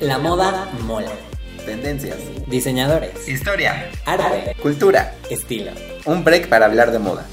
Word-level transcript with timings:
La 0.00 0.18
moda 0.18 0.68
mola. 0.82 1.10
Tendencias. 1.64 2.18
Diseñadores. 2.48 3.26
Historia. 3.26 3.90
Arte. 4.04 4.54
Cultura. 4.60 5.14
Estilo. 5.30 5.70
Un 6.04 6.22
break 6.22 6.50
para 6.50 6.66
hablar 6.66 6.90
de 6.92 6.98
moda. 6.98 7.24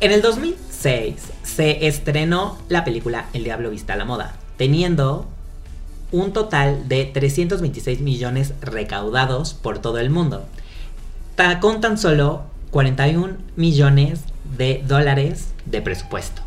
En 0.00 0.12
el 0.12 0.20
2006 0.20 1.14
se 1.44 1.86
estrenó 1.86 2.58
la 2.68 2.84
película 2.84 3.26
El 3.32 3.44
Diablo 3.44 3.70
Vista 3.70 3.94
a 3.94 3.96
la 3.96 4.04
Moda, 4.04 4.36
teniendo 4.58 5.26
un 6.10 6.34
total 6.34 6.86
de 6.88 7.06
326 7.06 8.00
millones 8.00 8.52
recaudados 8.60 9.54
por 9.54 9.78
todo 9.78 9.98
el 9.98 10.10
mundo, 10.10 10.44
con 11.62 11.80
tan 11.80 11.96
solo 11.96 12.42
41 12.70 13.38
millones 13.56 14.24
de 14.58 14.84
dólares 14.86 15.54
de 15.64 15.80
presupuesto. 15.80 16.42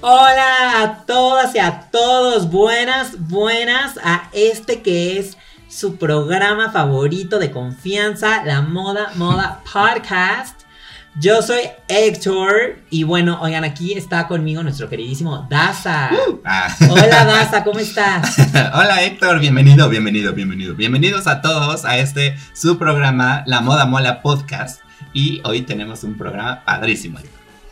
Hola 0.00 0.82
a 0.82 1.06
todas 1.06 1.56
y 1.56 1.58
a 1.58 1.88
todos, 1.90 2.48
buenas, 2.52 3.28
buenas 3.28 3.98
a 4.04 4.30
este 4.32 4.80
que 4.80 5.18
es 5.18 5.36
su 5.68 5.96
programa 5.96 6.70
favorito 6.70 7.40
de 7.40 7.50
confianza, 7.50 8.44
la 8.44 8.62
Moda 8.62 9.10
Moda 9.16 9.60
Podcast. 9.72 10.60
Yo 11.18 11.42
soy 11.42 11.62
Héctor 11.88 12.78
y 12.90 13.02
bueno, 13.02 13.40
oigan, 13.42 13.64
aquí 13.64 13.94
está 13.94 14.28
conmigo 14.28 14.62
nuestro 14.62 14.88
queridísimo 14.88 15.48
Daza. 15.50 16.10
Ah. 16.44 16.76
Hola 16.88 17.24
Daza, 17.24 17.64
¿cómo 17.64 17.80
estás? 17.80 18.38
Hola 18.74 19.02
Héctor, 19.02 19.40
bienvenido, 19.40 19.88
bienvenido, 19.88 20.32
bienvenido. 20.32 20.76
Bienvenidos 20.76 21.26
a 21.26 21.42
todos 21.42 21.84
a 21.84 21.98
este 21.98 22.36
su 22.52 22.78
programa, 22.78 23.42
La 23.46 23.62
Moda 23.62 23.84
Mola 23.84 24.22
Podcast. 24.22 24.80
Y 25.12 25.40
hoy 25.42 25.62
tenemos 25.62 26.04
un 26.04 26.16
programa 26.16 26.64
padrísimo. 26.64 27.18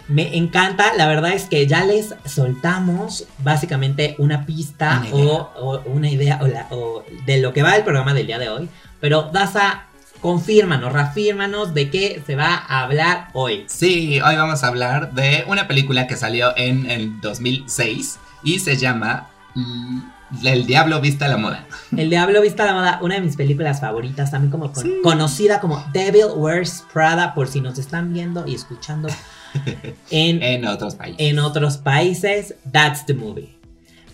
Me 0.09 0.37
encanta, 0.37 0.95
la 0.97 1.07
verdad 1.09 1.33
es 1.33 1.45
que 1.45 1.67
ya 1.67 1.85
les 1.85 2.15
soltamos 2.25 3.27
básicamente 3.43 4.15
una 4.19 4.47
pista 4.47 5.03
Una. 5.13 5.25
O, 5.33 5.51
o 5.59 5.83
una 5.87 6.09
idea 6.11 6.39
o 6.43 6.47
la- 6.47 6.67
o 6.71 7.03
de 7.25 7.39
lo 7.41 7.53
que 7.53 7.63
va 7.63 7.75
el 7.77 7.83
programa 7.85 8.15
del 8.15 8.27
día 8.27 8.39
de 8.39 8.49
hoy. 8.49 8.69
Pero 9.01 9.31
Daza, 9.33 9.83
confírmanos, 10.21 10.93
reafírmanos 10.93 11.75
de 11.75 11.91
qué 11.91 12.23
se 12.27 12.37
va 12.37 12.55
a 12.55 12.83
hablar 12.85 13.29
hoy. 13.33 13.65
Sí, 13.69 14.21
hoy 14.21 14.37
vamos 14.37 14.63
a 14.65 14.69
hablar 14.69 15.13
de 15.13 15.45
una 15.49 15.67
película 15.69 16.07
que 16.07 16.17
salió 16.17 16.57
en 16.57 16.89
el 16.91 17.21
2006 17.21 18.19
y 18.45 18.61
se 18.61 18.77
llama 18.77 19.29
mm, 19.55 19.99
El 20.45 20.67
Diablo 20.67 21.01
Vista 21.01 21.27
a 21.27 21.29
la 21.29 21.37
Moda. 21.37 21.67
El 21.97 22.11
Diablo 22.11 22.41
Vista 22.43 22.63
a 22.63 22.67
la 22.67 22.75
Moda, 22.75 22.99
una 23.03 23.17
de 23.17 23.21
mis 23.23 23.37
películas 23.37 23.81
favoritas, 23.81 24.31
también 24.31 24.51
como 24.51 24.73
con- 24.73 24.83
Sí. 24.85 24.95
conocida 25.03 25.61
como 25.61 25.85
Devil 25.93 26.27
Wears 26.37 26.85
Prada, 26.93 27.35
por 27.35 27.49
si 27.49 27.61
nos 27.61 27.79
están 27.79 28.13
viendo 28.13 28.47
y 28.47 28.55
escuchando 28.55 29.09
en, 30.11 30.43
En 30.43 30.67
otros 30.67 30.95
países. 30.95 31.21
en 31.21 31.39
otros 31.39 31.77
países. 31.79 32.55
That's 32.73 33.07
the 33.07 33.15
movie. 33.15 33.55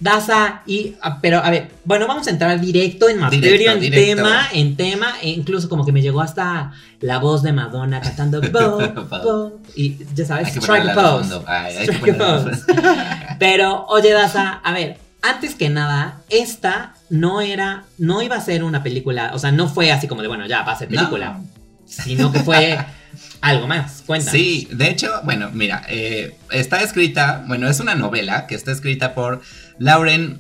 Daza, 0.01 0.63
y, 0.67 0.97
ah, 1.01 1.21
pero 1.23 1.39
a 1.39 1.49
ver, 1.51 1.71
bueno, 1.85 2.09
vamos 2.09 2.27
a 2.27 2.31
entrar 2.31 2.61
directo 2.61 3.09
en 3.09 3.21
materia, 3.21 3.51
Directo, 3.53 3.73
en 3.75 3.81
directo. 3.81 4.17
tema, 4.17 4.49
en 4.53 4.77
tema, 4.77 5.15
e 5.23 5.29
incluso 5.31 5.69
como 5.69 5.87
que 5.87 5.93
me 5.93 6.03
llegó 6.03 6.21
hasta 6.21 6.73
la 7.01 7.19
voz 7.21 7.45
de 7.45 7.53
Madonna 7.53 8.01
cantando 8.01 8.41
Bo, 8.53 8.79
Bo, 9.23 9.61
y 9.77 9.99
ya 10.13 10.25
sabes, 10.27 10.49
Hay 10.49 10.55
que 10.55 10.59
strike 10.59 10.89
a 10.89 10.95
pose. 10.95 11.35
Ay, 11.47 11.77
hay 11.77 11.87
Strike 11.87 12.19
pose. 12.19 12.51
Pero, 13.39 13.87
oye, 13.87 14.11
Daza, 14.13 14.55
a 14.65 14.73
ver, 14.73 14.99
antes 15.23 15.55
que 15.55 15.69
nada, 15.71 16.21
esta 16.31 16.95
no 17.09 17.41
era, 17.41 17.85
no 17.99 18.23
iba 18.23 18.35
a 18.35 18.41
ser 18.41 18.65
una 18.65 18.83
película, 18.83 19.31
o 19.35 19.39
sea, 19.39 19.53
no 19.53 19.69
fue 19.69 19.93
así 19.93 20.09
como 20.09 20.23
de, 20.23 20.27
bueno, 20.27 20.47
ya 20.47 20.63
va 20.63 20.73
a 20.73 20.79
ser 20.79 20.89
película, 20.89 21.35
No. 21.39 21.45
sino 21.85 22.33
que 22.33 22.41
fue 22.41 22.77
algo 23.43 23.67
más. 23.67 24.03
Cuéntanos. 24.07 24.33
Sí, 24.33 24.69
de 24.73 24.89
hecho, 24.89 25.21
bueno, 25.25 25.51
mira, 25.53 25.85
eh, 25.89 26.35
está 26.51 26.83
escrita, 26.83 27.45
bueno, 27.47 27.69
es 27.69 27.81
una 27.81 27.95
novela 27.95 28.47
que 28.47 28.55
está 28.55 28.73
escrita 28.73 29.15
por 29.15 29.43
Lauren 29.79 30.39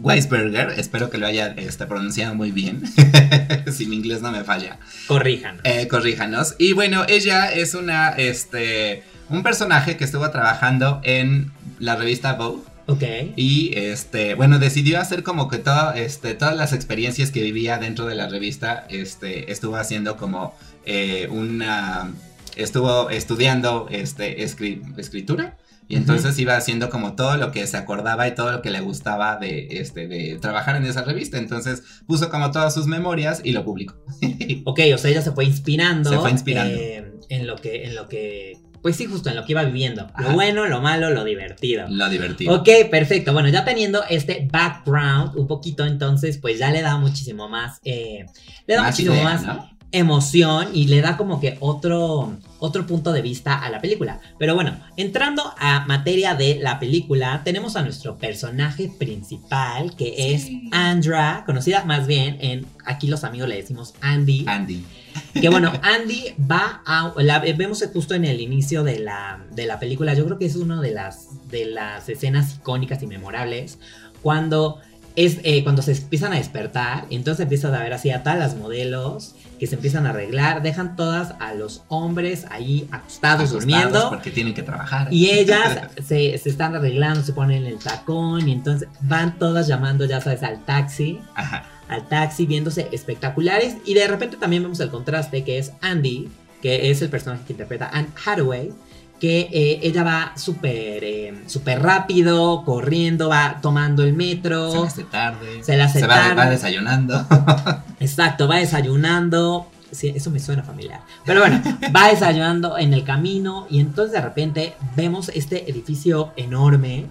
Weisberger, 0.00 0.74
espero 0.78 1.10
que 1.10 1.18
lo 1.18 1.26
haya 1.26 1.48
este, 1.56 1.86
pronunciado 1.86 2.34
muy 2.34 2.52
bien, 2.52 2.82
si 3.72 3.86
mi 3.86 3.96
inglés 3.96 4.22
no 4.22 4.30
me 4.30 4.42
falla, 4.44 4.78
Corrijan. 5.06 5.58
eh, 5.64 5.88
corríjanos. 5.88 6.54
Y 6.58 6.72
bueno, 6.72 7.04
ella 7.08 7.52
es 7.52 7.74
una, 7.74 8.10
este, 8.10 9.02
un 9.28 9.42
personaje 9.42 9.96
que 9.96 10.04
estuvo 10.04 10.30
trabajando 10.30 11.00
en 11.04 11.50
la 11.78 11.96
revista 11.96 12.34
Vogue. 12.34 12.62
Ok. 12.86 13.02
Y 13.36 13.72
este, 13.76 14.34
bueno, 14.34 14.58
decidió 14.58 15.00
hacer 15.00 15.22
como 15.22 15.48
que 15.48 15.58
todo, 15.58 15.92
este, 15.92 16.34
todas 16.34 16.56
las 16.56 16.72
experiencias 16.74 17.30
que 17.30 17.42
vivía 17.42 17.78
dentro 17.78 18.06
de 18.06 18.14
la 18.14 18.28
revista, 18.28 18.86
este, 18.90 19.50
estuvo 19.52 19.76
haciendo 19.76 20.16
como 20.18 20.54
eh, 20.86 21.26
una, 21.30 22.10
estuvo 22.56 23.10
estudiando 23.10 23.86
este, 23.90 24.38
escri- 24.44 24.82
escritura. 24.98 25.56
Y 25.86 25.96
entonces 25.96 26.38
iba 26.38 26.56
haciendo 26.56 26.88
como 26.88 27.14
todo 27.14 27.36
lo 27.36 27.52
que 27.52 27.66
se 27.66 27.76
acordaba 27.76 28.26
y 28.26 28.34
todo 28.34 28.50
lo 28.52 28.62
que 28.62 28.70
le 28.70 28.80
gustaba 28.80 29.36
de, 29.36 29.68
este, 29.72 30.08
de 30.08 30.38
trabajar 30.40 30.76
en 30.76 30.86
esa 30.86 31.04
revista. 31.04 31.36
Entonces 31.36 31.82
puso 32.06 32.30
como 32.30 32.50
todas 32.52 32.72
sus 32.72 32.86
memorias 32.86 33.42
y 33.44 33.52
lo 33.52 33.64
publicó. 33.66 33.94
Ok, 34.64 34.80
o 34.94 34.98
sea, 34.98 35.10
ella 35.10 35.20
se 35.20 35.32
fue 35.32 35.44
inspirando. 35.44 36.08
Se 36.08 36.16
fue 36.18 36.30
inspirando. 36.30 36.74
eh, 36.74 37.12
en 37.28 37.46
lo 37.46 37.56
que, 37.56 37.84
en 37.84 37.94
lo 37.96 38.08
que. 38.08 38.56
Pues 38.80 38.96
sí, 38.96 39.04
justo 39.06 39.28
en 39.30 39.36
lo 39.36 39.44
que 39.44 39.52
iba 39.52 39.62
viviendo. 39.64 40.06
Lo 40.18 40.32
bueno, 40.32 40.66
lo 40.66 40.80
malo, 40.80 41.10
lo 41.10 41.22
divertido. 41.24 41.86
lo 41.88 42.08
divertido. 42.08 42.54
Ok, 42.54 42.68
perfecto. 42.90 43.32
Bueno, 43.34 43.48
ya 43.50 43.64
teniendo 43.66 44.04
este 44.08 44.46
background 44.50 45.36
un 45.36 45.46
poquito, 45.46 45.84
entonces, 45.86 46.38
pues 46.38 46.58
ya 46.58 46.70
le 46.70 46.80
da 46.82 46.96
muchísimo 46.98 47.48
más. 47.48 47.80
eh, 47.84 48.24
le 48.66 48.74
da 48.74 48.82
Más 48.82 48.92
muchísimo 48.92 49.14
idea, 49.14 49.24
más 49.24 49.42
¿no? 49.42 49.70
Emoción 49.94 50.68
y 50.74 50.88
le 50.88 51.00
da 51.00 51.16
como 51.16 51.40
que 51.40 51.56
otro, 51.60 52.36
otro 52.58 52.86
punto 52.86 53.12
de 53.12 53.22
vista 53.22 53.54
a 53.54 53.70
la 53.70 53.80
película. 53.80 54.20
Pero 54.38 54.54
bueno, 54.54 54.76
entrando 54.96 55.54
a 55.58 55.86
materia 55.86 56.34
de 56.34 56.58
la 56.60 56.78
película, 56.78 57.42
tenemos 57.44 57.76
a 57.76 57.82
nuestro 57.82 58.16
personaje 58.16 58.90
principal, 58.98 59.94
que 59.96 60.34
es 60.34 60.48
Andra, 60.72 61.44
conocida 61.46 61.84
más 61.84 62.06
bien 62.06 62.36
en, 62.40 62.66
aquí 62.84 63.06
los 63.06 63.24
amigos 63.24 63.48
le 63.48 63.56
decimos 63.56 63.94
Andy. 64.00 64.44
Andy. 64.48 64.84
Que 65.32 65.48
bueno, 65.48 65.72
Andy 65.82 66.34
va 66.50 66.82
a. 66.84 67.12
La 67.18 67.38
vemos 67.38 67.84
justo 67.92 68.14
en 68.14 68.24
el 68.24 68.40
inicio 68.40 68.82
de 68.82 68.98
la, 68.98 69.44
de 69.52 69.66
la 69.66 69.78
película. 69.78 70.14
Yo 70.14 70.24
creo 70.24 70.38
que 70.38 70.46
es 70.46 70.56
una 70.56 70.80
de 70.80 70.90
las, 70.90 71.48
de 71.50 71.66
las 71.66 72.08
escenas 72.08 72.56
icónicas 72.56 73.02
y 73.02 73.06
memorables. 73.06 73.78
Cuando, 74.22 74.80
es, 75.16 75.38
eh, 75.44 75.62
cuando 75.62 75.82
se 75.82 75.92
empiezan 75.92 76.32
a 76.32 76.36
despertar. 76.36 77.06
Entonces 77.10 77.44
empiezas 77.44 77.72
a 77.72 77.82
ver 77.82 77.92
así 77.92 78.10
a 78.10 78.22
todas 78.22 78.38
las 78.38 78.56
modelos 78.56 79.34
que 79.58 79.66
se 79.66 79.76
empiezan 79.76 80.06
a 80.06 80.10
arreglar. 80.10 80.62
Dejan 80.62 80.96
todas 80.96 81.34
a 81.40 81.54
los 81.54 81.82
hombres 81.88 82.46
ahí 82.50 82.88
acostados, 82.90 83.04
Acostados 83.40 83.50
durmiendo. 83.50 84.10
Porque 84.10 84.30
tienen 84.30 84.54
que 84.54 84.62
trabajar. 84.62 85.08
Y 85.12 85.30
ellas 85.30 85.80
se, 86.06 86.36
se 86.38 86.48
están 86.48 86.74
arreglando, 86.74 87.22
se 87.22 87.32
ponen 87.32 87.64
el 87.64 87.78
tacón. 87.78 88.48
Y 88.48 88.52
entonces 88.52 88.88
van 89.00 89.38
todas 89.38 89.66
llamando, 89.66 90.04
ya 90.04 90.20
sabes, 90.20 90.42
al 90.42 90.64
taxi 90.64 91.20
Ajá. 91.34 91.64
al 91.88 92.08
taxi 92.08 92.46
viéndose 92.46 92.88
espectaculares 92.92 93.76
y 93.84 93.94
de 93.94 94.06
repente 94.08 94.36
también 94.36 94.62
vemos 94.62 94.80
el 94.80 94.90
contraste 94.90 95.44
que 95.44 95.58
es 95.58 95.72
Andy, 95.80 96.28
que 96.62 96.90
es 96.90 97.02
el 97.02 97.10
personaje 97.10 97.44
que 97.46 97.52
interpreta 97.52 97.90
Anne 97.92 98.08
Hathaway, 98.24 98.72
que 99.20 99.48
eh, 99.52 99.80
ella 99.82 100.02
va 100.02 100.32
súper 100.36 101.02
eh, 101.04 101.42
súper 101.46 101.80
rápido, 101.82 102.62
corriendo, 102.64 103.28
va 103.28 103.58
tomando 103.62 104.02
el 104.02 104.10
Se 104.10 104.16
metro, 104.16 104.72
le 104.82 104.86
hace 104.88 105.04
tarde. 105.04 105.64
Se 105.64 105.76
le 105.76 105.82
hace 105.82 106.00
va, 106.06 106.14
tarde. 106.14 106.34
va 106.34 106.50
desayunando. 106.50 107.26
exacto, 108.00 108.48
va 108.48 108.56
desayunando. 108.56 109.66
Sí, 109.90 110.12
eso 110.14 110.30
me 110.30 110.40
suena 110.40 110.62
familiar. 110.64 111.00
Pero 111.24 111.40
bueno, 111.40 111.62
va 111.94 112.08
desayunando 112.08 112.76
en 112.76 112.92
el 112.92 113.04
camino 113.04 113.66
y 113.70 113.78
entonces 113.80 114.12
de 114.12 114.20
repente 114.20 114.74
vemos 114.96 115.28
este 115.28 115.70
edificio 115.70 116.32
enorme 116.36 117.06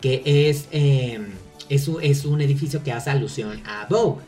que 0.00 0.22
es, 0.24 0.66
eh, 0.72 1.20
es, 1.68 1.86
un- 1.88 2.02
es 2.02 2.24
un 2.24 2.40
edificio 2.40 2.82
que 2.82 2.90
hace 2.92 3.10
alusión 3.10 3.60
a 3.66 3.86
Vogue, 3.90 4.22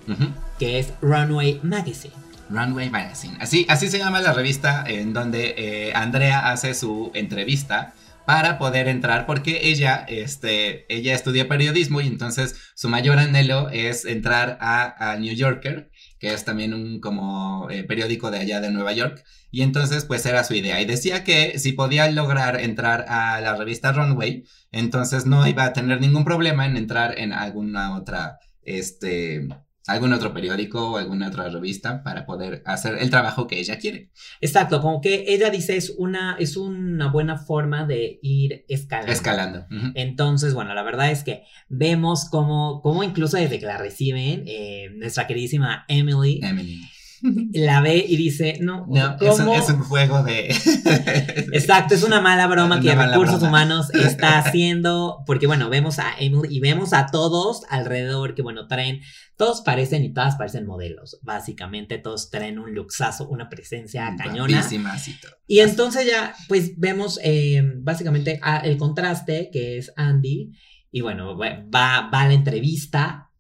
que 0.59 0.79
es 0.79 0.93
Runway 1.01 1.61
Magazine. 1.63 2.13
Runway 2.53 2.91
Magazine. 2.91 3.37
Así, 3.41 3.67
así 3.69 3.89
se 3.89 3.99
llama 3.99 4.21
la 4.21 4.33
revista 4.33 4.85
en 4.87 5.13
donde 5.13 5.55
eh, 5.57 5.93
Andrea 5.95 6.51
hace 6.51 6.75
su 6.75 7.11
entrevista 7.15 7.95
para 8.27 8.59
poder 8.59 8.89
entrar 8.89 9.27
porque 9.27 9.69
ella, 9.69 10.05
este, 10.09 10.87
ella 10.95 11.15
estudia 11.15 11.49
periodismo 11.49 12.01
y 12.01 12.07
entonces 12.07 12.57
su 12.75 12.89
mayor 12.89 13.19
anhelo 13.19 13.69
es 13.71 14.05
entrar 14.05 14.59
a, 14.61 15.17
New 15.19 15.35
Yorker, 15.35 15.91
que 16.19 16.33
es 16.33 16.45
también 16.45 16.75
un 16.75 17.01
como 17.01 17.69
eh, 17.71 17.85
periódico 17.85 18.31
de 18.31 18.39
allá 18.39 18.61
de 18.61 18.71
Nueva 18.71 18.93
York. 18.93 19.25
Y 19.51 19.63
entonces 19.63 20.05
pues 20.05 20.25
era 20.25 20.45
su 20.45 20.55
idea 20.55 20.81
y 20.81 20.87
decía 20.87 21.25
que 21.25 21.59
si 21.59 21.73
podía 21.73 22.11
lograr 22.11 22.61
entrar 22.61 23.05
a 23.09 23.41
la 23.41 23.55
revista 23.57 23.93
Runway, 23.93 24.45
entonces 24.71 25.27
no 25.27 25.47
iba 25.47 25.65
a 25.65 25.73
tener 25.73 26.01
ningún 26.01 26.25
problema 26.25 26.65
en 26.65 26.77
entrar 26.77 27.19
en 27.19 27.33
alguna 27.33 27.95
otra, 27.97 28.39
este, 28.63 29.49
algún 29.87 30.13
otro 30.13 30.33
periódico 30.33 30.93
o 30.93 30.97
alguna 30.97 31.29
otra 31.29 31.49
revista 31.49 32.03
para 32.03 32.25
poder 32.27 32.63
hacer 32.67 32.97
el 33.01 33.11
trabajo 33.11 33.47
que 33.47 33.59
ella 33.59 33.79
quiere. 33.79 34.11
Exacto, 34.41 34.81
como 34.81 35.01
que 35.01 35.25
ella 35.29 35.51
dice 35.51 35.77
es 35.77 35.95
una, 35.97 36.37
es 36.39 36.57
una 36.57 37.11
buena 37.11 37.37
forma 37.37 37.87
de 37.87 38.19
ir 38.23 38.65
escalando. 38.69 39.13
Escalando. 39.13 39.67
Entonces, 39.95 40.55
bueno, 40.55 40.75
la 40.75 40.83
verdad 40.83 41.11
es 41.11 41.25
que 41.25 41.45
vemos 41.69 42.29
cómo, 42.31 42.81
cómo 42.83 43.03
incluso 43.03 43.37
desde 43.37 43.59
que 43.59 43.67
la 43.67 43.79
reciben, 43.79 44.45
eh, 44.47 44.91
nuestra 44.95 45.27
queridísima 45.27 45.85
Emily 45.89 46.41
Emily. 46.43 46.81
la 47.53 47.81
ve 47.81 48.05
y 48.09 48.17
dice, 48.17 48.59
no, 48.61 48.87
No, 48.89 49.17
es, 49.21 49.39
es 49.39 49.69
un 49.71 49.81
juego 49.81 50.23
de... 50.23 50.49
Exacto, 51.53 51.95
es 51.95 52.03
una 52.03 52.21
mala 52.21 52.47
broma 52.47 52.81
que 52.81 52.89
Una 52.89 52.97
mala 52.97 53.13
Recursos 53.13 53.41
broma. 53.41 53.49
Humanos 53.49 53.95
está 53.95 54.39
haciendo, 54.39 55.23
porque 55.27 55.47
bueno, 55.47 55.69
vemos 55.71 55.99
a 55.99 56.13
Emily 56.19 56.57
y 56.57 56.61
vemos 56.61 56.93
a 56.93 57.07
todos 57.07 57.63
alrededor 57.69 58.35
que 58.35 58.43
bueno, 58.43 58.67
traen, 58.67 59.01
todos 59.37 59.61
parecen 59.61 60.05
y 60.05 60.13
todas 60.13 60.37
parecen 60.37 60.67
modelos, 60.67 61.19
básicamente 61.23 61.99
todos 61.99 62.31
traen 62.31 62.59
un 62.59 62.75
luxazo, 62.75 63.29
una 63.29 63.49
presencia 63.49 64.15
cañona. 64.17 64.61
Y 64.71 65.21
todo. 65.21 65.33
Y 65.47 65.61
entonces 65.61 66.07
ya, 66.07 66.35
pues 66.49 66.79
vemos 66.79 67.19
eh, 67.23 67.63
básicamente 67.77 68.39
a- 68.43 68.59
el 68.59 68.77
contraste 68.77 69.51
que 69.53 69.79
es 69.79 69.93
Andy. 69.97 70.51
Y 70.91 71.01
bueno, 71.01 71.37
va, 71.39 71.67
va 71.75 72.21
a 72.21 72.29
la 72.29 72.35
entrevista. 72.35 73.31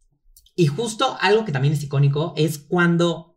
Y 0.54 0.66
justo 0.66 1.16
algo 1.20 1.44
que 1.44 1.52
también 1.52 1.74
es 1.74 1.82
icónico 1.82 2.32
es 2.36 2.58
cuando 2.58 3.31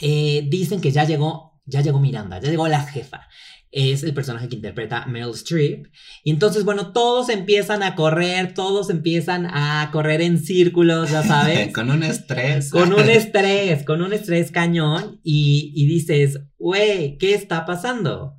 eh, 0.00 0.46
dicen 0.48 0.80
que 0.80 0.90
ya 0.90 1.04
llegó, 1.04 1.60
ya 1.64 1.80
llegó 1.80 2.00
Miranda, 2.00 2.40
ya 2.40 2.50
llegó 2.50 2.68
la 2.68 2.82
jefa. 2.82 3.28
Es 3.70 4.02
el 4.02 4.12
personaje 4.12 4.48
que 4.48 4.56
interpreta 4.56 5.06
Meryl 5.06 5.30
Streep. 5.30 5.86
Y 6.24 6.30
entonces, 6.30 6.64
bueno, 6.64 6.92
todos 6.92 7.30
empiezan 7.30 7.82
a 7.82 7.94
correr, 7.94 8.52
todos 8.52 8.90
empiezan 8.90 9.46
a 9.46 9.88
correr 9.92 10.20
en 10.20 10.38
círculos, 10.38 11.10
ya 11.10 11.22
sabes. 11.22 11.72
Con 11.74 11.90
un 11.90 12.02
estrés. 12.02 12.70
con 12.70 12.92
un 12.92 13.00
estrés, 13.08 13.84
con 13.84 14.02
un 14.02 14.12
estrés 14.12 14.50
cañón 14.50 15.20
y, 15.24 15.72
y 15.74 15.86
dices, 15.86 16.40
güey, 16.58 17.16
¿qué 17.16 17.34
está 17.34 17.64
pasando? 17.64 18.36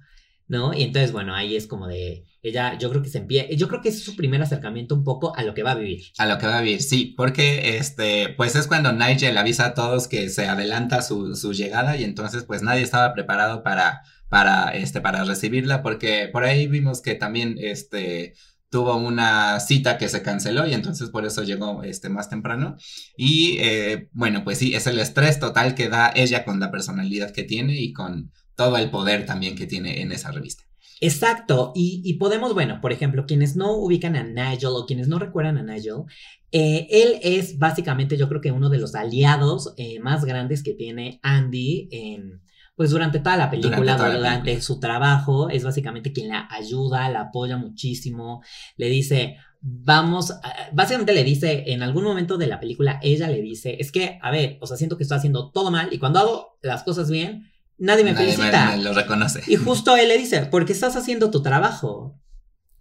¿No? 0.53 0.71
Y 0.71 0.83
entonces, 0.83 1.11
bueno, 1.11 1.33
ahí 1.33 1.55
es 1.55 1.65
como 1.65 1.87
de, 1.87 2.25
ella, 2.43 2.77
yo 2.77 2.89
creo 2.89 3.01
que 3.01 3.09
se 3.09 3.17
empieza, 3.17 3.49
yo 3.55 3.67
creo 3.67 3.81
que 3.81 3.89
es 3.89 4.03
su 4.03 4.15
primer 4.15 4.41
acercamiento 4.41 4.93
un 4.93 5.03
poco 5.03 5.35
a 5.35 5.41
lo 5.43 5.53
que 5.53 5.63
va 5.63 5.71
a 5.71 5.75
vivir. 5.75 6.03
A 6.17 6.27
lo 6.27 6.37
que 6.37 6.45
va 6.45 6.59
a 6.59 6.61
vivir, 6.61 6.83
sí, 6.83 7.15
porque 7.17 7.77
este, 7.77 8.29
pues 8.37 8.55
es 8.55 8.67
cuando 8.67 8.91
Nigel 8.91 9.37
avisa 9.37 9.65
a 9.67 9.73
todos 9.73 10.07
que 10.07 10.29
se 10.29 10.47
adelanta 10.47 11.01
su, 11.01 11.35
su 11.35 11.53
llegada 11.53 11.97
y 11.97 12.03
entonces 12.03 12.43
pues 12.43 12.61
nadie 12.61 12.83
estaba 12.83 13.13
preparado 13.13 13.63
para, 13.63 14.03
para, 14.29 14.75
este, 14.75 15.01
para 15.01 15.23
recibirla 15.23 15.81
porque 15.81 16.29
por 16.31 16.43
ahí 16.43 16.67
vimos 16.67 17.01
que 17.01 17.15
también 17.15 17.55
este, 17.59 18.35
tuvo 18.69 18.97
una 18.97 19.59
cita 19.59 19.97
que 19.97 20.09
se 20.09 20.21
canceló 20.21 20.67
y 20.67 20.73
entonces 20.73 21.09
por 21.09 21.25
eso 21.25 21.43
llegó 21.43 21.81
este, 21.83 22.09
más 22.09 22.29
temprano 22.29 22.75
y 23.15 23.57
eh, 23.61 24.09
bueno, 24.11 24.43
pues 24.43 24.57
sí, 24.57 24.75
es 24.75 24.85
el 24.85 24.99
estrés 24.99 25.39
total 25.39 25.75
que 25.75 25.89
da 25.89 26.11
ella 26.13 26.43
con 26.43 26.59
la 26.59 26.71
personalidad 26.71 27.31
que 27.31 27.43
tiene 27.43 27.75
y 27.79 27.93
con 27.93 28.31
todo 28.55 28.77
el 28.77 28.89
poder 28.89 29.25
también 29.25 29.55
que 29.55 29.67
tiene 29.67 30.01
en 30.01 30.11
esa 30.11 30.31
revista. 30.31 30.63
Exacto, 31.01 31.73
y, 31.75 32.01
y 32.05 32.13
podemos, 32.13 32.53
bueno, 32.53 32.79
por 32.79 32.93
ejemplo, 32.93 33.25
quienes 33.25 33.55
no 33.55 33.73
ubican 33.73 34.15
a 34.15 34.23
Nigel 34.23 34.69
o 34.73 34.85
quienes 34.85 35.07
no 35.09 35.19
recuerdan 35.19 35.57
a 35.57 35.63
Nigel, 35.63 36.03
eh, 36.51 36.87
él 36.89 37.19
es 37.23 37.57
básicamente 37.59 38.15
yo 38.15 38.29
creo 38.29 38.39
que 38.41 38.51
uno 38.51 38.69
de 38.69 38.77
los 38.79 38.95
aliados 38.95 39.73
eh, 39.77 39.99
más 39.99 40.23
grandes 40.23 40.63
que 40.63 40.73
tiene 40.73 41.19
Andy 41.23 41.89
en, 41.91 42.41
pues 42.75 42.91
durante 42.91 43.19
toda 43.19 43.35
la 43.37 43.49
película, 43.51 43.75
Durante 43.97 44.19
la 44.19 44.43
película. 44.43 44.61
su 44.61 44.79
trabajo, 44.79 45.49
es 45.49 45.63
básicamente 45.63 46.13
quien 46.13 46.29
la 46.29 46.47
ayuda, 46.49 47.09
la 47.09 47.21
apoya 47.21 47.57
muchísimo, 47.57 48.41
le 48.77 48.87
dice, 48.87 49.35
vamos, 49.61 50.31
a- 50.31 50.69
básicamente 50.73 51.13
le 51.13 51.23
dice, 51.23 51.65
en 51.67 51.83
algún 51.83 52.03
momento 52.03 52.37
de 52.37 52.47
la 52.47 52.59
película, 52.59 52.99
ella 53.03 53.27
le 53.27 53.41
dice, 53.41 53.75
es 53.79 53.91
que, 53.91 54.19
a 54.21 54.31
ver, 54.31 54.57
o 54.61 54.67
sea, 54.67 54.77
siento 54.77 54.95
que 54.95 55.03
estoy 55.03 55.17
haciendo 55.17 55.51
todo 55.51 55.69
mal 55.71 55.89
y 55.91 55.97
cuando 55.97 56.19
hago 56.19 56.57
las 56.61 56.83
cosas 56.83 57.09
bien, 57.09 57.51
nadie 57.77 58.03
me 58.03 58.13
Nadie 58.13 58.33
felicita. 58.33 58.71
me 58.75 58.83
lo 58.83 58.93
reconoce. 58.93 59.41
Y 59.47 59.55
justo 59.55 59.95
él 59.97 60.07
le 60.07 60.17
dice, 60.17 60.45
porque 60.45 60.73
estás 60.73 60.95
haciendo 60.95 61.29
tu 61.31 61.41
trabajo. 61.41 62.19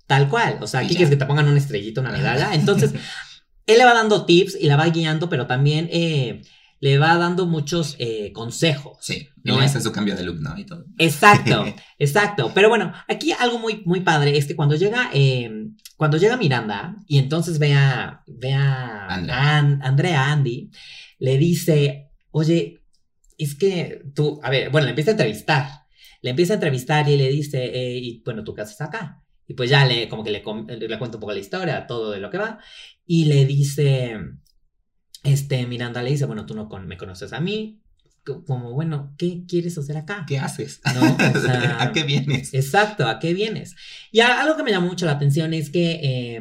Tal 0.06 0.28
cual. 0.28 0.58
O 0.60 0.66
sea, 0.66 0.80
aquí 0.80 0.90
quieres 0.90 1.10
que 1.10 1.16
te 1.16 1.26
pongan 1.26 1.48
una 1.48 1.58
estrellita, 1.58 2.00
una 2.00 2.10
medalla. 2.12 2.54
Entonces, 2.54 2.92
él 3.66 3.78
le 3.78 3.84
va 3.84 3.94
dando 3.94 4.26
tips 4.26 4.56
y 4.60 4.66
la 4.66 4.76
va 4.76 4.86
guiando, 4.88 5.28
pero 5.28 5.46
también 5.46 5.88
eh, 5.92 6.42
le 6.80 6.98
va 6.98 7.16
dando 7.16 7.46
muchos 7.46 7.94
eh, 7.98 8.32
consejos. 8.32 8.98
Sí, 9.00 9.28
No 9.44 9.62
es- 9.62 9.72
su 9.82 9.92
cambio 9.92 10.16
de 10.16 10.24
look, 10.24 10.40
¿no? 10.40 10.58
Y 10.58 10.64
todo. 10.66 10.84
Exacto, 10.98 11.64
exacto. 11.98 12.50
Pero 12.54 12.68
bueno, 12.68 12.92
aquí 13.08 13.32
algo 13.32 13.58
muy, 13.58 13.82
muy 13.86 14.00
padre 14.00 14.36
es 14.36 14.46
que 14.46 14.56
cuando 14.56 14.74
llega, 14.74 15.08
eh, 15.14 15.68
cuando 15.96 16.16
llega 16.18 16.36
Miranda 16.36 16.96
y 17.06 17.18
entonces 17.18 17.58
ve 17.60 17.72
a, 17.72 18.22
ve 18.26 18.52
a 18.52 19.06
Andrea. 19.06 19.36
a 19.36 19.58
An- 19.58 19.80
Andrea 19.82 20.32
Andy, 20.32 20.70
le 21.20 21.38
dice, 21.38 22.10
oye, 22.32 22.81
es 23.42 23.54
que 23.54 24.02
tú, 24.14 24.40
a 24.42 24.50
ver, 24.50 24.70
bueno, 24.70 24.84
le 24.86 24.90
empieza 24.90 25.10
a 25.10 25.12
entrevistar. 25.12 25.68
Le 26.20 26.30
empieza 26.30 26.52
a 26.54 26.56
entrevistar 26.56 27.08
y 27.08 27.16
le 27.16 27.28
dice, 27.28 27.64
eh, 27.64 27.98
y 27.98 28.22
bueno, 28.24 28.44
tu 28.44 28.54
casa 28.54 28.70
está 28.72 28.84
acá. 28.86 29.22
Y 29.46 29.54
pues 29.54 29.68
ya 29.70 29.84
le, 29.84 30.08
como 30.08 30.22
que 30.24 30.30
le, 30.30 30.42
le 30.88 30.98
cuenta 30.98 31.16
un 31.16 31.20
poco 31.20 31.32
la 31.32 31.38
historia, 31.40 31.86
todo 31.86 32.10
de 32.12 32.20
lo 32.20 32.30
que 32.30 32.38
va. 32.38 32.58
Y 33.06 33.24
le 33.26 33.44
dice, 33.44 34.16
este, 35.24 35.66
Miranda 35.66 36.02
le 36.02 36.10
dice, 36.10 36.26
bueno, 36.26 36.46
tú 36.46 36.54
no 36.54 36.68
con- 36.68 36.86
me 36.86 36.96
conoces 36.96 37.32
a 37.32 37.40
mí. 37.40 37.80
Co- 38.24 38.44
Como, 38.44 38.72
bueno, 38.72 39.14
¿qué 39.18 39.44
quieres 39.48 39.76
hacer 39.78 39.96
acá? 39.96 40.24
¿Qué 40.28 40.38
haces? 40.38 40.80
No, 40.94 41.00
o 41.14 41.40
sea, 41.40 41.82
¿A 41.82 41.92
qué 41.92 42.02
vienes? 42.04 42.54
Exacto, 42.54 43.06
¿a 43.06 43.18
qué 43.18 43.34
vienes? 43.34 43.74
Y 44.12 44.20
algo 44.20 44.56
que 44.56 44.62
me 44.62 44.70
llamó 44.70 44.86
mucho 44.88 45.06
la 45.06 45.12
atención 45.12 45.54
es 45.54 45.70
que 45.70 46.00
eh, 46.02 46.40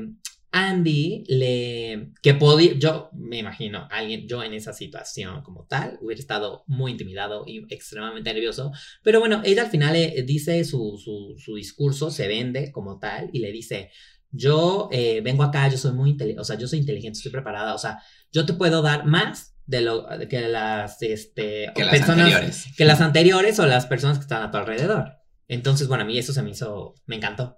Andy 0.51 1.23
le... 1.27 2.11
que 2.21 2.33
podía... 2.33 2.73
Yo 2.73 3.09
me 3.13 3.37
imagino, 3.37 3.87
alguien, 3.89 4.27
yo 4.27 4.43
en 4.43 4.53
esa 4.53 4.73
situación 4.73 5.41
como 5.43 5.65
tal, 5.65 5.97
hubiera 6.01 6.19
estado 6.19 6.63
muy 6.67 6.91
intimidado 6.91 7.43
y 7.47 7.65
extremadamente 7.73 8.33
nervioso. 8.33 8.71
Pero 9.03 9.19
bueno, 9.19 9.41
ella 9.43 9.63
al 9.63 9.69
final 9.69 9.95
eh, 9.95 10.23
dice 10.25 10.63
su, 10.63 10.99
su, 11.03 11.35
su 11.37 11.55
discurso, 11.55 12.11
se 12.11 12.27
vende 12.27 12.71
como 12.71 12.99
tal 12.99 13.29
y 13.33 13.39
le 13.39 13.51
dice... 13.51 13.89
Yo 14.33 14.87
eh, 14.93 15.19
vengo 15.21 15.43
acá, 15.43 15.67
yo 15.67 15.77
soy 15.77 15.91
muy 15.91 16.11
inteligente, 16.11 16.39
o 16.39 16.45
sea, 16.45 16.57
yo 16.57 16.65
soy 16.65 16.79
inteligente, 16.79 17.17
estoy 17.17 17.33
preparada, 17.33 17.75
o 17.75 17.77
sea, 17.77 17.99
yo 18.31 18.45
te 18.45 18.53
puedo 18.53 18.81
dar 18.81 19.05
más 19.05 19.57
de 19.65 19.81
lo 19.81 20.07
que 20.29 20.41
las, 20.47 21.01
este, 21.01 21.71
Que 21.75 21.83
las 21.83 21.91
personas, 21.91 22.25
anteriores. 22.25 22.65
que 22.77 22.85
las 22.85 23.01
anteriores 23.01 23.59
o 23.59 23.65
las 23.65 23.85
personas 23.87 24.17
que 24.17 24.23
están 24.23 24.41
a 24.43 24.49
tu 24.49 24.57
alrededor. 24.57 25.17
Entonces, 25.47 25.89
bueno, 25.89 26.03
a 26.03 26.07
mí 26.07 26.17
eso 26.17 26.31
se 26.31 26.41
me 26.43 26.51
hizo, 26.51 26.95
me 27.05 27.17
encantó. 27.17 27.57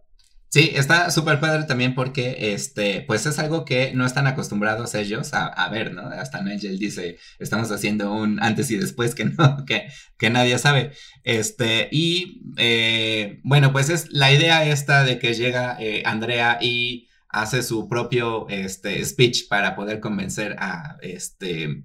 Sí, 0.53 0.71
está 0.75 1.09
súper 1.09 1.39
padre 1.39 1.63
también 1.63 1.95
porque, 1.95 2.53
este, 2.53 3.01
pues 3.07 3.25
es 3.25 3.39
algo 3.39 3.65
que 3.65 3.91
no 3.95 4.05
están 4.05 4.27
acostumbrados 4.27 4.94
ellos 4.94 5.31
a, 5.33 5.67
ver, 5.69 5.94
¿no? 5.94 6.03
Hasta 6.03 6.44
Nigel 6.44 6.77
dice, 6.77 7.17
estamos 7.39 7.71
haciendo 7.71 8.13
un 8.13 8.39
antes 8.39 8.69
y 8.69 8.77
después 8.77 9.15
que 9.15 9.25
no, 9.25 9.65
que, 9.65 9.88
que 10.19 10.29
nadie 10.29 10.59
sabe. 10.59 10.91
Este, 11.23 11.89
y, 11.91 12.44
eh, 12.57 13.39
bueno, 13.44 13.71
pues 13.71 13.89
es 13.89 14.11
la 14.11 14.31
idea 14.31 14.63
esta 14.69 15.03
de 15.03 15.17
que 15.17 15.33
llega 15.33 15.75
eh, 15.79 16.03
Andrea 16.05 16.59
y 16.61 17.09
hace 17.29 17.63
su 17.63 17.89
propio, 17.89 18.47
este, 18.49 19.03
speech 19.03 19.47
para 19.49 19.75
poder 19.75 19.99
convencer 19.99 20.56
a, 20.59 20.97
este, 21.01 21.83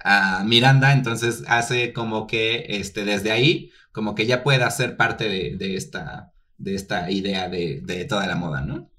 a 0.00 0.42
Miranda, 0.44 0.92
entonces 0.94 1.44
hace 1.46 1.92
como 1.92 2.26
que, 2.26 2.66
este, 2.70 3.04
desde 3.04 3.30
ahí, 3.30 3.70
como 3.92 4.16
que 4.16 4.26
ya 4.26 4.42
pueda 4.42 4.68
ser 4.72 4.96
parte 4.96 5.28
de 5.28 5.76
esta 5.76 6.29
de 6.60 6.74
esta 6.74 7.10
idea 7.10 7.48
de, 7.48 7.80
de 7.82 8.04
toda 8.04 8.26
la 8.26 8.36
moda, 8.36 8.60
¿no? 8.60 8.90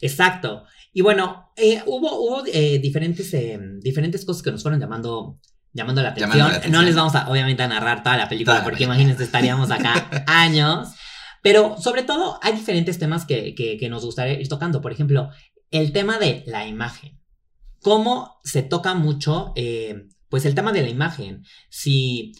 Exacto. 0.00 0.64
Y 0.92 1.02
bueno, 1.02 1.50
eh, 1.56 1.82
hubo, 1.86 2.12
hubo 2.20 2.44
eh, 2.52 2.78
diferentes, 2.78 3.32
eh, 3.34 3.58
diferentes 3.80 4.24
cosas 4.24 4.42
que 4.42 4.50
nos 4.50 4.62
fueron 4.62 4.80
llamando, 4.80 5.38
llamando 5.72 6.02
la 6.02 6.10
atención. 6.10 6.30
Llamando 6.30 6.52
la 6.52 6.58
atención. 6.58 6.80
No 6.80 6.86
les 6.86 6.96
vamos 6.96 7.14
a, 7.14 7.28
obviamente, 7.28 7.62
a 7.62 7.68
narrar 7.68 8.02
toda 8.02 8.16
la 8.16 8.28
película, 8.28 8.54
Toda 8.54 8.58
la 8.60 8.64
porque 8.64 8.78
película. 8.78 8.96
imagínense, 8.96 9.24
estaríamos 9.24 9.70
acá 9.70 10.24
años. 10.26 10.88
Pero 11.42 11.76
sobre 11.80 12.02
todo, 12.02 12.38
hay 12.42 12.52
diferentes 12.54 12.98
temas 12.98 13.24
que, 13.24 13.54
que, 13.54 13.76
que 13.78 13.88
nos 13.88 14.04
gustaría 14.04 14.40
ir 14.40 14.48
tocando. 14.48 14.80
Por 14.80 14.92
ejemplo, 14.92 15.30
el 15.70 15.92
tema 15.92 16.18
de 16.18 16.42
la 16.46 16.66
imagen. 16.66 17.20
Cómo 17.80 18.40
se 18.42 18.62
toca 18.62 18.94
mucho, 18.94 19.52
eh, 19.54 20.08
pues 20.28 20.44
el 20.46 20.54
tema 20.54 20.72
de 20.72 20.82
la 20.82 20.88
imagen. 20.88 21.44
Si, 21.70 22.32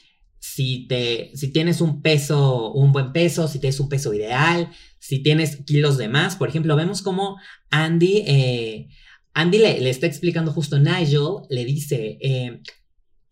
si, 0.54 0.86
te, 0.88 1.30
si 1.34 1.52
tienes 1.52 1.80
un 1.80 2.00
peso, 2.00 2.72
un 2.72 2.92
buen 2.92 3.12
peso, 3.12 3.48
si 3.48 3.58
tienes 3.58 3.80
un 3.80 3.88
peso 3.88 4.14
ideal, 4.14 4.70
si 4.98 5.22
tienes 5.22 5.64
kilos 5.64 5.98
de 5.98 6.08
más. 6.08 6.36
Por 6.36 6.48
ejemplo, 6.48 6.74
vemos 6.74 7.02
como 7.02 7.38
Andy, 7.70 8.24
eh, 8.26 8.88
Andy 9.34 9.58
le, 9.58 9.80
le 9.80 9.90
está 9.90 10.06
explicando 10.06 10.52
justo 10.52 10.76
a 10.76 10.78
Nigel, 10.78 11.42
le 11.50 11.64
dice, 11.64 12.18
eh, 12.20 12.62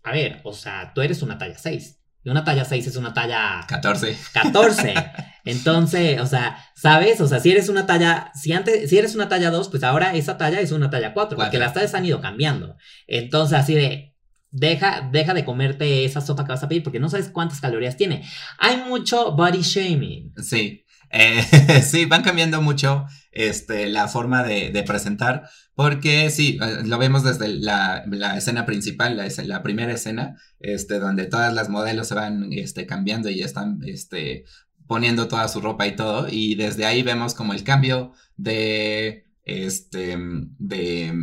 a 0.03 0.13
ver, 0.13 0.41
o 0.45 0.53
sea, 0.53 0.93
tú 0.95 1.01
eres 1.01 1.23
una 1.23 1.39
talla 1.39 1.59
6. 1.59 1.99
Y 2.23 2.29
una 2.29 2.45
talla 2.45 2.65
6 2.65 2.87
es 2.87 2.97
una 2.97 3.15
talla 3.15 3.65
14. 3.67 4.17
14. 4.33 4.95
Entonces, 5.45 6.21
o 6.21 6.27
sea, 6.27 6.59
¿sabes? 6.75 7.21
O 7.21 7.29
sea, 7.29 7.41
si 7.41 7.51
eres 7.53 7.69
una 7.69 7.87
talla, 7.87 8.31
si 8.35 8.53
antes, 8.53 8.91
si 8.91 8.99
eres 8.99 9.15
una 9.15 9.29
talla 9.29 9.51
2, 9.51 9.69
pues 9.69 9.85
ahora 9.85 10.15
esa 10.15 10.37
talla 10.37 10.61
es 10.61 10.73
una 10.73 10.91
talla 10.91 11.15
4, 11.15 11.37
porque 11.37 11.51
Cuatro. 11.51 11.61
las 11.61 11.73
tallas 11.73 11.95
han 11.95 12.05
ido 12.05 12.21
cambiando. 12.21 12.77
Entonces, 13.07 13.59
así 13.59 13.75
de, 13.75 14.16
deja, 14.57 15.09
deja 15.13 15.35
de 15.35 15.45
comerte 15.45 16.05
esa 16.05 16.21
sopa 16.21 16.45
que 16.45 16.53
vas 16.53 16.63
a 16.63 16.69
pedir 16.69 16.83
porque 16.83 17.01
no 17.01 17.09
sabes 17.09 17.29
cuántas 17.29 17.61
calorías 17.61 17.97
tiene. 17.97 18.25
Hay 18.59 18.79
mucho 18.89 19.33
body 19.33 19.61
shaming. 19.63 20.33
Sí. 20.43 20.83
Eh, 21.11 21.43
sí, 21.83 22.07
van 22.07 22.23
cambiando 22.23 22.61
mucho 22.61 23.07
este, 23.31 23.89
la 23.89 24.09
forma 24.09 24.43
de, 24.43 24.83
presentar, 24.85 25.49
porque 25.75 26.31
sí, 26.31 26.59
eh, 26.61 26.83
lo 26.85 26.99
vemos 26.99 27.23
desde 27.23 27.49
la, 27.49 28.05
escena 28.37 28.67
principal, 28.67 29.17
la, 29.17 29.29
la 29.45 29.63
primera 29.63 29.93
escena, 29.93 30.37
este, 30.59 30.99
donde 30.99 31.27
todas 31.27 31.55
las 31.55 31.69
modelos 31.69 32.09
se 32.09 32.15
van 32.15 32.53
este, 32.53 32.87
cambiando 32.87 33.31
y 33.31 33.43
están 33.43 33.81
este, 33.87 34.45
poniendo 34.89 35.29
toda 35.29 35.47
su 35.49 35.61
ropa 35.61 35.87
y 35.87 35.95
todo, 35.95 36.27
y 36.29 36.57
desde 36.57 36.87
ahí 36.87 37.03
vemos 37.03 37.35
como 37.35 37.53
el 37.53 37.63
cambio 37.63 38.13
de, 38.37 39.27
este, 39.45 40.17
de, 40.59 41.15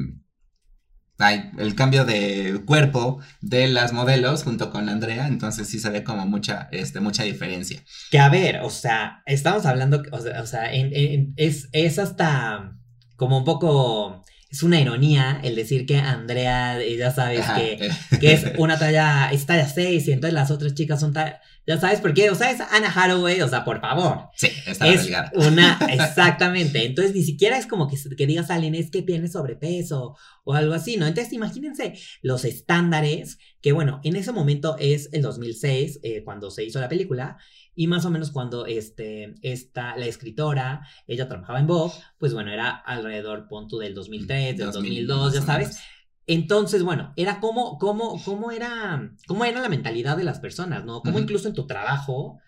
el 1.31 1.75
cambio 1.75 2.05
de 2.05 2.61
cuerpo 2.65 3.19
de 3.41 3.67
las 3.67 3.93
modelos 3.93 4.43
junto 4.43 4.69
con 4.71 4.89
Andrea, 4.89 5.27
entonces 5.27 5.67
sí 5.67 5.79
se 5.79 5.89
ve 5.89 6.03
como 6.03 6.25
mucha, 6.25 6.67
este, 6.71 6.99
mucha 6.99 7.23
diferencia. 7.23 7.81
Que 8.11 8.19
a 8.19 8.29
ver, 8.29 8.61
o 8.61 8.69
sea, 8.69 9.21
estamos 9.25 9.65
hablando, 9.65 10.03
o 10.11 10.19
sea, 10.19 10.41
o 10.41 10.45
sea, 10.45 10.73
en- 10.73 10.91
en- 10.93 11.33
es, 11.37 11.69
es 11.71 11.99
hasta 11.99 12.75
como 13.15 13.37
un 13.37 13.43
poco, 13.45 14.23
es 14.49 14.63
una 14.63 14.79
ironía 14.79 15.39
el 15.43 15.55
decir 15.55 15.85
que 15.85 15.97
Andrea, 15.97 16.77
ya 16.83 17.11
sabes 17.11 17.41
Ajá, 17.41 17.55
que, 17.55 17.89
que 18.19 18.33
es 18.33 18.45
una 18.57 18.77
talla, 18.77 19.29
es 19.31 19.45
talla 19.45 19.67
6 19.67 20.07
y 20.07 20.11
entonces 20.11 20.33
las 20.33 20.51
otras 20.51 20.73
chicas 20.73 20.99
son 20.99 21.13
talla, 21.13 21.39
ya 21.65 21.79
sabes 21.79 22.01
por 22.01 22.13
qué, 22.13 22.29
o 22.29 22.35
sea, 22.35 22.51
es 22.51 22.59
Anna 22.59 22.91
Hathaway, 22.93 23.41
o 23.41 23.47
sea, 23.47 23.63
por 23.63 23.79
favor. 23.79 24.29
Sí, 24.35 24.47
está 24.65 24.87
Es 24.87 25.03
delgada. 25.03 25.31
una, 25.35 25.79
exactamente. 25.89 26.85
Entonces 26.85 27.15
ni 27.15 27.23
siquiera 27.23 27.57
es 27.57 27.67
como 27.67 27.87
que, 27.87 27.97
que 28.15 28.27
digas 28.27 28.49
a 28.49 28.55
alguien 28.55 28.75
es 28.75 28.91
que 28.91 29.01
tiene 29.01 29.27
sobrepeso 29.27 30.17
o 30.43 30.53
algo 30.53 30.73
así, 30.73 30.97
¿no? 30.97 31.07
Entonces 31.07 31.31
imagínense 31.33 31.93
los 32.21 32.43
estándares, 32.45 33.37
que 33.61 33.71
bueno, 33.71 34.01
en 34.03 34.15
ese 34.15 34.31
momento 34.31 34.75
es 34.77 35.09
el 35.13 35.21
2006, 35.21 35.99
eh, 36.03 36.23
cuando 36.23 36.51
se 36.51 36.63
hizo 36.65 36.79
la 36.79 36.89
película, 36.89 37.37
y 37.75 37.87
más 37.87 38.05
o 38.05 38.11
menos 38.11 38.31
cuando 38.31 38.65
este, 38.65 39.33
esta, 39.41 39.97
la 39.97 40.05
escritora, 40.05 40.85
ella 41.07 41.27
trabajaba 41.27 41.59
en 41.59 41.67
Vogue, 41.67 41.95
pues 42.17 42.33
bueno, 42.33 42.51
era 42.51 42.69
alrededor, 42.69 43.47
punto 43.47 43.79
del 43.79 43.95
2003, 43.95 44.57
del 44.57 44.71
2000, 44.71 45.07
2002, 45.07 45.33
ya 45.33 45.41
sabes. 45.41 45.79
Entonces, 46.25 46.83
bueno, 46.83 47.13
era 47.15 47.39
como, 47.39 47.77
como, 47.77 48.21
cómo 48.23 48.51
era, 48.51 49.11
cómo 49.27 49.45
era 49.45 49.61
la 49.61 49.69
mentalidad 49.69 50.15
de 50.15 50.23
las 50.23 50.39
personas, 50.39 50.85
¿no? 50.85 51.01
Como 51.01 51.19
incluso 51.19 51.47
en 51.47 51.53
tu 51.53 51.67
trabajo, 51.67 52.39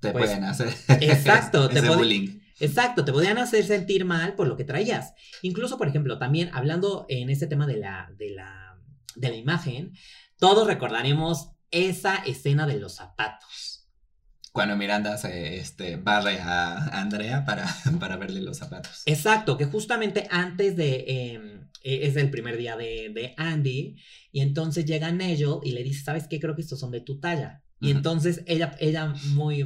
Te 0.00 0.12
pues, 0.12 0.26
pueden 0.26 0.44
hacer 0.44 0.74
exacto, 1.00 1.68
te 1.68 1.80
bullying. 1.80 2.40
Exacto, 2.60 3.04
te 3.04 3.12
podían 3.12 3.38
hacer 3.38 3.64
sentir 3.64 4.04
mal 4.04 4.34
por 4.34 4.46
lo 4.46 4.56
que 4.56 4.64
traías. 4.64 5.14
Incluso, 5.42 5.78
por 5.78 5.88
ejemplo, 5.88 6.18
también 6.18 6.50
hablando 6.52 7.06
en 7.08 7.30
este 7.30 7.46
tema 7.46 7.66
de 7.66 7.78
la, 7.78 8.12
de 8.16 8.30
la, 8.30 8.78
de 9.16 9.28
la 9.30 9.36
imagen, 9.36 9.94
todos 10.38 10.66
recordaremos 10.66 11.52
esa 11.70 12.16
escena 12.16 12.66
de 12.66 12.78
los 12.78 12.94
zapatos. 12.94 13.88
Cuando 14.52 14.76
Miranda 14.76 15.16
se 15.16 15.56
este, 15.56 15.96
barre 15.96 16.38
a 16.38 17.00
Andrea 17.00 17.44
para, 17.44 17.66
para 17.98 18.16
verle 18.16 18.42
los 18.42 18.58
zapatos. 18.58 19.02
Exacto, 19.06 19.56
que 19.56 19.64
justamente 19.64 20.28
antes 20.30 20.76
de, 20.76 21.04
eh, 21.08 21.51
eh, 21.84 22.00
es 22.02 22.16
el 22.16 22.30
primer 22.30 22.56
día 22.56 22.76
de, 22.76 23.10
de 23.14 23.34
Andy, 23.36 23.96
y 24.30 24.40
entonces 24.40 24.84
llega 24.84 25.10
Nigel 25.10 25.58
y 25.62 25.72
le 25.72 25.82
dice, 25.82 26.04
¿sabes 26.04 26.26
qué? 26.28 26.40
Creo 26.40 26.54
que 26.54 26.62
estos 26.62 26.80
son 26.80 26.90
de 26.90 27.00
tu 27.00 27.18
talla. 27.18 27.62
Y 27.80 27.90
entonces 27.90 28.44
ella, 28.46 28.76
ella 28.78 29.12
muy, 29.30 29.64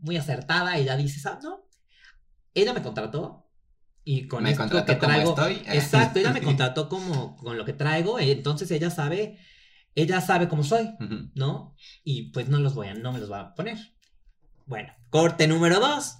muy 0.00 0.16
acertada, 0.16 0.76
ella 0.78 0.96
dice, 0.96 1.20
¿sabes? 1.20 1.44
No, 1.44 1.64
ella 2.54 2.72
me 2.72 2.82
contrató 2.82 3.48
y 4.04 4.26
con 4.26 4.42
Me 4.42 4.50
esto 4.50 4.64
que 4.84 4.98
como 4.98 5.12
traigo, 5.12 5.30
estoy. 5.30 5.62
Exacto, 5.66 6.18
ella 6.18 6.32
me 6.32 6.42
contrató 6.42 6.88
como 6.88 7.36
con 7.36 7.56
lo 7.56 7.64
que 7.64 7.72
traigo, 7.72 8.18
eh, 8.18 8.32
entonces 8.32 8.68
ella 8.72 8.90
sabe, 8.90 9.38
ella 9.94 10.20
sabe 10.20 10.48
cómo 10.48 10.64
soy. 10.64 10.90
¿no? 11.36 11.76
Y 12.02 12.32
pues 12.32 12.48
no 12.48 12.58
los 12.58 12.74
voy 12.74 12.88
a, 12.88 12.94
no 12.94 13.12
me 13.12 13.20
los 13.20 13.30
va 13.30 13.40
a 13.40 13.54
poner. 13.54 13.78
Bueno, 14.66 14.92
corte 15.10 15.46
número 15.46 15.78
dos, 15.78 16.16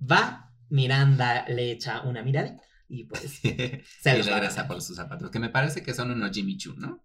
va, 0.00 0.52
Miranda 0.68 1.46
le 1.48 1.70
echa 1.70 2.02
una 2.02 2.22
miradita 2.22 2.62
y 2.94 3.04
pues 3.04 3.22
se 3.42 3.82
y 4.04 4.16
los 4.18 4.26
regresa 4.26 4.66
por 4.66 4.80
sus 4.82 4.96
zapatos, 4.96 5.30
que 5.30 5.38
me 5.38 5.48
parece 5.50 5.82
que 5.82 5.94
son 5.94 6.10
unos 6.10 6.30
Jimmy 6.32 6.56
Choo, 6.56 6.74
¿no? 6.76 7.02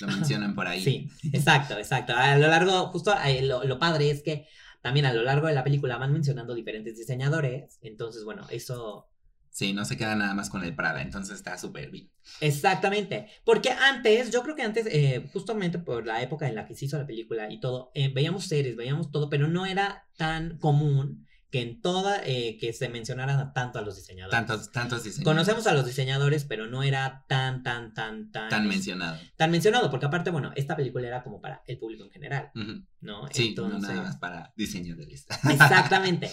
Lo 0.00 0.06
mencionan 0.08 0.54
por 0.54 0.66
ahí. 0.66 0.82
Sí, 0.82 1.08
exacto, 1.32 1.78
exacto. 1.78 2.14
A 2.16 2.36
lo 2.36 2.48
largo, 2.48 2.88
justo 2.88 3.14
eh, 3.24 3.42
lo, 3.42 3.64
lo 3.64 3.78
padre 3.78 4.10
es 4.10 4.22
que 4.22 4.46
también 4.80 5.06
a 5.06 5.12
lo 5.12 5.22
largo 5.22 5.46
de 5.46 5.54
la 5.54 5.64
película 5.64 5.96
van 5.96 6.12
mencionando 6.12 6.54
diferentes 6.54 6.96
diseñadores, 6.96 7.78
entonces 7.82 8.24
bueno, 8.24 8.46
eso 8.50 9.08
Sí, 9.52 9.74
no 9.74 9.84
se 9.84 9.98
queda 9.98 10.16
nada 10.16 10.32
más 10.32 10.48
con 10.48 10.64
el 10.64 10.74
Prada, 10.74 11.02
entonces 11.02 11.36
está 11.36 11.58
súper 11.58 11.90
bien. 11.90 12.10
Exactamente, 12.40 13.28
porque 13.44 13.68
antes, 13.70 14.30
yo 14.30 14.42
creo 14.42 14.56
que 14.56 14.62
antes, 14.62 14.86
eh, 14.86 15.28
justamente 15.30 15.78
por 15.78 16.06
la 16.06 16.22
época 16.22 16.48
en 16.48 16.54
la 16.54 16.64
que 16.64 16.74
se 16.74 16.86
hizo 16.86 16.96
la 16.96 17.06
película 17.06 17.52
y 17.52 17.60
todo, 17.60 17.90
eh, 17.94 18.10
veíamos 18.14 18.46
series, 18.46 18.76
veíamos 18.76 19.10
todo, 19.10 19.28
pero 19.28 19.48
no 19.48 19.66
era 19.66 20.06
tan 20.16 20.56
común 20.56 21.26
que 21.52 21.60
en 21.60 21.82
toda, 21.82 22.22
eh, 22.24 22.56
que 22.58 22.72
se 22.72 22.88
mencionaran 22.88 23.52
tanto 23.52 23.78
a 23.78 23.82
los 23.82 23.96
diseñadores. 23.96 24.30
Tantos, 24.30 24.72
tantos 24.72 25.04
diseños. 25.04 25.26
Conocemos 25.26 25.66
a 25.66 25.74
los 25.74 25.84
diseñadores, 25.84 26.44
pero 26.44 26.66
no 26.66 26.82
era 26.82 27.26
tan, 27.28 27.62
tan, 27.62 27.92
tan, 27.92 28.32
tan... 28.32 28.48
Tan 28.48 28.66
mencionado. 28.66 29.18
tan 29.36 29.50
mencionado, 29.50 29.90
porque 29.90 30.06
aparte, 30.06 30.30
bueno, 30.30 30.52
esta 30.56 30.76
película 30.76 31.06
era 31.06 31.22
como 31.22 31.42
para 31.42 31.62
el 31.66 31.78
público 31.78 32.04
en 32.04 32.10
general. 32.10 32.50
¿no? 32.54 33.28
Sí, 33.30 33.54
no 33.54 33.66
Entonces, 33.66 33.90
nada 33.90 34.02
más 34.02 34.16
para 34.16 34.54
diseñadores. 34.56 35.26
exactamente. 35.50 36.30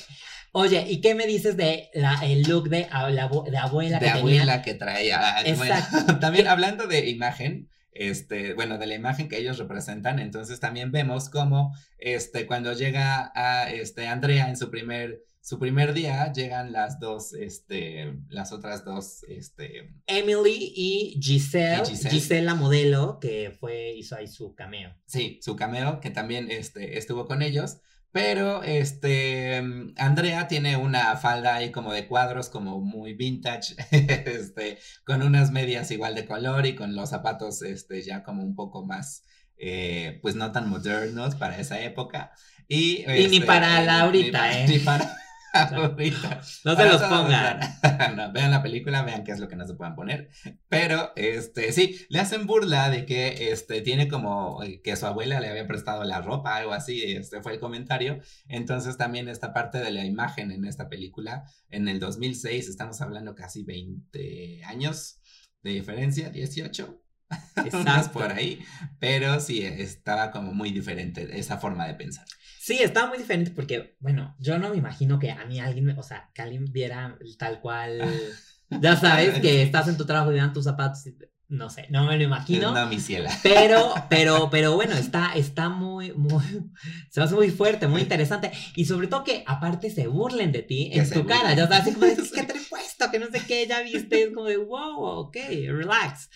Oye, 0.53 0.85
¿y 0.89 1.01
qué 1.01 1.13
me 1.15 1.27
dices 1.27 1.57
de 1.57 1.89
la, 1.93 2.15
el 2.23 2.43
look 2.43 2.69
de, 2.69 2.87
la 2.89 3.29
de 3.45 3.57
abuela 3.57 3.99
de 3.99 4.05
que 4.05 4.11
tenía? 4.13 4.41
abuela 4.41 4.61
que 4.61 4.73
traía. 4.73 5.35
Bueno, 5.43 5.65
Exacto. 5.65 6.17
también 6.21 6.47
hablando 6.47 6.87
de 6.87 7.09
imagen, 7.09 7.69
este, 7.99 8.53
bueno, 8.53 8.77
de 8.77 8.87
la 8.87 8.95
imagen 8.95 9.27
que 9.27 9.37
ellos 9.37 9.57
representan, 9.57 10.19
entonces 10.19 10.61
también 10.61 10.89
vemos 10.89 11.29
cómo, 11.29 11.75
este, 11.97 12.45
cuando 12.45 12.71
llega 12.71 13.29
a, 13.35 13.69
este, 13.69 14.07
Andrea 14.07 14.47
en 14.47 14.55
su 14.55 14.71
primer, 14.71 15.21
su 15.41 15.59
primer 15.59 15.93
día, 15.93 16.31
llegan 16.31 16.71
las 16.71 17.01
dos, 17.01 17.33
este, 17.33 18.13
las 18.29 18.53
otras 18.53 18.85
dos, 18.85 19.23
este, 19.27 19.93
Emily 20.07 20.71
y 20.73 21.19
Giselle, 21.21 21.83
Y 21.83 21.89
Giselle. 21.89 22.09
Giselle. 22.09 22.41
la 22.43 22.55
modelo, 22.55 23.19
que 23.19 23.51
fue, 23.59 23.91
hizo 23.93 24.15
ahí 24.15 24.29
su 24.29 24.55
cameo. 24.55 24.95
sí, 25.05 25.37
su 25.41 25.57
cameo, 25.57 25.99
que 25.99 26.09
también, 26.09 26.49
este, 26.49 26.97
estuvo 26.97 27.25
con 27.25 27.41
ellos. 27.41 27.79
Pero, 28.11 28.63
este, 28.63 29.61
mm, 29.61 29.93
Andrea 29.97 30.47
tiene 30.47 30.77
una 30.77 31.15
falda 31.17 31.55
ahí 31.55 31.71
como 31.71 31.93
de 31.93 32.07
cuadros, 32.07 32.49
como 32.49 32.79
muy 32.81 33.13
vintage, 33.13 33.75
este, 33.91 34.79
con 35.05 35.21
unas 35.21 35.51
medias 35.51 35.91
igual 35.91 36.15
de 36.15 36.25
color 36.25 36.65
y 36.65 36.75
con 36.75 36.95
los 36.95 37.09
zapatos, 37.09 37.61
este, 37.61 38.01
ya 38.01 38.23
como 38.23 38.43
un 38.43 38.55
poco 38.55 38.85
más, 38.85 39.23
eh, 39.57 40.19
pues 40.21 40.35
no 40.35 40.51
tan 40.51 40.69
modernos 40.69 41.35
para 41.35 41.59
esa 41.59 41.81
época. 41.81 42.31
Y, 42.67 43.03
Y 43.11 43.27
ni 43.27 43.37
este, 43.37 43.41
para 43.41 43.81
eh, 43.81 43.85
la 43.85 43.93
ni 43.93 43.99
ahorita, 44.01 44.59
¿eh? 44.59 44.67
Ni 44.67 44.79
para 44.79 45.18
ahorita. 45.53 46.41
No 46.65 46.75
se 46.75 46.85
los 46.85 47.01
pongan. 47.01 47.59
no, 48.15 48.31
vean 48.31 48.51
la 48.51 48.61
película, 48.61 49.03
vean 49.03 49.23
qué 49.23 49.31
es 49.31 49.39
lo 49.39 49.47
que 49.47 49.55
no 49.55 49.65
se 49.65 49.73
puedan 49.73 49.95
poner. 49.95 50.29
Pero, 50.67 51.11
este, 51.15 51.71
sí, 51.71 52.05
le 52.09 52.19
hacen 52.19 52.45
burla 52.45 52.89
de 52.89 53.05
que, 53.05 53.51
este, 53.51 53.81
tiene 53.81 54.07
como 54.07 54.61
eh, 54.63 54.81
que 54.83 54.95
su 54.95 55.05
abuela 55.05 55.39
le 55.39 55.49
había 55.49 55.67
prestado 55.67 56.03
la 56.03 56.21
ropa, 56.21 56.55
algo 56.55 56.73
así, 56.73 57.01
este 57.03 57.41
fue 57.41 57.53
el 57.53 57.59
comentario. 57.59 58.19
Entonces 58.47 58.97
también 58.97 59.29
esta 59.29 59.53
parte 59.53 59.79
de 59.79 59.91
la 59.91 60.05
imagen 60.05 60.51
en 60.51 60.65
esta 60.65 60.89
película, 60.89 61.43
en 61.69 61.87
el 61.87 61.99
2006, 61.99 62.67
estamos 62.69 63.01
hablando 63.01 63.35
casi 63.35 63.63
20 63.63 64.63
años 64.65 65.19
de 65.63 65.71
diferencia, 65.71 66.29
18. 66.29 67.01
Más 67.55 67.65
Exacto. 67.65 68.19
por 68.19 68.31
ahí, 68.31 68.59
pero 68.99 69.39
sí, 69.39 69.63
estaba 69.63 70.31
como 70.31 70.53
muy 70.53 70.71
diferente 70.71 71.27
esa 71.39 71.57
forma 71.57 71.87
de 71.87 71.93
pensar. 71.93 72.25
Sí, 72.69 72.83
estaba 72.83 73.07
muy 73.09 73.17
diferente 73.17 73.49
porque, 73.49 73.95
bueno, 73.99 74.35
yo 74.37 74.59
no 74.59 74.69
me 74.69 74.77
imagino 74.77 75.17
que 75.17 75.31
a 75.31 75.43
mí 75.45 75.59
alguien, 75.59 75.89
o 75.97 76.03
sea, 76.03 76.29
que 76.35 76.43
alguien 76.43 76.65
viera 76.71 77.17
tal 77.39 77.61
cual, 77.61 77.99
ya 78.69 78.95
sabes, 78.95 79.39
que 79.39 79.63
estás 79.63 79.87
en 79.87 79.97
tu 79.97 80.05
trabajo 80.05 80.29
y 80.29 80.35
vean 80.35 80.53
tus 80.53 80.65
zapatos, 80.65 81.07
y- 81.07 81.17
no 81.47 81.71
sé, 81.71 81.87
no 81.89 82.05
me 82.05 82.15
lo 82.15 82.23
imagino. 82.23 82.71
No, 82.71 82.85
mi 82.85 82.99
ciela. 82.99 83.35
Pero, 83.41 83.91
pero, 84.11 84.49
pero 84.51 84.75
bueno, 84.75 84.93
está, 84.93 85.33
está 85.33 85.67
muy, 85.67 86.11
muy, 86.13 86.43
se 87.09 87.21
hace 87.21 87.33
muy 87.33 87.49
fuerte, 87.49 87.87
muy 87.87 88.03
interesante. 88.03 88.51
Y 88.75 88.85
sobre 88.85 89.07
todo 89.07 89.23
que 89.23 89.43
aparte 89.47 89.89
se 89.89 90.05
burlen 90.05 90.51
de 90.51 90.61
ti 90.61 90.91
Que 90.93 90.99
en 90.99 91.09
tu 91.09 91.25
cara. 91.25 91.55
Ya 91.55 91.67
sabes, 91.67 91.95
como 91.95 92.05
de, 92.05 92.17
¿qué 92.17 92.43
te 92.43 92.55
he 92.55 92.61
puesto? 92.69 93.09
Que 93.09 93.17
no 93.17 93.31
sé 93.31 93.41
qué, 93.47 93.65
ya 93.65 93.81
viste. 93.81 94.25
Es 94.25 94.29
como 94.29 94.45
de, 94.45 94.57
wow, 94.57 95.01
ok, 95.01 95.37
relax. 95.69 96.29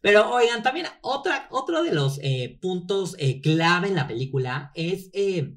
Pero 0.00 0.30
oigan, 0.34 0.64
también 0.64 0.86
otra, 1.00 1.46
otro 1.50 1.84
de 1.84 1.92
los 1.94 2.18
eh, 2.22 2.58
puntos 2.60 3.14
eh, 3.20 3.40
clave 3.40 3.86
en 3.86 3.94
la 3.94 4.08
película 4.08 4.72
es, 4.74 5.10
eh, 5.12 5.54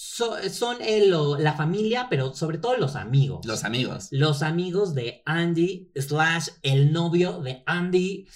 so- 0.00 0.36
son 0.48 0.76
eh, 0.80 1.06
lo- 1.08 1.36
la 1.38 1.54
familia, 1.54 2.06
pero 2.08 2.32
sobre 2.32 2.58
todo 2.58 2.76
los 2.76 2.94
amigos. 2.94 3.44
Los 3.44 3.64
amigos. 3.64 4.06
Los 4.12 4.42
amigos 4.42 4.94
de 4.94 5.22
Andy, 5.26 5.90
slash 5.96 6.50
el 6.62 6.92
novio 6.92 7.40
de 7.40 7.64
Andy. 7.66 8.28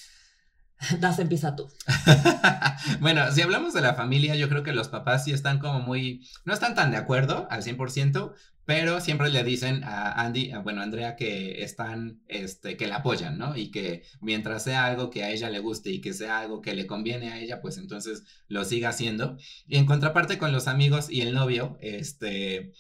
Das, 0.98 1.20
empieza 1.20 1.54
tú. 1.54 1.68
bueno, 3.00 3.30
si 3.30 3.40
hablamos 3.42 3.72
de 3.74 3.80
la 3.80 3.94
familia, 3.94 4.34
yo 4.34 4.48
creo 4.48 4.64
que 4.64 4.72
los 4.72 4.88
papás 4.88 5.22
sí 5.22 5.30
están 5.30 5.60
como 5.60 5.78
muy, 5.78 6.26
no 6.44 6.52
están 6.52 6.74
tan 6.74 6.90
de 6.90 6.96
acuerdo 6.96 7.46
al 7.48 7.62
100%, 7.62 8.32
pero 8.64 9.00
siempre 9.00 9.30
le 9.30 9.42
dicen 9.42 9.82
a 9.84 10.12
Andy, 10.22 10.52
bueno, 10.62 10.80
a 10.80 10.84
Andrea, 10.84 11.16
que 11.16 11.62
están, 11.62 12.22
este, 12.28 12.76
que 12.76 12.86
la 12.86 12.96
apoyan, 12.96 13.38
¿no? 13.38 13.56
Y 13.56 13.70
que 13.70 14.04
mientras 14.20 14.62
sea 14.64 14.86
algo 14.86 15.10
que 15.10 15.24
a 15.24 15.30
ella 15.30 15.50
le 15.50 15.58
guste 15.58 15.90
y 15.90 16.00
que 16.00 16.12
sea 16.12 16.38
algo 16.40 16.60
que 16.60 16.74
le 16.74 16.86
conviene 16.86 17.32
a 17.32 17.40
ella, 17.40 17.60
pues 17.60 17.78
entonces 17.78 18.22
lo 18.48 18.64
siga 18.64 18.90
haciendo. 18.90 19.36
Y 19.66 19.78
en 19.78 19.86
contraparte 19.86 20.38
con 20.38 20.52
los 20.52 20.68
amigos 20.68 21.10
y 21.10 21.22
el 21.22 21.34
novio, 21.34 21.76
este, 21.80 22.72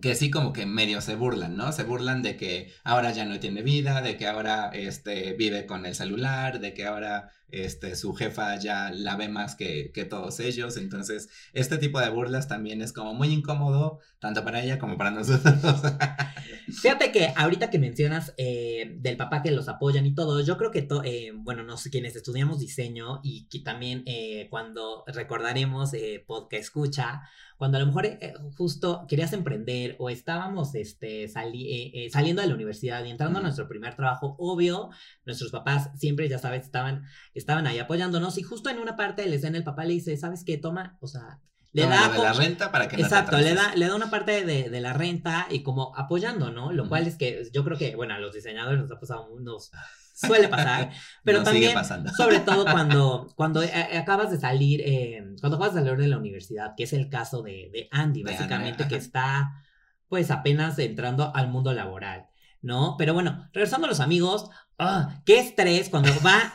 que 0.00 0.14
sí 0.14 0.30
como 0.30 0.52
que 0.52 0.66
medio 0.66 1.00
se 1.00 1.16
burlan, 1.16 1.56
¿no? 1.56 1.72
Se 1.72 1.84
burlan 1.84 2.22
de 2.22 2.36
que 2.36 2.72
ahora 2.84 3.12
ya 3.12 3.24
no 3.24 3.38
tiene 3.40 3.62
vida, 3.62 4.02
de 4.02 4.16
que 4.16 4.26
ahora 4.26 4.70
este, 4.72 5.34
vive 5.34 5.66
con 5.66 5.84
el 5.84 5.94
celular, 5.94 6.60
de 6.60 6.74
que 6.74 6.86
ahora 6.86 7.30
este, 7.52 7.94
su 7.96 8.14
jefa 8.14 8.56
ya 8.58 8.90
la 8.90 9.16
ve 9.16 9.28
más 9.28 9.54
que, 9.54 9.92
que 9.92 10.04
todos 10.04 10.40
ellos. 10.40 10.76
Entonces, 10.76 11.28
este 11.52 11.78
tipo 11.78 12.00
de 12.00 12.08
burlas 12.10 12.48
también 12.48 12.82
es 12.82 12.92
como 12.92 13.14
muy 13.14 13.28
incómodo, 13.28 14.00
tanto 14.18 14.44
para 14.44 14.62
ella 14.62 14.78
como 14.78 14.96
para 14.98 15.10
nosotros. 15.10 15.54
Fíjate 16.82 17.12
que 17.12 17.32
ahorita 17.36 17.70
que 17.70 17.78
mencionas 17.78 18.34
eh, 18.36 18.94
del 18.98 19.16
papá 19.16 19.42
que 19.42 19.50
los 19.50 19.68
apoyan 19.68 20.06
y 20.06 20.14
todo, 20.14 20.40
yo 20.40 20.56
creo 20.56 20.70
que, 20.70 20.82
to- 20.82 21.02
eh, 21.04 21.32
bueno, 21.34 21.62
no 21.64 21.76
sé, 21.76 21.90
quienes 21.90 22.16
estudiamos 22.16 22.58
diseño 22.58 23.20
y 23.22 23.46
que 23.48 23.60
también 23.60 24.02
eh, 24.06 24.46
cuando 24.50 25.04
recordaremos 25.06 25.92
eh, 25.94 26.24
podcast 26.26 26.62
escucha, 26.62 27.22
cuando 27.58 27.76
a 27.76 27.80
lo 27.80 27.86
mejor 27.86 28.06
eh, 28.06 28.34
justo 28.56 29.04
querías 29.08 29.32
emprender 29.32 29.94
o 29.98 30.08
estábamos 30.10 30.74
este, 30.74 31.28
sali- 31.28 31.90
eh, 31.94 32.10
saliendo 32.10 32.42
de 32.42 32.48
la 32.48 32.54
universidad 32.54 33.04
y 33.04 33.10
entrando 33.10 33.38
a 33.38 33.42
nuestro 33.42 33.68
primer 33.68 33.94
trabajo, 33.94 34.34
obvio, 34.38 34.90
nuestros 35.26 35.50
papás 35.52 35.90
siempre, 35.96 36.28
ya 36.28 36.38
sabes, 36.38 36.64
estaban, 36.64 37.04
estaban 37.42 37.66
ahí 37.66 37.78
apoyándonos 37.78 38.38
y 38.38 38.42
justo 38.42 38.70
en 38.70 38.78
una 38.78 38.96
parte 38.96 39.22
de 39.22 39.28
la 39.28 39.36
escena 39.36 39.58
el 39.58 39.64
papá 39.64 39.84
le 39.84 39.94
dice, 39.94 40.16
¿sabes 40.16 40.44
qué? 40.44 40.56
Toma, 40.58 40.96
o 41.00 41.06
sea, 41.06 41.40
le 41.72 41.86
da... 41.86 42.08
lo 42.08 42.14
de 42.14 42.18
la 42.18 42.32
renta 42.32 42.70
para 42.72 42.88
que 42.88 42.96
no 42.96 43.02
Exacto, 43.04 43.38
le 43.38 43.50
atrases. 43.50 43.72
da, 43.72 43.76
le 43.76 43.86
da 43.86 43.94
una 43.96 44.10
parte 44.10 44.44
de, 44.44 44.70
de 44.70 44.80
la 44.80 44.92
renta 44.92 45.46
y 45.50 45.62
como 45.62 45.96
apoyando, 45.96 46.50
¿no? 46.50 46.72
Lo 46.72 46.88
cual 46.88 47.06
es 47.06 47.16
que 47.16 47.48
yo 47.52 47.64
creo 47.64 47.78
que, 47.78 47.96
bueno, 47.96 48.14
a 48.14 48.18
los 48.18 48.34
diseñadores 48.34 48.80
nos 48.80 48.90
ha 48.90 49.00
pasado, 49.00 49.28
nos 49.40 49.70
suele 50.14 50.48
pasar, 50.48 50.90
pero 51.24 51.38
Nos 51.38 51.46
también, 51.46 51.76
sobre 52.16 52.40
todo 52.40 52.64
cuando, 52.64 53.32
cuando 53.34 53.62
eh, 53.62 53.98
acabas 53.98 54.30
de 54.30 54.38
salir, 54.38 54.82
eh, 54.84 55.24
cuando 55.40 55.56
acabas 55.56 55.74
de 55.74 55.80
salir 55.80 55.96
de 55.98 56.08
la 56.08 56.18
universidad, 56.18 56.74
que 56.76 56.84
es 56.84 56.92
el 56.92 57.08
caso 57.08 57.42
de, 57.42 57.70
de 57.72 57.88
Andy, 57.90 58.22
De 58.22 58.32
básicamente, 58.32 58.86
que 58.88 58.96
está 58.96 59.52
pues 60.08 60.30
apenas 60.30 60.78
entrando 60.78 61.34
al 61.34 61.48
mundo 61.48 61.72
laboral, 61.72 62.26
¿no? 62.60 62.96
Pero 62.98 63.14
bueno, 63.14 63.48
regresando 63.54 63.86
a 63.86 63.90
los 63.90 64.00
amigos, 64.00 64.50
¡ah! 64.78 65.22
qué 65.24 65.38
estrés 65.38 65.88
cuando 65.88 66.10
va 66.24 66.52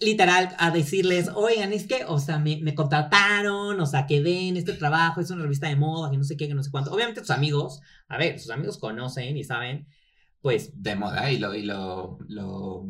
literal 0.00 0.54
a 0.58 0.70
decirles, 0.70 1.30
oigan, 1.34 1.72
es 1.72 1.86
que, 1.86 2.04
o 2.06 2.18
sea, 2.18 2.38
me, 2.38 2.58
me 2.62 2.74
contrataron, 2.74 3.80
o 3.80 3.86
sea, 3.86 4.06
quedé 4.06 4.48
en 4.48 4.56
este 4.56 4.72
trabajo, 4.74 5.20
es 5.20 5.30
una 5.30 5.42
revista 5.42 5.68
de 5.68 5.76
moda, 5.76 6.10
que 6.10 6.16
no 6.18 6.24
sé 6.24 6.36
qué, 6.36 6.48
que 6.48 6.54
no 6.54 6.62
sé 6.62 6.70
cuánto. 6.70 6.92
Obviamente 6.92 7.20
tus 7.20 7.30
amigos, 7.30 7.80
a 8.08 8.18
ver, 8.18 8.38
sus 8.38 8.50
amigos 8.50 8.78
conocen 8.78 9.36
y 9.36 9.44
saben, 9.44 9.86
pues, 10.40 10.70
de 10.82 10.96
moda 10.96 11.30
y 11.30 11.38
lo, 11.38 11.54
y 11.54 11.62
lo, 11.62 12.18
lo 12.28 12.86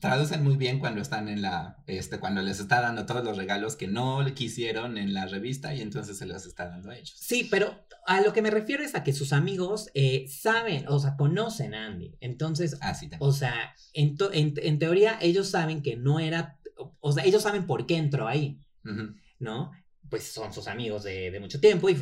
traducen 0.00 0.42
muy 0.42 0.56
bien 0.56 0.78
cuando 0.78 1.00
están 1.00 1.28
en 1.28 1.42
la, 1.42 1.76
este, 1.86 2.18
cuando 2.18 2.42
les 2.42 2.60
está 2.60 2.80
dando 2.80 3.06
todos 3.06 3.24
los 3.24 3.36
regalos 3.36 3.76
que 3.76 3.86
no 3.88 4.22
le 4.22 4.34
quisieron 4.34 4.96
en 4.98 5.12
la 5.14 5.26
revista 5.26 5.74
y 5.74 5.80
entonces 5.80 6.18
se 6.18 6.26
los 6.26 6.46
está 6.46 6.68
dando 6.68 6.90
a 6.90 6.96
ellos. 6.96 7.14
sí, 7.18 7.46
pero 7.50 7.84
a 8.06 8.20
lo 8.22 8.32
que 8.32 8.40
me 8.40 8.50
refiero 8.50 8.82
es 8.82 8.94
a 8.94 9.04
que 9.04 9.12
sus 9.12 9.32
amigos 9.34 9.90
eh, 9.94 10.26
saben, 10.28 10.86
o 10.88 10.98
sea, 10.98 11.14
conocen 11.16 11.74
a 11.74 11.86
Andy. 11.86 12.16
Entonces, 12.20 12.78
Así 12.80 13.08
también. 13.08 13.28
o 13.28 13.32
sea, 13.32 13.74
en, 13.92 14.16
to- 14.16 14.32
en, 14.32 14.54
en 14.62 14.78
teoría 14.78 15.18
ellos 15.20 15.50
saben 15.50 15.82
que 15.82 15.96
no 15.96 16.18
era, 16.18 16.58
o 17.00 17.12
sea, 17.12 17.24
ellos 17.24 17.42
saben 17.42 17.66
por 17.66 17.86
qué 17.86 17.96
entró 17.96 18.26
ahí. 18.26 18.60
Ujú. 18.84 19.14
¿no? 19.40 19.72
Pues 20.08 20.24
son 20.24 20.54
sus 20.54 20.68
amigos 20.68 21.04
de, 21.04 21.30
de 21.30 21.38
mucho 21.38 21.60
tiempo 21.60 21.90
y 21.90 21.96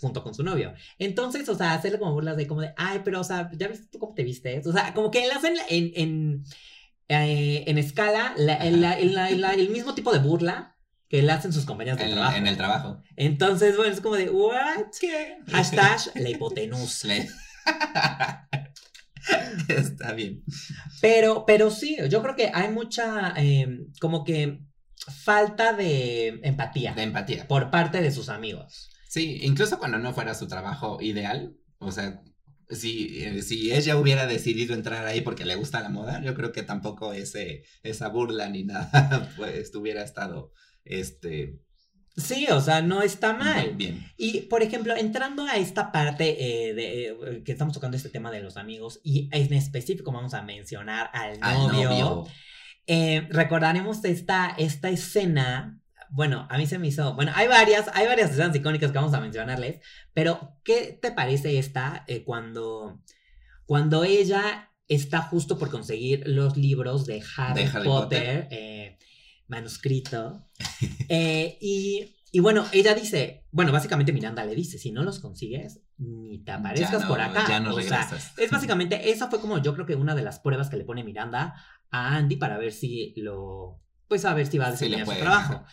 junto 0.00 0.24
con 0.24 0.34
su 0.34 0.42
novio. 0.42 0.74
Entonces, 0.98 1.48
o 1.48 1.54
sea, 1.54 1.74
hacerle 1.74 2.00
como 2.00 2.12
burlas 2.12 2.36
de 2.36 2.48
como 2.48 2.60
de, 2.60 2.74
ay, 2.76 3.02
pero, 3.04 3.20
o 3.20 3.24
sea, 3.24 3.48
¿ya 3.56 3.68
viste 3.68 3.86
tú 3.86 4.00
cómo 4.00 4.14
te 4.14 4.24
vistes? 4.24 4.66
O 4.66 4.72
sea, 4.72 4.92
como 4.92 5.12
que 5.12 5.20
le 5.20 5.30
hacen 5.32 5.54
en, 5.68 5.92
en, 5.94 6.44
eh, 7.12 7.64
en 7.68 7.78
escala 7.78 8.34
la- 8.36 8.56
el, 8.56 8.80
la- 8.80 8.98
el- 8.98 9.14
la- 9.14 9.30
la- 9.30 9.52
el 9.54 9.68
mismo 9.70 9.94
tipo 9.94 10.12
de 10.12 10.18
burla 10.20 10.76
que 11.08 11.22
le 11.22 11.30
hacen 11.32 11.52
sus 11.52 11.64
compañeros 11.66 11.98
de 11.98 12.06
En, 12.06 12.12
trabajo. 12.12 12.36
en 12.36 12.46
el 12.46 12.56
trabajo. 12.56 13.02
Entonces, 13.16 13.76
bueno, 13.76 13.92
es 13.92 14.00
como 14.00 14.14
de, 14.16 14.30
¿what? 14.30 14.86
¿Qué? 15.00 15.36
Hashtag 15.50 15.98
la 16.14 16.28
hipotenusa. 16.30 17.08
Está 19.68 20.12
bien. 20.12 20.42
Pero, 21.00 21.44
pero 21.46 21.70
sí, 21.70 21.96
yo 22.08 22.22
creo 22.22 22.34
que 22.34 22.50
hay 22.52 22.70
mucha, 22.70 23.34
eh, 23.36 23.68
como 24.00 24.24
que, 24.24 24.60
falta 25.24 25.72
de 25.72 26.40
empatía 26.44 26.94
De 26.94 27.02
empatía. 27.02 27.46
por 27.48 27.70
parte 27.70 28.00
de 28.00 28.10
sus 28.12 28.28
amigos. 28.28 28.90
Sí, 29.08 29.38
incluso 29.42 29.78
cuando 29.78 29.98
no 29.98 30.12
fuera 30.14 30.34
su 30.34 30.48
trabajo 30.48 30.98
ideal, 31.00 31.54
o 31.78 31.92
sea, 31.92 32.20
si, 32.74 33.22
eh, 33.24 33.42
si 33.42 33.72
ella 33.72 33.96
hubiera 33.96 34.26
decidido 34.26 34.74
entrar 34.74 35.06
ahí 35.06 35.20
porque 35.20 35.44
le 35.44 35.54
gusta 35.56 35.80
la 35.80 35.88
moda, 35.88 36.22
yo 36.22 36.34
creo 36.34 36.52
que 36.52 36.62
tampoco 36.62 37.12
ese, 37.12 37.64
esa 37.82 38.08
burla 38.08 38.48
ni 38.48 38.64
nada, 38.64 39.32
pues 39.36 39.74
hubiera 39.74 40.02
estado, 40.02 40.52
este, 40.84 41.60
Sí, 42.14 42.46
o 42.50 42.60
sea, 42.60 42.82
no 42.82 43.00
está 43.00 43.32
mal. 43.32 43.74
bien. 43.74 44.04
Y, 44.18 44.42
por 44.42 44.62
ejemplo, 44.62 44.94
entrando 44.94 45.46
a 45.46 45.56
esta 45.56 45.90
parte 45.92 46.68
eh, 46.68 46.74
de 46.74 47.06
eh, 47.08 47.42
que 47.42 47.52
estamos 47.52 47.72
tocando 47.72 47.96
este 47.96 48.10
tema 48.10 48.30
de 48.30 48.42
los 48.42 48.58
amigos, 48.58 49.00
y 49.02 49.30
en 49.32 49.50
específico 49.54 50.12
vamos 50.12 50.34
a 50.34 50.42
mencionar 50.42 51.08
al 51.14 51.38
Al 51.40 51.58
novio, 51.68 51.88
novio. 51.88 52.26
eh, 52.86 53.26
recordaremos 53.30 54.04
esta, 54.04 54.54
esta 54.58 54.90
escena. 54.90 55.78
Bueno, 56.14 56.46
a 56.50 56.58
mí 56.58 56.66
se 56.66 56.78
me 56.78 56.88
hizo. 56.88 57.14
Bueno, 57.14 57.32
hay 57.34 57.48
varias, 57.48 57.88
hay 57.94 58.06
varias 58.06 58.30
escenas 58.30 58.54
icónicas 58.54 58.92
que 58.92 58.98
vamos 58.98 59.14
a 59.14 59.20
mencionarles. 59.20 59.80
Pero, 60.12 60.58
¿qué 60.62 60.98
te 61.00 61.10
parece 61.10 61.58
esta 61.58 62.04
eh, 62.06 62.22
cuando, 62.22 63.00
cuando 63.64 64.04
ella 64.04 64.70
está 64.88 65.22
justo 65.22 65.58
por 65.58 65.70
conseguir 65.70 66.22
los 66.26 66.58
libros 66.58 67.06
de 67.06 67.22
Harry, 67.38 67.64
De 67.64 67.70
Harry 67.70 67.84
Potter, 67.88 68.48
eh, 68.50 68.98
manuscrito? 69.48 70.46
Eh, 71.08 71.58
y, 71.60 72.16
y 72.32 72.40
bueno, 72.40 72.64
ella 72.72 72.94
dice, 72.94 73.44
bueno, 73.50 73.72
básicamente 73.72 74.12
Miranda 74.12 74.44
le 74.44 74.54
dice, 74.54 74.78
si 74.78 74.90
no 74.92 75.02
los 75.02 75.20
consigues, 75.20 75.80
ni 75.98 76.42
te 76.42 76.52
aparezcas 76.52 77.02
no- 77.02 77.08
por 77.08 77.20
acá. 77.20 77.44
Ya 77.48 77.60
no 77.60 77.74
o 77.74 77.80
sea, 77.80 78.08
es 78.38 78.50
básicamente, 78.50 79.10
esa 79.10 79.28
fue 79.28 79.40
como 79.40 79.58
yo 79.58 79.74
creo 79.74 79.86
que 79.86 79.94
una 79.94 80.14
de 80.14 80.22
las 80.22 80.40
pruebas 80.40 80.68
que 80.70 80.76
le 80.76 80.84
pone 80.84 81.04
Miranda 81.04 81.54
a 81.90 82.16
Andy 82.16 82.36
para 82.36 82.58
ver 82.58 82.72
si 82.72 83.12
lo, 83.16 83.80
pues 84.08 84.24
a 84.24 84.34
ver 84.34 84.46
si 84.46 84.58
va 84.58 84.66
a 84.66 84.76
Sí, 84.76 84.84
desempeñar 84.88 85.00
su 85.06 85.12
puede. 85.12 85.20
trabajo. 85.20 85.64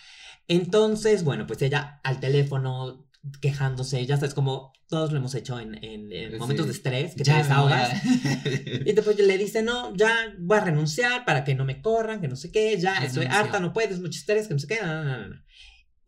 Entonces, 0.47 1.23
bueno, 1.23 1.45
pues 1.47 1.61
ella 1.61 1.99
al 2.03 2.19
teléfono 2.19 3.05
quejándose, 3.41 4.05
ya 4.05 4.15
sabes, 4.15 4.33
como 4.33 4.71
todos 4.87 5.11
lo 5.11 5.17
hemos 5.17 5.35
hecho 5.35 5.59
en, 5.59 5.75
en- 5.83 6.11
en 6.11 6.31
Sí. 6.31 6.37
momentos 6.37 6.65
de 6.67 6.71
estrés, 6.71 7.15
que 7.15 7.23
Ya 7.23 7.33
te 7.37 7.43
desahogas. 7.43 7.89
a- 7.93 8.01
Y 8.85 8.93
después 8.93 9.17
le 9.19 9.37
dice, 9.37 9.61
no, 9.61 9.93
ya 9.95 10.09
voy 10.39 10.57
a 10.57 10.61
renunciar 10.61 11.25
para 11.25 11.43
que 11.43 11.53
no 11.53 11.65
me 11.65 11.81
corran, 11.81 12.21
que 12.21 12.27
no 12.27 12.35
sé 12.35 12.51
qué, 12.51 12.77
ya 12.79 12.93
estoy 12.95 13.25
Renuncio. 13.25 13.39
harta, 13.45 13.59
no 13.59 13.73
puedes, 13.73 13.99
mucho 13.99 14.17
estrés, 14.17 14.47
que 14.47 14.53
no 14.53 14.59
sé 14.59 14.67
qué. 14.67 14.79
no, 14.81 15.03
no, 15.03 15.17
no, 15.17 15.27
no". 15.27 15.35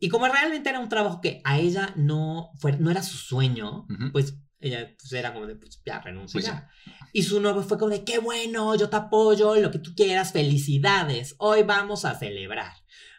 Y 0.00 0.08
como 0.08 0.26
realmente 0.26 0.68
era 0.70 0.80
un 0.80 0.88
trabajo 0.88 1.20
que 1.20 1.40
a 1.44 1.58
ella 1.60 1.92
no, 1.96 2.50
fue, 2.58 2.72
no 2.78 2.90
era 2.90 3.02
su 3.04 3.16
sueño, 3.16 3.86
Ujú. 3.88 4.10
pues 4.10 4.34
ella 4.62 4.94
pues, 4.98 5.12
era 5.12 5.32
como 5.34 5.46
de, 5.46 5.56
pues 5.56 5.82
ya 5.84 6.00
renuncio 6.00 6.34
Pues 6.40 6.46
ya. 6.46 6.68
Y 7.12 7.22
su 7.24 7.40
novio 7.40 7.62
fue 7.62 7.78
como 7.78 7.90
de, 7.90 8.04
qué 8.04 8.18
bueno, 8.18 8.74
yo 8.76 8.88
te 8.88 8.96
apoyo, 8.96 9.54
lo 9.56 9.70
que 9.70 9.78
tú 9.78 9.94
quieras, 9.94 10.32
felicidades, 10.32 11.34
hoy 11.38 11.62
vamos 11.62 12.04
a 12.04 12.14
celebrar. 12.18 12.72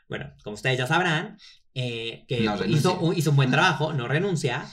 Bueno, 0.09 0.33
como 0.43 0.55
ustedes 0.55 0.77
ya 0.77 0.87
sabrán, 0.87 1.37
eh, 1.75 2.25
que 2.27 2.41
No 2.41 2.55
renuncia. 2.55 2.77
hizo, 2.91 2.99
un- 2.99 3.15
hizo 3.17 3.29
un 3.31 3.35
buen 3.35 3.51
trabajo, 3.51 3.93
no 3.93 4.07
renuncia. 4.07 4.65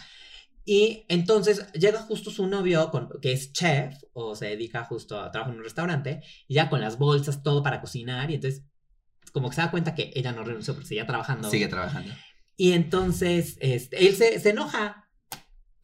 Y 0.64 1.04
entonces 1.08 1.72
llega 1.72 2.00
justo 2.02 2.30
su 2.30 2.46
novio, 2.46 2.90
con- 2.90 3.08
que 3.20 3.32
es 3.32 3.52
chef, 3.52 3.94
o 4.12 4.36
se 4.36 4.46
dedica 4.46 4.84
justo 4.84 5.20
a 5.20 5.30
trabajar 5.30 5.52
en 5.54 5.58
un 5.58 5.64
restaurante, 5.64 6.22
y 6.46 6.54
ya 6.54 6.68
con 6.68 6.80
las 6.80 6.98
bolsas, 6.98 7.42
todo 7.42 7.62
para 7.62 7.80
cocinar, 7.80 8.30
y 8.30 8.34
entonces 8.34 8.62
como 9.32 9.48
que 9.48 9.56
se 9.56 9.62
da 9.62 9.70
cuenta 9.70 9.94
que 9.94 10.10
ella 10.14 10.32
no 10.32 10.42
renunció 10.44 10.74
porque 10.74 10.88
seguía 10.88 11.06
trabajando. 11.06 11.48
Sigue 11.50 11.68
trabajando. 11.68 12.12
Y 12.56 12.72
entonces 12.72 13.56
este, 13.60 14.06
él 14.06 14.14
se, 14.16 14.38
se 14.40 14.50
enoja. 14.50 15.08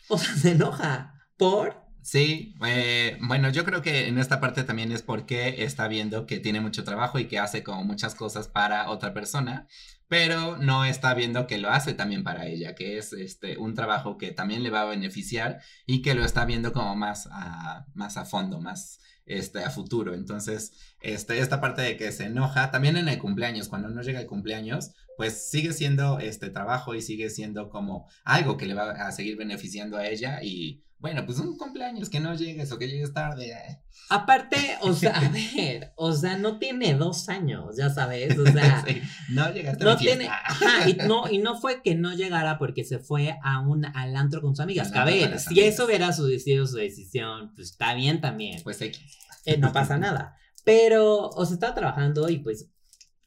O 0.08 0.18
sea, 0.18 0.34
se 0.34 0.52
enoja 0.52 1.14
por... 1.36 1.84
Sí, 2.02 2.54
eh, 2.64 3.18
bueno, 3.20 3.50
yo 3.50 3.64
creo 3.64 3.82
que 3.82 4.06
en 4.06 4.18
esta 4.18 4.40
parte 4.40 4.62
también 4.62 4.92
es 4.92 5.02
porque 5.02 5.64
está 5.64 5.88
viendo 5.88 6.24
que 6.24 6.38
tiene 6.38 6.60
mucho 6.60 6.84
trabajo 6.84 7.18
y 7.18 7.26
que 7.26 7.40
hace 7.40 7.64
como 7.64 7.82
muchas 7.82 8.14
cosas 8.14 8.46
para 8.46 8.88
otra 8.90 9.12
persona, 9.12 9.66
pero 10.06 10.56
no 10.56 10.84
está 10.84 11.14
viendo 11.14 11.48
que 11.48 11.58
lo 11.58 11.68
hace 11.68 11.94
también 11.94 12.22
para 12.22 12.46
ella, 12.46 12.76
que 12.76 12.96
es 12.96 13.12
este 13.12 13.58
un 13.58 13.74
trabajo 13.74 14.18
que 14.18 14.30
también 14.30 14.62
le 14.62 14.70
va 14.70 14.82
a 14.82 14.84
beneficiar 14.84 15.60
y 15.84 16.00
que 16.00 16.14
lo 16.14 16.24
está 16.24 16.44
viendo 16.44 16.72
como 16.72 16.94
más 16.94 17.28
a, 17.32 17.86
más 17.94 18.16
a 18.16 18.24
fondo, 18.24 18.60
más 18.60 19.00
este, 19.26 19.62
a 19.64 19.70
futuro. 19.70 20.14
Entonces, 20.14 20.72
este, 21.00 21.38
esta 21.40 21.60
parte 21.60 21.82
de 21.82 21.96
que 21.96 22.12
se 22.12 22.24
enoja, 22.24 22.70
también 22.70 22.96
en 22.96 23.08
el 23.08 23.18
cumpleaños, 23.18 23.68
cuando 23.68 23.88
no 23.88 24.02
llega 24.02 24.20
el 24.20 24.26
cumpleaños, 24.26 24.92
pues 25.16 25.50
sigue 25.50 25.72
siendo 25.72 26.18
este 26.18 26.50
trabajo 26.50 26.94
y 26.94 27.02
sigue 27.02 27.28
siendo 27.30 27.68
como 27.68 28.08
algo 28.24 28.56
que 28.56 28.66
le 28.66 28.74
va 28.74 28.90
a 28.92 29.12
seguir 29.12 29.36
beneficiando 29.36 29.96
a 29.96 30.06
ella 30.06 30.42
y 30.42 30.82
bueno, 30.98 31.24
pues 31.26 31.38
un 31.38 31.56
cumpleaños 31.58 32.08
que 32.10 32.20
no 32.20 32.34
llegues 32.34 32.72
o 32.72 32.78
que 32.78 32.88
llegues 32.88 33.12
tarde. 33.12 33.50
eh. 33.52 33.78
Aparte, 34.08 34.56
o 34.82 34.92
sea, 34.92 35.12
a 35.18 35.28
ver, 35.56 35.92
o 35.96 36.12
sea, 36.12 36.36
no 36.38 36.58
tiene 36.58 36.94
dos 36.94 37.28
años, 37.28 37.76
ya 37.76 37.90
sabes, 37.90 38.38
o 38.38 38.46
sea... 38.46 38.84
Sí, 38.86 39.02
no 39.30 39.52
llegaste 39.52 39.82
a 39.82 39.86
No 39.86 39.92
mi 39.94 39.98
tiene, 40.00 40.24
fiesta. 40.24 40.40
ajá, 40.44 40.88
y 40.88 40.94
no, 41.08 41.28
y 41.30 41.38
no 41.38 41.58
fue 41.60 41.82
que 41.82 41.94
no 41.96 42.14
llegara 42.14 42.58
porque 42.58 42.84
se 42.84 42.98
fue 42.98 43.36
a 43.42 43.60
un 43.60 43.84
al 43.84 44.16
antro 44.16 44.40
con 44.40 44.50
sus 44.56 44.60
amigas. 44.60 44.90
Que 44.92 44.98
a 44.98 45.04
ver, 45.04 45.38
si 45.40 45.48
amigas. 45.60 45.74
eso 45.74 45.84
hubiera 45.86 46.12
su- 46.12 46.28
sido 46.38 46.66
su 46.66 46.76
decisión, 46.76 47.52
pues 47.54 47.70
está 47.70 47.94
bien 47.94 48.20
también. 48.20 48.62
Pues 48.62 48.80
X. 48.80 49.00
Eh, 49.44 49.58
no 49.58 49.72
pasa 49.72 49.98
nada. 49.98 50.36
Pero, 50.64 51.28
o 51.28 51.44
sea, 51.46 51.54
estaba 51.54 51.74
trabajando 51.74 52.28
y 52.28 52.38
pues 52.38 52.70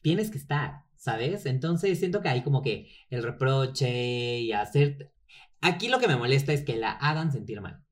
tienes 0.02 0.30
que 0.32 0.38
estar, 0.38 0.84
¿sabes? 0.98 1.46
Entonces 1.46 2.00
siento 2.00 2.22
que 2.22 2.30
hay 2.30 2.42
como 2.42 2.62
que 2.62 2.90
el 3.10 3.22
reproche 3.24 4.40
y 4.40 4.52
hacer. 4.54 5.14
Aquí 5.62 5.88
lo 5.88 6.00
que 6.00 6.08
me 6.08 6.16
molesta 6.16 6.54
es 6.54 6.64
que 6.64 6.78
la 6.78 6.92
hagan 6.92 7.32
sentir 7.32 7.62
mal. 7.62 7.84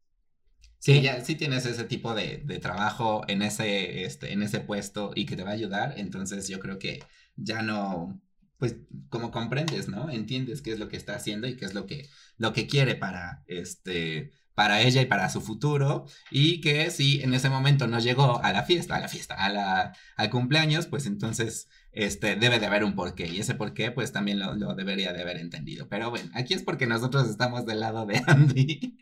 Sí. 0.79 0.93
Si 0.93 1.01
ya, 1.01 1.23
si 1.23 1.35
tienes 1.35 1.65
ese 1.65 1.83
tipo 1.83 2.13
de, 2.13 2.43
de 2.45 2.59
trabajo 2.59 3.23
en 3.27 3.41
ese, 3.41 4.03
este, 4.03 4.31
en 4.31 4.43
ese 4.43 4.59
puesto 4.59 5.11
y 5.15 5.25
que 5.25 5.35
te 5.35 5.43
va 5.43 5.49
a 5.49 5.53
ayudar, 5.53 5.95
entonces 5.97 6.47
yo 6.47 6.59
creo 6.59 6.79
que 6.79 7.03
ya 7.35 7.61
no, 7.61 8.21
pues 8.57 8.75
como 9.09 9.31
comprendes, 9.31 9.87
¿no? 9.87 10.09
Entiendes 10.09 10.61
qué 10.61 10.71
es 10.71 10.79
lo 10.79 10.89
que 10.89 10.97
está 10.97 11.15
haciendo 11.15 11.47
y 11.47 11.55
qué 11.55 11.65
es 11.65 11.73
lo 11.73 11.85
que, 11.85 12.07
lo 12.37 12.53
que 12.53 12.67
quiere 12.67 12.95
para, 12.95 13.43
este, 13.47 14.31
para 14.57 14.81
ella 14.81 15.03
y 15.03 15.05
para 15.05 15.29
su 15.29 15.39
futuro 15.39 16.07
y 16.31 16.61
que 16.61 16.89
si 16.89 17.21
en 17.21 17.35
ese 17.35 17.47
momento 17.47 17.85
no 17.85 17.99
llegó 17.99 18.43
a 18.43 18.51
la 18.51 18.63
fiesta, 18.63 18.95
a 18.95 18.99
la 18.99 19.07
fiesta, 19.07 19.35
a 19.35 19.49
la, 19.49 19.93
al 20.15 20.29
cumpleaños, 20.31 20.87
pues 20.87 21.05
entonces 21.05 21.69
este, 21.91 22.35
debe 22.37 22.59
de 22.59 22.65
haber 22.65 22.83
un 22.83 22.95
porqué 22.95 23.27
y 23.27 23.39
ese 23.39 23.53
porqué 23.53 23.91
pues 23.91 24.11
también 24.11 24.39
lo, 24.39 24.55
lo 24.55 24.73
debería 24.73 25.13
de 25.13 25.21
haber 25.21 25.37
entendido. 25.37 25.87
Pero 25.89 26.09
bueno, 26.09 26.31
aquí 26.33 26.55
es 26.55 26.63
porque 26.63 26.87
nosotros 26.87 27.29
estamos 27.29 27.67
del 27.67 27.81
lado 27.81 28.07
de 28.07 28.19
Andy 28.25 28.97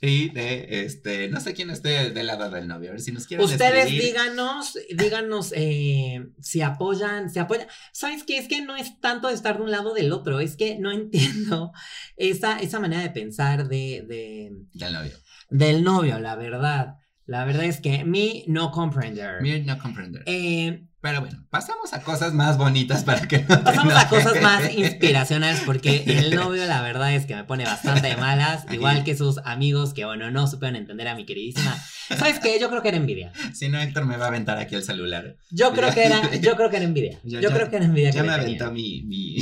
y 0.00 0.30
de, 0.30 0.84
este, 0.84 1.28
no 1.28 1.40
sé 1.40 1.52
quién 1.54 1.70
esté 1.70 2.10
del 2.10 2.26
lado 2.26 2.50
del 2.50 2.66
novio, 2.68 2.88
a 2.90 2.92
ver 2.92 3.00
si 3.00 3.12
nos 3.12 3.26
quieren 3.26 3.44
Ustedes 3.44 3.84
escribir. 3.84 4.02
díganos, 4.04 4.78
díganos 4.96 5.52
eh, 5.54 6.20
si 6.40 6.62
apoyan, 6.62 7.30
si 7.30 7.38
apoyan. 7.38 7.66
¿Sabes 7.92 8.24
qué? 8.24 8.38
Es 8.38 8.48
que 8.48 8.62
no 8.62 8.76
es 8.76 8.98
tanto 9.00 9.28
de 9.28 9.34
estar 9.34 9.58
de 9.58 9.62
un 9.64 9.70
lado 9.70 9.92
o 9.92 9.94
del 9.94 10.12
otro, 10.12 10.40
es 10.40 10.56
que 10.56 10.78
no 10.78 10.90
entiendo 10.92 11.72
esa, 12.16 12.58
esa 12.58 12.80
manera 12.80 13.02
de 13.02 13.10
pensar 13.10 13.68
de, 13.68 14.04
de, 14.08 14.52
Del 14.72 14.92
novio. 14.92 15.12
del 15.50 15.84
novio, 15.84 16.18
la 16.18 16.36
verdad. 16.36 16.94
La 17.26 17.44
verdad 17.44 17.64
es 17.64 17.80
que 17.80 18.04
me 18.04 18.42
no 18.48 18.72
comprender. 18.72 19.40
Mira, 19.40 19.58
no 19.58 19.80
comprender. 19.80 20.22
Eh, 20.26 20.86
Pero 21.02 21.20
bueno, 21.22 21.46
pasamos 21.48 21.94
a 21.94 22.02
cosas 22.02 22.34
más 22.34 22.58
bonitas 22.58 23.04
para 23.04 23.26
que 23.26 23.38
no 23.38 23.64
pasamos 23.64 23.94
a 23.94 24.08
cosas 24.08 24.40
más 24.42 24.70
inspiracionales 24.74 25.62
porque 25.64 26.04
el 26.06 26.34
novio 26.34 26.66
la 26.66 26.82
verdad 26.82 27.14
es 27.14 27.24
que 27.24 27.34
me 27.34 27.44
pone 27.44 27.64
bastante 27.64 28.08
de 28.08 28.16
malas, 28.16 28.66
igual 28.70 29.02
que 29.02 29.16
sus 29.16 29.38
amigos 29.38 29.94
que 29.94 30.04
bueno, 30.04 30.30
no 30.30 30.46
supieron 30.46 30.76
entender 30.76 31.08
a 31.08 31.14
mi 31.14 31.24
queridísima. 31.24 31.74
¿Sabes 32.08 32.38
qué? 32.40 32.58
Yo 32.60 32.68
creo 32.68 32.82
que 32.82 32.88
era 32.88 32.98
envidia. 32.98 33.32
Si 33.54 33.70
no, 33.70 33.80
Héctor 33.80 34.04
me 34.04 34.18
va 34.18 34.26
a 34.26 34.28
aventar 34.28 34.58
aquí 34.58 34.74
el 34.74 34.82
celular. 34.82 35.36
Yo 35.50 35.72
creo 35.72 35.90
que 35.94 36.04
era, 36.04 36.20
yo 36.40 36.54
creo 36.56 36.68
que 36.68 36.76
era 36.76 36.84
envidia. 36.84 37.18
Yo 37.24 37.40
ya- 37.40 37.48
creo 37.48 37.70
que 37.70 37.76
era 37.76 37.84
envidia 37.86 38.10
Ya 38.10 38.20
que 38.20 38.28
me 38.28 38.36
le 38.36 38.42
aventó 38.42 38.70
mi, 38.70 39.02
mi, 39.02 39.36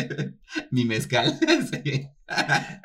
mi 0.70 0.84
mezcal. 0.84 1.38
Sí. 1.70 2.08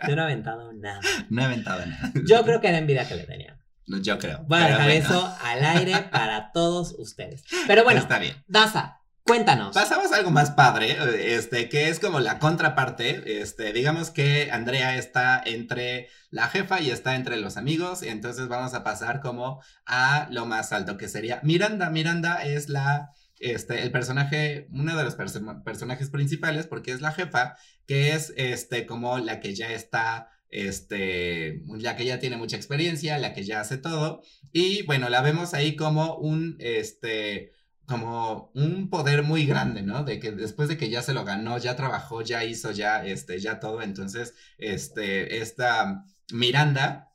Yo 0.08 0.16
no 0.16 0.22
he 0.22 0.26
aventado 0.26 0.72
nada. 0.74 1.02
No 1.30 1.42
he 1.42 1.46
aventado 1.46 1.86
nada. 1.86 2.12
Yo 2.26 2.44
creo 2.46 2.62
que 2.62 2.70
era 2.70 2.78
envidia 2.78 3.06
que 3.08 3.16
le 3.16 3.24
tenía. 3.24 3.59
Yo 4.02 4.18
creo. 4.20 4.44
Voy 4.48 4.60
a 4.60 4.68
dejar 4.68 4.84
bueno, 4.86 5.06
eso 5.06 5.38
al 5.44 5.66
aire 5.66 5.98
para 6.12 6.52
todos 6.52 6.96
ustedes. 6.98 7.44
Pero 7.68 7.84
bueno, 7.84 8.00
Está 8.00 8.20
bien. 8.20 8.36
Daza, 8.48 9.00
cuéntanos. 9.24 9.74
Pasamos 9.74 10.12
a 10.12 10.18
algo 10.18 10.32
más 10.32 10.52
padre, 10.52 11.36
este, 11.36 11.70
que 11.70 11.90
es 11.90 12.00
como 12.00 12.20
la 12.20 12.40
contraparte. 12.40 13.42
Este, 13.42 13.74
digamos 13.74 14.12
que 14.12 14.52
Andrea 14.52 14.96
está 14.96 15.42
entre 15.44 16.08
la 16.30 16.48
jefa 16.48 16.82
y 16.82 16.92
está 16.92 17.16
entre 17.16 17.38
los 17.38 17.58
amigos. 17.58 18.04
Y 18.04 18.10
entonces 18.10 18.48
vamos 18.48 18.74
a 18.74 18.84
pasar 18.84 19.22
como 19.22 19.62
a 19.86 20.28
lo 20.32 20.46
más 20.46 20.72
alto, 20.72 20.98
que 20.98 21.08
sería 21.08 21.40
Miranda. 21.44 21.90
Miranda 21.90 22.44
es 22.44 22.70
la. 22.70 23.10
Este, 23.42 23.84
el 23.84 23.92
personaje, 23.92 24.68
uno 24.72 24.98
de 24.98 25.04
los 25.06 25.18
perso- 25.18 25.64
personajes 25.64 26.10
principales, 26.10 26.68
porque 26.68 26.92
es 26.92 27.00
la 27.00 27.14
jefa, 27.14 27.56
que 27.88 28.14
es 28.14 28.34
este, 28.36 28.86
como 28.86 29.18
la 29.20 29.40
que 29.40 29.56
ya 29.56 29.72
está, 29.72 30.28
este, 30.50 31.64
la 31.78 31.96
que 31.96 32.06
ya 32.06 32.20
tiene 32.20 32.38
mucha 32.38 32.56
experiencia, 32.58 33.18
la 33.18 33.34
que 33.34 33.44
ya 33.44 33.62
hace 33.62 33.78
todo. 33.78 34.22
Y 34.52 34.84
bueno, 34.84 35.10
la 35.10 35.22
vemos 35.22 35.54
ahí 35.54 35.76
como 35.76 36.16
un, 36.18 36.58
este, 36.60 37.52
como 37.86 38.52
un 38.54 38.90
poder 38.90 39.24
muy 39.24 39.46
grande, 39.46 39.82
¿no? 39.82 40.04
De 40.04 40.20
que 40.20 40.32
después 40.32 40.70
de 40.70 40.78
que 40.78 40.90
ya 40.90 41.02
se 41.02 41.14
lo 41.14 41.26
ganó, 41.26 41.58
ya 41.58 41.76
trabajó, 41.76 42.22
ya 42.22 42.46
hizo, 42.46 42.72
ya, 42.72 43.04
este, 43.06 43.40
ya 43.40 43.60
todo, 43.60 43.82
entonces, 43.82 44.36
este, 44.58 45.42
esta 45.42 46.06
Miranda, 46.32 47.08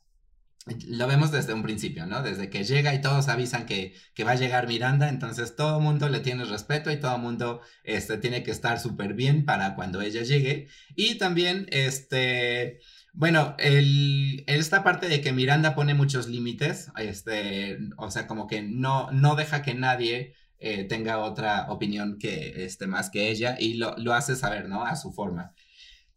lo 0.87 1.07
vemos 1.07 1.31
desde 1.31 1.53
un 1.53 1.61
principio, 1.63 2.07
¿no? 2.07 2.23
Desde 2.23 2.49
que 2.49 2.63
llega 2.63 2.93
y 2.93 2.99
todos 2.99 3.27
avisan 3.27 3.65
que, 3.67 3.93
que 4.15 4.23
va 4.23 4.31
a 4.31 4.35
llegar 4.35 4.67
Miranda, 4.67 5.09
entonces 5.09 5.55
todo 5.55 5.79
mundo 5.79 6.09
le 6.09 6.19
tiene 6.19 6.43
respeto 6.43 6.91
y 6.91 6.99
todo 6.99 7.17
mundo, 7.19 7.61
este, 7.83 8.17
tiene 8.17 8.43
que 8.43 8.51
estar 8.51 8.79
súper 8.79 9.13
bien 9.13 9.45
para 9.45 9.75
cuando 9.75 10.01
ella 10.01 10.23
llegue. 10.23 10.67
Y 10.95 11.17
también, 11.17 11.67
este... 11.71 12.79
Bueno, 13.17 13.55
el, 13.59 14.43
esta 14.47 14.83
parte 14.83 15.07
de 15.07 15.21
que 15.21 15.31
Miranda 15.31 15.73
pone 15.73 15.93
muchos 15.93 16.27
límites, 16.27 16.91
este, 16.97 17.77
o 17.97 18.11
sea, 18.11 18.27
como 18.27 18.45
que 18.47 18.61
no, 18.61 19.09
no 19.11 19.35
deja 19.35 19.61
que 19.61 19.73
nadie 19.73 20.33
eh, 20.59 20.83
tenga 20.83 21.19
otra 21.19 21.71
opinión 21.71 22.17
que 22.19 22.65
este, 22.65 22.87
más 22.87 23.09
que 23.09 23.29
ella 23.29 23.55
y 23.59 23.75
lo, 23.75 23.95
lo 23.97 24.13
hace 24.13 24.35
saber, 24.35 24.67
¿no? 24.67 24.83
A 24.85 24.95
su 24.97 25.13
forma. 25.13 25.53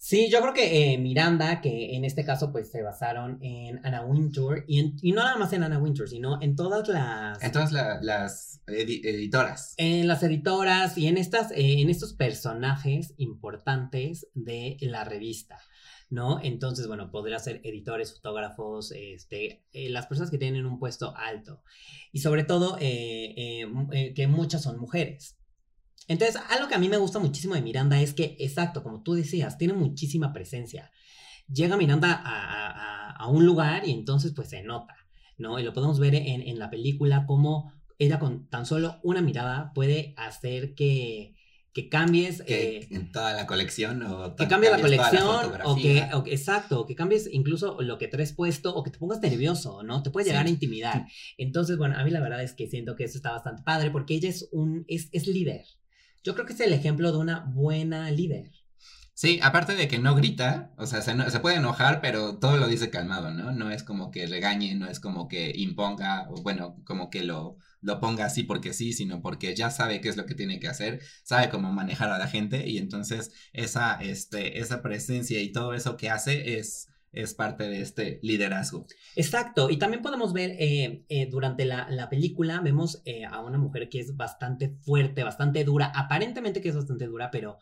Sí, 0.01 0.29
yo 0.31 0.41
creo 0.41 0.55
que 0.55 0.93
eh, 0.95 0.99
Miranda, 0.99 1.61
que 1.61 1.97
en 1.97 2.05
este 2.05 2.25
caso 2.25 2.53
pues 2.53 2.71
se 2.71 2.83
basaron 2.83 3.39
en 3.43 3.85
Anna 3.85 4.05
Wintour, 4.05 4.65
y, 4.69 4.79
en- 4.79 4.97
y 5.03 5.11
no 5.13 5.23
nada 5.25 5.37
más 5.37 5.53
en 5.53 5.65
Anna 5.65 5.79
Wintour, 5.81 6.09
sino 6.09 6.41
en 6.41 6.55
todas 6.55 6.87
las... 6.89 7.43
Entonces 7.43 7.73
la- 7.73 8.01
las 8.01 8.61
edi- 8.67 9.01
editoras. 9.05 9.75
en 9.77 10.07
las 10.07 10.23
editoras 10.23 10.97
y 10.99 11.09
en 11.09 11.17
estas, 11.17 11.51
eh, 11.51 11.81
en 11.81 11.91
estos 11.91 12.15
personajes 12.15 13.15
importantes 13.19 14.29
de 14.35 14.77
la 14.81 15.03
revista, 15.05 15.59
¿no? 16.11 16.41
Entonces, 16.43 16.87
bueno, 16.87 17.11
podría 17.11 17.39
ser 17.39 17.61
editores, 17.65 18.15
fotógrafos, 18.15 18.93
este, 18.93 19.65
eh, 19.73 19.91
las 19.91 20.07
personas 20.07 20.31
que 20.31 20.39
tienen 20.39 20.67
un 20.67 20.79
puesto 20.79 21.15
alto. 21.17 21.63
Y 22.13 22.21
sobre 22.21 22.45
todo, 22.45 22.79
eh, 22.81 23.65
eh, 23.93 24.15
que 24.15 24.27
muchas 24.27 24.63
son 24.63 24.79
mujeres. 24.79 25.37
Entonces, 26.09 26.41
algo 26.51 26.69
que 26.69 26.75
a 26.75 26.79
mí 26.79 26.89
me 26.89 26.97
gusta 26.97 27.19
muchísimo 27.19 27.55
de 27.55 27.63
Miranda 27.63 28.01
es 28.01 28.15
que, 28.15 28.37
exacto, 28.41 28.83
como 28.83 29.03
tú 29.03 29.15
decías, 29.15 29.59
tiene 29.59 29.75
muchísima 29.75 30.33
presencia. 30.33 30.91
Llega 31.53 31.77
Miranda 31.77 32.13
a, 32.13 32.45
a- 32.45 33.11
a- 33.11 33.13
a 33.17 33.29
un 33.29 33.45
lugar 33.47 33.87
y 33.89 33.93
entonces 33.93 34.33
pues 34.35 34.49
se 34.51 34.63
nota, 34.63 34.95
¿no? 35.39 35.59
Y 35.59 35.63
lo 35.65 35.73
podemos 35.73 35.99
ver 36.01 36.15
en, 36.15 36.43
en 36.43 36.59
la 36.59 36.71
película 36.71 37.27
como 37.27 37.73
ella 37.99 38.19
con 38.21 38.49
tan 38.49 38.67
solo 38.67 39.01
una 39.03 39.23
mirada 39.23 39.73
puede 39.75 40.15
hacer 40.17 40.75
que, 40.75 41.35
que 41.79 41.89
cambies... 41.89 42.43
Que 42.43 42.79
eh, 42.79 42.89
en 42.91 43.13
toda 43.13 43.33
la 43.35 43.47
colección 43.47 44.03
o 44.03 44.35
que 44.35 44.49
cambie 44.49 44.69
la 44.69 44.81
colección 44.81 45.53
o 45.65 45.77
que, 45.77 46.03
o 46.13 46.25
exacto, 46.27 46.87
que 46.87 46.97
cambies 46.97 47.29
incluso 47.33 47.81
lo 47.81 47.99
que 47.99 48.09
traes 48.09 48.33
puesto 48.33 48.75
o 48.75 48.83
que 48.83 48.91
te 48.91 48.99
pongas 48.99 49.21
nervioso, 49.21 49.85
¿no? 49.85 50.03
Te 50.03 50.11
puede 50.11 50.27
llegar 50.27 50.43
Sí. 50.45 50.49
a 50.49 50.53
intimidar. 50.55 51.07
Entonces, 51.37 51.77
bueno, 51.77 51.97
a 51.97 52.03
mí 52.03 52.11
la 52.11 52.21
verdad 52.21 52.43
es 52.43 52.53
que 52.53 52.67
siento 52.67 52.97
que 52.97 53.05
eso 53.05 53.19
está 53.19 53.31
bastante 53.31 53.63
padre 53.63 53.93
porque 53.93 54.15
ella 54.15 54.29
es 54.29 54.49
un, 54.51 54.85
es, 54.89 55.09
es 55.13 55.29
líder. 55.29 55.65
Yo 56.25 56.35
creo 56.35 56.47
que 56.47 56.53
es 56.53 56.61
el 56.61 56.73
ejemplo 56.73 57.13
de 57.13 57.19
una 57.19 57.45
buena 57.55 58.11
líder. 58.11 58.51
Sí, 59.19 59.41
aparte 59.43 59.75
de 59.75 59.89
que 59.89 59.99
no 59.99 60.15
grita, 60.15 60.73
o 60.77 60.87
sea, 60.87 61.03
se, 61.03 61.31
se 61.33 61.41
puede 61.41 61.57
enojar, 61.57 62.01
pero 62.01 62.39
todo 62.39 62.57
lo 62.57 62.69
dice 62.69 62.89
calmado, 62.89 63.33
¿no? 63.33 63.51
No 63.51 63.69
es 63.73 63.83
como 63.83 64.13
que 64.13 64.29
regañe, 64.29 64.77
no 64.77 64.87
es 64.87 65.01
como 65.01 65.27
que 65.27 65.51
imponga, 65.57 66.29
o 66.31 66.41
bueno, 66.41 66.77
como 66.85 67.11
que 67.11 67.25
lo, 67.25 67.57
lo 67.81 67.99
ponga 67.99 68.27
así 68.27 68.45
porque 68.45 68.73
sí, 68.73 68.93
sino 68.93 69.21
porque 69.21 69.57
ya 69.57 69.71
sabe 69.71 70.01
qué 70.01 70.09
es 70.09 70.17
lo 70.17 70.25
que 70.25 70.37
tiene 70.37 70.61
que 70.61 70.69
hacer, 70.69 71.01
sabe 71.25 71.49
cómo 71.49 71.73
manejar 71.73 72.13
a 72.13 72.19
la 72.19 72.29
gente 72.29 72.69
y 72.69 72.79
entonces 72.79 73.33
esa, 73.53 73.95
este, 74.01 74.61
esa 74.61 74.83
presencia 74.83 75.43
y 75.43 75.51
todo 75.51 75.75
eso 75.75 75.97
que 75.97 76.11
hace 76.11 76.61
es, 76.61 76.87
es 77.11 77.35
parte 77.35 77.69
de 77.69 77.81
este 77.81 78.21
liderazgo. 78.23 78.87
Exacto, 79.17 79.69
y 79.69 79.79
también 79.79 80.01
podemos 80.01 80.33
ver 80.33 80.53
eh, 80.61 81.05
eh, 81.09 81.27
durante 81.29 81.65
la, 81.65 81.89
la 81.91 82.09
película, 82.09 82.61
vemos 82.61 83.03
eh, 83.05 83.25
a 83.25 83.41
una 83.41 83.59
mujer 83.59 83.89
que 83.89 83.99
es 83.99 84.17
bastante 84.17 84.77
fuerte, 84.83 85.25
bastante 85.25 85.65
dura, 85.65 85.91
aparentemente 85.93 86.61
que 86.61 86.69
es 86.69 86.77
bastante 86.77 87.07
dura, 87.07 87.33
pero 87.33 87.59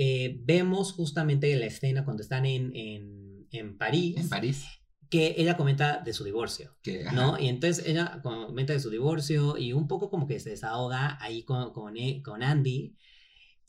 eh, 0.00 0.38
vemos 0.44 0.92
justamente 0.92 1.54
la 1.56 1.66
escena 1.66 2.04
cuando 2.04 2.22
están 2.22 2.46
en, 2.46 2.70
en, 2.76 3.48
en 3.50 3.76
París, 3.76 4.14
En 4.16 4.28
París, 4.28 4.64
que 5.10 5.34
ella 5.38 5.56
comenta 5.56 5.98
de 5.98 6.12
su 6.12 6.22
divorcio. 6.22 6.76
que... 6.82 7.02
¿no? 7.12 7.36
Y 7.36 7.48
entonces 7.48 7.84
ella 7.84 8.20
comenta 8.22 8.72
de 8.72 8.78
su 8.78 8.90
divorcio 8.90 9.58
y 9.58 9.72
un 9.72 9.88
poco 9.88 10.08
como 10.08 10.28
que 10.28 10.38
se 10.38 10.50
desahoga 10.50 11.18
ahí 11.20 11.42
con, 11.42 11.72
con, 11.72 11.96
e- 11.96 12.22
con 12.22 12.44
Andy. 12.44 12.94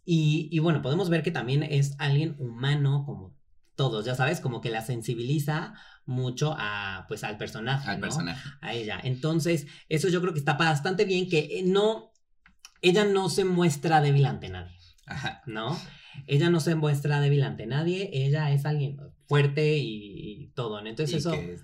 Y, 0.06 0.50
y 0.52 0.60
bueno, 0.60 0.84
podemos 0.84 1.10
ver 1.10 1.24
que 1.24 1.32
también 1.32 1.64
es 1.64 1.96
alguien 1.98 2.36
humano 2.38 3.04
como 3.08 3.36
todos, 3.76 4.06
ya 4.06 4.14
sabes, 4.14 4.40
como 4.40 4.62
que 4.62 4.70
la 4.70 4.82
sensibiliza 4.82 5.74
mucho 6.06 6.54
a, 6.60 7.06
pues, 7.08 7.24
al 7.24 7.38
personaje, 7.38 7.90
al 7.90 8.00
¿no? 8.00 8.08
personaje. 8.08 8.50
A 8.62 8.74
ella. 8.74 9.00
Entonces, 9.04 9.66
eso 9.88 10.10
yo 10.10 10.22
creo 10.22 10.34
que 10.34 10.40
está 10.40 10.54
bastante 10.54 11.06
bien, 11.06 11.28
que 11.28 11.40
eh, 11.60 11.64
no, 11.66 12.12
ella 12.82 13.06
no 13.06 13.30
se 13.30 13.46
muestra 13.46 14.02
débil 14.02 14.26
ante 14.26 14.50
nadie. 14.50 14.78
Ajá. 15.08 15.42
¿no? 15.48 15.76
Ella 16.28 16.50
no 16.50 16.60
se 16.60 16.76
muestra 16.76 17.20
débil 17.22 17.44
ante 17.44 17.66
nadie, 17.66 18.10
ella 18.14 18.52
es 18.52 18.66
alguien 18.66 18.98
fuerte 19.28 19.78
y, 19.78 20.44
y 20.44 20.48
todo, 20.50 20.82
¿no? 20.82 20.90
Entonces 20.90 21.16
y 21.16 21.18
eso... 21.20 21.32
que 21.32 21.58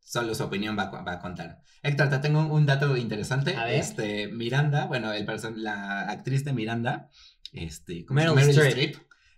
solo 0.00 0.34
su 0.34 0.44
opinión 0.44 0.76
va, 0.78 0.90
va 0.90 1.12
a 1.12 1.18
contar. 1.18 1.62
Héctor, 1.82 2.10
te 2.10 2.18
tengo 2.18 2.46
un, 2.46 2.66
dato 2.66 2.96
interesante. 2.96 3.56
A 3.56 3.64
ver. 3.64 3.74
Este, 3.74 4.28
Miranda, 4.28 4.86
bueno, 4.86 5.12
el 5.12 5.26
la 5.56 6.02
actriz 6.02 6.44
de 6.44 6.52
Miranda, 6.52 7.08
este, 7.52 8.04
¿cómo 8.04 8.20
Meryl 8.20 8.36
llama? 8.36 8.68
Streep. 8.68 8.96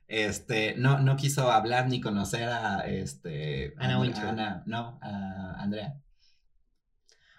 este, 0.08 0.74
no, 0.76 0.98
no 1.00 1.16
quiso 1.16 1.50
hablar 1.50 1.88
ni 1.88 2.00
conocer 2.00 2.48
a, 2.48 2.80
este. 2.86 3.74
Ana- 3.78 4.62
no, 4.66 4.98
a 5.00 5.62
Andrea. 5.62 5.94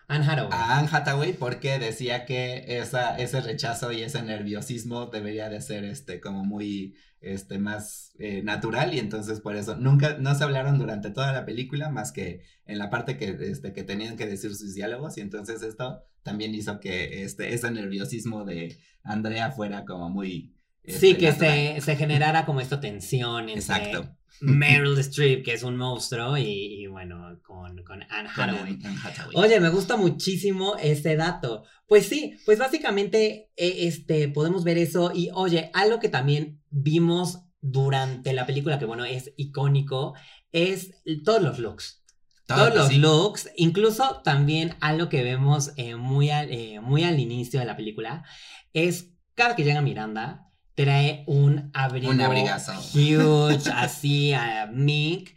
Anne 0.08 0.26
Hathaway. 0.26 0.50
a 0.52 0.78
Anne 0.78 0.90
Hathaway 0.92 1.34
porque 1.34 1.80
decía 1.80 2.26
que 2.26 2.64
esa, 2.80 3.18
ese 3.18 3.42
rechazo 3.42 3.92
y 3.92 4.02
ese 4.02 4.22
nerviosismo 4.22 5.08
debería 5.08 5.50
de 5.50 5.62
ser 5.62 5.84
este 5.86 6.20
como 6.20 6.44
muy 6.44 6.96
este 7.22 7.58
más 7.58 8.14
eh, 8.20 8.44
natural 8.44 8.94
y 8.94 9.00
entonces 9.00 9.42
por 9.42 9.56
eso 9.56 9.76
nunca 9.78 10.18
no 10.20 10.36
se 10.36 10.44
hablaron 10.44 10.78
durante 10.78 11.10
toda 11.10 11.32
la 11.34 11.46
película 11.46 11.90
más 11.90 12.12
que 12.12 12.42
en 12.66 12.78
la 12.78 12.90
parte 12.92 13.18
que 13.18 13.36
este 13.40 13.74
que 13.74 13.84
tenían 13.84 14.16
que 14.16 14.28
decir 14.28 14.54
sus 14.56 14.76
diálogos 14.76 15.18
y 15.18 15.22
entonces 15.22 15.64
esto 15.64 16.04
también 16.22 16.54
hizo 16.54 16.80
que 16.80 17.24
este 17.24 17.54
ese 17.54 17.72
nerviosismo 17.72 18.46
de 18.46 18.78
Andrea 19.04 19.52
fuera 19.52 19.86
como 19.86 20.10
muy 20.10 20.56
sí, 20.84 21.12
este, 21.12 21.18
que 21.18 21.28
natural. 21.32 21.76
se, 21.76 21.82
se 21.82 21.96
generara 21.96 22.46
como 22.46 22.62
esta 22.62 22.80
tensión 22.80 23.50
entre 23.50 23.56
Exacto. 23.56 24.16
Meryl 24.42 24.98
Streep, 25.00 25.44
que 25.44 25.54
es 25.54 25.64
un 25.64 25.78
monstruo, 25.78 26.38
y, 26.38 26.44
y 26.84 26.88
bueno, 26.88 27.40
con, 27.44 27.84
con 27.84 28.04
Anne 28.04 28.30
Con 28.36 28.50
Hathaway. 28.50 28.80
Anne 28.84 28.98
Hathaway. 29.04 29.36
Oye, 29.36 29.60
me 29.60 29.70
gusta 29.70 29.98
muchísimo 29.98 30.76
ese 30.78 31.16
dato. 31.16 31.64
Pues 31.88 32.08
sí, 32.08 32.36
pues 32.46 32.60
básicamente 32.60 33.52
eh, 33.56 33.76
este, 33.88 34.28
podemos 34.30 34.64
ver 34.64 34.78
eso 34.78 35.12
y 35.14 35.30
oye, 35.34 35.70
algo 35.74 36.00
que 36.00 36.10
también 36.10 36.62
vimos 36.70 37.42
durante 37.62 38.34
la 38.34 38.46
película, 38.46 38.78
que 38.80 38.86
bueno, 38.86 39.06
es 39.06 39.34
icónico, 39.38 40.14
es 40.52 40.92
todos 41.24 41.42
los 41.42 41.60
looks. 41.60 42.04
Todo, 42.46 42.58
Todos 42.60 42.76
los 42.76 42.88
sí. 42.90 42.98
looks, 42.98 43.50
incluso 43.56 44.22
también 44.24 44.76
algo 44.80 45.10
que 45.10 45.24
vemos 45.24 45.72
eh, 45.78 45.96
muy, 45.96 46.30
al, 46.30 46.52
eh, 46.52 46.80
muy 46.80 47.04
al 47.04 47.20
inicio 47.20 47.60
de 47.60 47.66
la 47.66 47.76
película, 47.76 48.24
es 48.72 49.10
cada 49.34 49.56
que 49.56 49.64
llega 49.64 49.82
Miranda, 49.82 50.45
trae 50.76 51.24
un 51.28 51.72
abrigo 51.74 52.12
Un 52.12 52.22
abrigazo. 52.22 52.74
huge, 52.94 53.70
así, 53.74 54.34
a 54.34 54.68
Mick, 54.72 55.36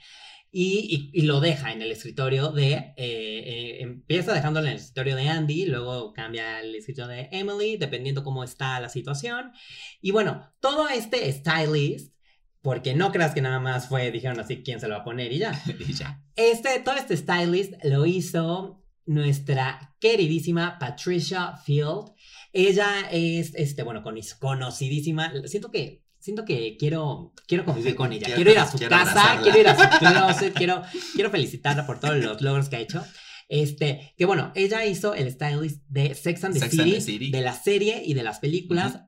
y, 0.51 1.11
y- 1.13 1.21
y 1.21 1.23
lo 1.27 1.41
deja 1.41 1.73
en 1.73 1.83
el 1.83 1.93
escritorio 1.93 2.51
de, 2.51 2.73
eh, 2.73 2.95
eh, 2.97 3.79
empieza 3.83 4.33
dejándolo 4.33 4.67
en 4.67 4.73
el 4.73 4.79
escritorio 4.79 5.15
de 5.17 5.29
Andy, 5.29 5.67
luego 5.67 6.13
cambia 6.13 6.59
al 6.59 6.75
escritorio 6.75 7.09
de 7.17 7.29
Emily, 7.33 7.77
dependiendo 7.77 8.25
cómo 8.25 8.43
está 8.45 8.81
la 8.81 8.89
situación. 8.89 9.53
Y 10.01 10.11
bueno, 10.11 10.51
todo 10.61 10.89
este 10.89 11.31
stylist, 11.33 12.15
porque 12.63 12.95
no 12.95 13.13
creas 13.13 13.35
que 13.35 13.43
nada 13.43 13.61
más 13.61 13.89
fue, 13.89 14.11
dijeron 14.11 14.41
así, 14.41 14.63
quién 14.63 14.81
se 14.81 14.89
lo 14.89 14.95
va 14.97 15.01
a 15.03 15.05
poner 15.05 15.33
y 15.33 15.39
ya. 15.39 15.63
y 15.87 15.93
ya. 15.93 16.23
Este, 16.35 16.81
todo 16.81 16.97
este 16.97 17.17
stylist 17.17 17.75
lo 17.85 18.07
hizo 18.07 18.83
nuestra 19.09 19.95
queridísima 20.01 20.79
Patricia 20.79 21.55
Field. 21.65 22.13
Ella 22.53 23.09
es, 23.11 23.53
este, 23.55 23.83
bueno, 23.83 24.03
con- 24.03 24.19
conocidísima. 24.39 25.33
Siento 25.47 25.71
que, 25.71 26.05
siento 26.19 26.45
que 26.45 26.77
quiero, 26.79 27.33
quiero 27.47 27.65
convivir 27.65 27.95
con 27.95 28.13
ella. 28.13 28.27
Quiero- 28.27 28.37
Quiero 28.37 28.51
ir 28.53 28.59
a 28.59 28.67
su 28.71 28.79
quiero 28.79 28.91
casa, 28.91 29.11
abrazarla. 29.11 29.43
quiero 29.43 29.59
ir 29.61 29.69
a 29.69 29.77
su 29.77 29.99
closet, 29.99 30.55
quiero, 30.55 30.83
quiero 31.15 31.31
felicitarla 31.31 31.87
por 31.87 32.01
todos 32.01 32.17
los 32.17 32.41
logros 32.43 32.69
que 32.69 32.77
ha 32.77 32.81
hecho. 32.81 33.05
Este, 33.49 34.13
que 34.19 34.27
bueno, 34.27 34.53
ella 34.55 34.85
hizo 34.85 35.15
el 35.15 35.31
stylist 35.33 35.83
de 35.89 36.15
Sex 36.15 36.45
and 36.45 36.55
the, 36.55 36.61
Sex 36.61 36.73
and 36.79 36.85
City, 36.85 36.95
the 36.97 37.01
City. 37.01 37.31
de 37.31 37.41
la 37.41 37.55
serie 37.55 38.03
y 38.05 38.15
de 38.15 38.23
las 38.23 38.41
películas. 38.41 39.01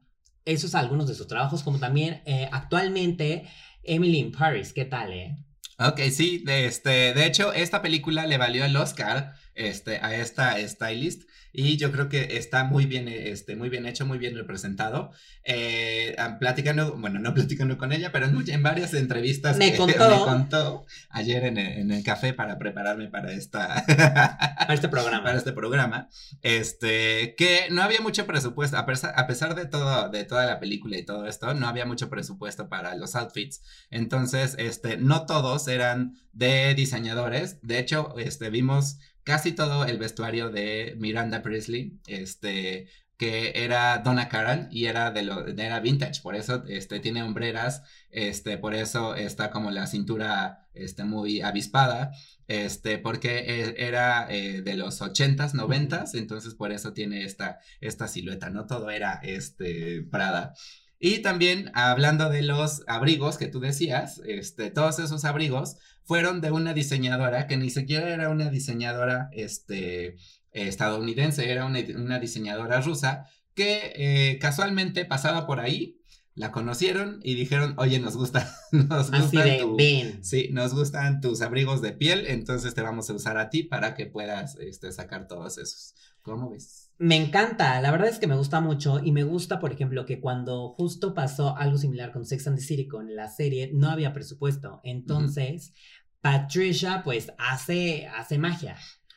Esos 0.46 0.74
algunos 0.74 1.06
de 1.06 1.14
sus 1.14 1.26
trabajos, 1.26 1.62
como 1.62 1.78
también 1.78 2.22
eh, 2.24 2.48
actualmente 2.50 3.46
Emily 3.82 4.18
in 4.18 4.32
Paris. 4.32 4.72
¿Qué 4.72 4.86
tal, 4.86 5.12
eh? 5.12 5.36
Ok, 5.78 6.00
sí, 6.10 6.42
de, 6.44 6.64
este, 6.66 7.12
de 7.14 7.26
hecho, 7.26 7.52
esta 7.52 7.82
película 7.82 8.26
le 8.26 8.38
valió 8.38 8.64
el 8.64 8.74
Oscar 8.76 9.34
este, 9.54 9.98
a 9.98 10.14
esta 10.14 10.56
stylist 10.66 11.22
y 11.52 11.76
yo 11.76 11.90
creo 11.90 12.08
que 12.08 12.36
está 12.36 12.64
muy 12.64 12.86
bien, 12.86 13.08
este, 13.08 13.56
muy 13.56 13.68
bien 13.68 13.86
hecho, 13.86 14.06
muy 14.06 14.18
bien 14.18 14.36
representado. 14.36 15.10
Eh, 15.44 16.14
ah, 16.18 16.38
platicando, 16.38 16.96
bueno, 16.96 17.18
no 17.18 17.34
platicando 17.34 17.76
con 17.76 17.92
ella, 17.92 18.12
pero 18.12 18.26
en, 18.26 18.48
en 18.48 18.62
varias 18.62 18.94
entrevistas 18.94 19.56
Me 19.56 19.72
que 19.72 19.76
contó. 19.76 20.08
me 20.08 20.18
contó 20.24 20.86
ayer 21.10 21.44
en 21.44 21.58
el, 21.58 21.78
en 21.78 21.90
el 21.90 22.04
café 22.04 22.32
para 22.34 22.58
prepararme 22.58 23.08
para 23.08 23.32
esta... 23.32 23.84
Para 24.60 24.74
este 24.74 24.88
programa. 24.88 25.24
para 25.24 25.38
este 25.38 25.52
programa, 25.52 26.08
este, 26.42 27.34
que 27.36 27.66
no 27.70 27.82
había 27.82 28.00
mucho 28.00 28.26
presupuesto, 28.26 28.76
a 28.76 28.86
pesar, 28.86 29.14
a 29.16 29.26
pesar 29.26 29.54
de 29.54 29.66
todo, 29.66 30.08
de 30.10 30.24
toda 30.24 30.46
la 30.46 30.60
película 30.60 30.96
y 30.96 31.04
todo 31.04 31.26
esto, 31.26 31.54
no 31.54 31.66
había 31.66 31.86
mucho 31.86 32.08
presupuesto 32.08 32.68
para 32.68 32.94
los 32.94 33.16
outfits, 33.16 33.62
entonces, 33.90 34.54
este, 34.58 34.96
no 34.96 35.26
todos 35.26 35.66
eran 35.66 36.14
de 36.32 36.74
diseñadores, 36.74 37.58
de 37.62 37.78
hecho, 37.78 38.14
este, 38.18 38.50
vimos 38.50 38.98
casi 39.24 39.52
todo 39.52 39.85
el 39.87 39.98
vestuario 39.98 40.50
de 40.50 40.94
Miranda 40.98 41.42
Priestley, 41.42 42.00
este, 42.06 42.88
que 43.16 43.52
era 43.64 43.98
Donna 43.98 44.28
Karan 44.28 44.68
y 44.70 44.87
era 44.87 45.11
de 45.11 45.22
lo, 45.22 45.46
era 45.46 45.80
vintage, 45.80 46.22
por 46.22 46.35
eso, 46.35 46.64
este, 46.68 47.00
tiene 47.00 47.22
hombreras, 47.22 47.83
este, 48.11 48.56
por 48.59 48.74
eso 48.74 49.14
está 49.14 49.50
como 49.50 49.70
la 49.70 49.87
cintura, 49.87 50.68
este, 50.72 51.04
muy 51.04 51.42
avispada, 51.42 52.12
este, 52.48 52.98
porque 52.98 53.38
e- 53.40 53.74
era 53.87 54.26
eh, 54.30 54.62
de 54.62 54.74
los 54.74 55.00
80s, 55.02 55.54
90s, 55.54 56.14
entonces 56.14 56.54
por 56.54 56.72
eso 56.72 56.92
tiene 56.92 57.24
esta, 57.24 57.59
esta 57.80 58.09
silueta, 58.09 58.50
no 58.50 58.66
todo 58.66 58.90
era 58.90 59.20
este, 59.22 60.02
Prada. 60.11 60.54
Y 61.02 61.20
también 61.20 61.70
hablando 61.72 62.28
de 62.28 62.42
los 62.42 62.82
abrigos 62.86 63.38
que 63.38 63.46
tú 63.46 63.58
decías, 63.58 64.20
este, 64.26 64.70
todos 64.70 64.98
esos 64.98 65.24
abrigos 65.24 65.78
fueron 66.04 66.42
de 66.42 66.50
una 66.50 66.74
diseñadora 66.74 67.46
que 67.46 67.56
ni 67.56 67.70
siquiera 67.70 68.10
era 68.10 68.28
una 68.28 68.50
diseñadora 68.50 69.30
este, 69.32 70.16
estadounidense, 70.52 71.50
era 71.50 71.64
una, 71.64 71.80
una 71.96 72.18
diseñadora 72.18 72.82
rusa 72.82 73.24
que 73.54 73.92
eh, 73.96 74.38
casualmente 74.40 75.06
pasaba 75.06 75.46
por 75.46 75.60
ahí, 75.60 76.00
la 76.34 76.52
conocieron 76.52 77.20
y 77.22 77.34
dijeron, 77.34 77.74
oye, 77.78 77.98
nos 77.98 78.16
gusta, 78.16 78.54
nos 78.72 79.10
Así 79.10 79.22
gusta 79.22 79.44
de, 79.44 79.58
tu, 79.58 79.76
ven. 79.76 80.22
Sí, 80.22 80.50
nos 80.52 80.74
gustan 80.74 81.22
tus 81.22 81.40
abrigos 81.40 81.80
de 81.80 81.92
piel, 81.92 82.26
entonces 82.26 82.74
te 82.74 82.82
vamos 82.82 83.08
a 83.08 83.14
usar 83.14 83.38
a 83.38 83.48
ti 83.48 83.62
para 83.62 83.94
que 83.94 84.04
puedas 84.04 84.56
este, 84.56 84.92
sacar 84.92 85.26
todos 85.26 85.56
esos. 85.56 85.94
¿Cómo 86.20 86.50
ves? 86.50 86.89
Me 87.02 87.16
encanta, 87.16 87.80
la 87.80 87.90
verdad 87.92 88.08
es 88.08 88.18
que 88.18 88.26
me 88.26 88.36
gusta 88.36 88.60
mucho 88.60 89.00
y 89.02 89.10
me 89.10 89.22
gusta, 89.22 89.58
por 89.58 89.72
ejemplo, 89.72 90.04
que 90.04 90.20
cuando 90.20 90.68
justo 90.68 91.14
pasó 91.14 91.56
algo 91.56 91.78
similar 91.78 92.12
con 92.12 92.26
Sex 92.26 92.46
and 92.46 92.58
the 92.58 92.62
City, 92.62 92.86
con 92.88 93.16
la 93.16 93.28
serie, 93.28 93.70
no 93.72 93.88
había 93.88 94.12
presupuesto. 94.12 94.82
Entonces, 94.84 95.72
Patricia 96.20 97.00
pues 97.02 97.32
hace, 97.38 98.06
hace 98.06 98.36
magia, 98.36 98.76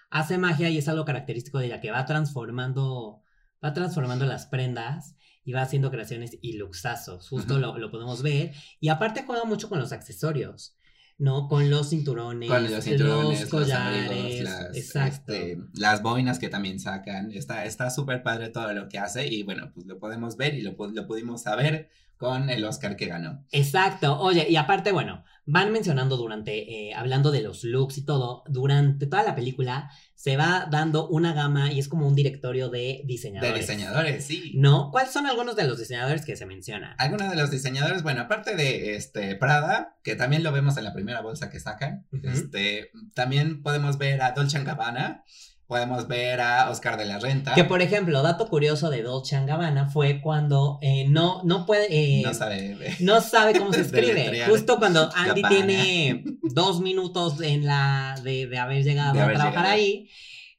hace 0.09 0.37
magia 0.37 0.69
y 0.69 0.77
es 0.77 0.87
algo 0.87 1.03
característico 1.03 1.59
de 1.59 1.65
ella, 1.65 1.81
que 1.81 1.91
va 1.91 2.05
transformando, 2.05 3.21
va 3.61 3.73
transformando 3.73 4.25
las 4.25 4.45
prendas 4.45 5.17
y 5.43 5.51
va 5.51 5.63
haciendo 5.63 5.91
creaciones 5.91 6.37
y 6.41 6.53
luxazos, 6.53 7.27
justo 7.27 7.59
lo, 7.59 7.77
lo 7.77 7.91
podemos 7.91 8.23
ver. 8.23 8.53
Y 8.79 8.87
aparte 8.87 9.25
juega 9.27 9.43
mucho 9.43 9.67
con 9.67 9.79
los 9.79 9.91
accesorios. 9.91 10.77
¿No? 11.17 11.47
Con 11.47 11.69
los 11.69 11.89
cinturones, 11.89 12.49
Con 12.49 12.69
los 12.69 12.83
cinturones, 12.83 13.41
los, 13.41 13.49
collares, 13.49 14.09
abrigos, 14.09 14.41
las, 14.41 14.77
exacto. 14.77 15.33
este, 15.33 15.59
las 15.73 16.01
boinas 16.01 16.39
que 16.39 16.49
también 16.49 16.79
sacan. 16.79 17.31
Está 17.31 17.65
está 17.65 17.89
súper 17.89 18.23
padre 18.23 18.49
todo 18.49 18.73
lo 18.73 18.89
que 18.89 18.99
hace 18.99 19.27
y 19.27 19.43
bueno, 19.43 19.71
pues 19.73 19.85
lo 19.85 19.99
podemos 19.99 20.37
ver 20.37 20.55
y 20.55 20.61
lo, 20.61 20.75
lo 20.77 21.07
pudimos 21.07 21.43
saber 21.43 21.89
con 22.23 22.49
el 22.49 22.63
Oscar 22.63 22.95
que 22.95 23.07
ganó. 23.07 23.43
Exacto, 23.51 24.17
oye, 24.19 24.47
y 24.49 24.55
aparte, 24.55 24.91
bueno, 24.93 25.25
van 25.45 25.73
mencionando 25.73 26.15
durante, 26.15 26.87
eh, 26.89 26.93
hablando 26.93 27.31
de 27.31 27.41
los 27.41 27.65
looks 27.65 27.97
y 27.97 28.05
todo, 28.05 28.43
durante 28.47 29.07
toda 29.07 29.23
la 29.23 29.35
película 29.35 29.91
se 30.15 30.37
va 30.37 30.69
dando 30.71 31.09
una 31.09 31.33
gama 31.33 31.73
y 31.73 31.79
es 31.79 31.89
como 31.89 32.07
un 32.07 32.15
directorio 32.15 32.69
de 32.69 32.79
De 32.79 33.01
diseñadores. 33.05 33.59
diseñadores, 33.59 34.23
sí. 34.25 34.53
¿No? 34.55 34.89
¿Cuáles 34.89 35.11
son 35.11 35.25
algunos 35.27 35.57
de 35.57 35.67
los 35.67 35.77
diseñadores 35.77 36.23
que 36.23 36.37
se 36.37 36.45
mencionan? 36.45 36.95
Algunos 36.97 37.29
de 37.29 37.35
los 37.35 37.51
diseñadores, 37.51 38.03
bueno, 38.03 38.21
aparte 38.21 38.55
de 38.55 38.95
este 38.95 39.35
Prada, 39.35 39.97
que 40.01 40.15
también 40.15 40.43
lo 40.43 40.53
vemos 40.53 40.77
en 40.77 40.85
la 40.85 40.93
primera 40.93 41.19
bolsa 41.19 41.49
que 41.49 41.59
sacan, 41.59 42.07
este, 42.23 42.91
también 43.13 43.61
podemos 43.63 43.97
ver 43.97 44.21
a 44.21 44.31
Dolce 44.31 44.63
Gabbana, 44.63 45.25
podemos 45.67 46.07
ver 46.07 46.41
a 46.41 46.69
Oscar 46.69 46.97
de 46.97 47.05
la 47.05 47.19
Renta. 47.19 47.53
Que 47.55 47.63
por 47.63 47.81
ejemplo, 47.81 48.21
dato 48.21 48.47
curioso 48.47 48.89
de 48.89 49.01
Dolce 49.01 49.43
Gabbana 49.45 49.89
fue 49.89 50.21
cuando 50.21 50.77
eh, 50.81 51.05
no, 51.09 51.41
no 51.43 51.65
puede. 51.65 51.87
eh, 51.89 52.21
no 52.23 52.33
sabe. 52.33 52.77
no 52.99 53.21
sabe 53.21 53.57
cómo 53.57 53.73
se 53.73 53.81
escribe. 53.87 54.45
Justo 54.47 54.77
cuando 54.77 55.09
Andy 55.15 55.41
Gabbana. 55.41 55.49
tiene 55.65 56.23
dos 56.43 56.81
minutos 56.81 57.41
en 57.41 57.65
la 57.65 58.15
de, 58.23 58.47
de 58.47 58.57
haber 58.59 58.83
llegado 58.83 59.13
De 59.13 59.21
haber 59.21 59.35
a 59.35 59.39
trabajar 59.39 59.63
llegado. 59.65 59.75
ahí 59.81 60.09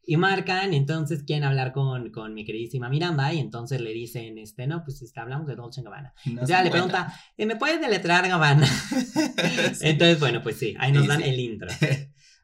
y 0.07 0.19
marcan, 0.19 0.75
entonces 0.75 1.23
quieren 1.23 1.45
hablar 1.45 1.73
con, 1.73 2.11
con 2.11 2.35
mi 2.35 2.45
queridísima 2.45 2.91
Miranda 2.91 3.33
y 3.33 3.39
entonces 3.41 3.81
le 3.81 3.91
dicen, 3.95 4.37
este, 4.37 4.67
no, 4.67 4.85
pues 4.85 5.01
este, 5.01 5.19
hablamos 5.19 5.47
de 5.47 5.55
Dolce 5.57 5.81
Gabbana. 5.81 6.13
No 6.27 6.47
ya 6.47 6.59
se 6.59 6.65
le 6.65 6.71
pregunta, 6.71 7.15
"Eh, 7.39 7.47
¿me 7.47 7.57
puedes 7.57 7.81
deletrear 7.81 8.29
Gabbana? 8.29 8.67
Sí. 8.67 9.79
Entonces, 9.81 10.21
bueno, 10.21 10.43
pues 10.43 10.59
sí, 10.59 10.75
ahí 10.79 10.93
nos 10.93 11.05
Sí, 11.05 11.09
dan 11.09 11.23
sí. 11.23 11.29
el 11.31 11.41
intro. 11.41 11.69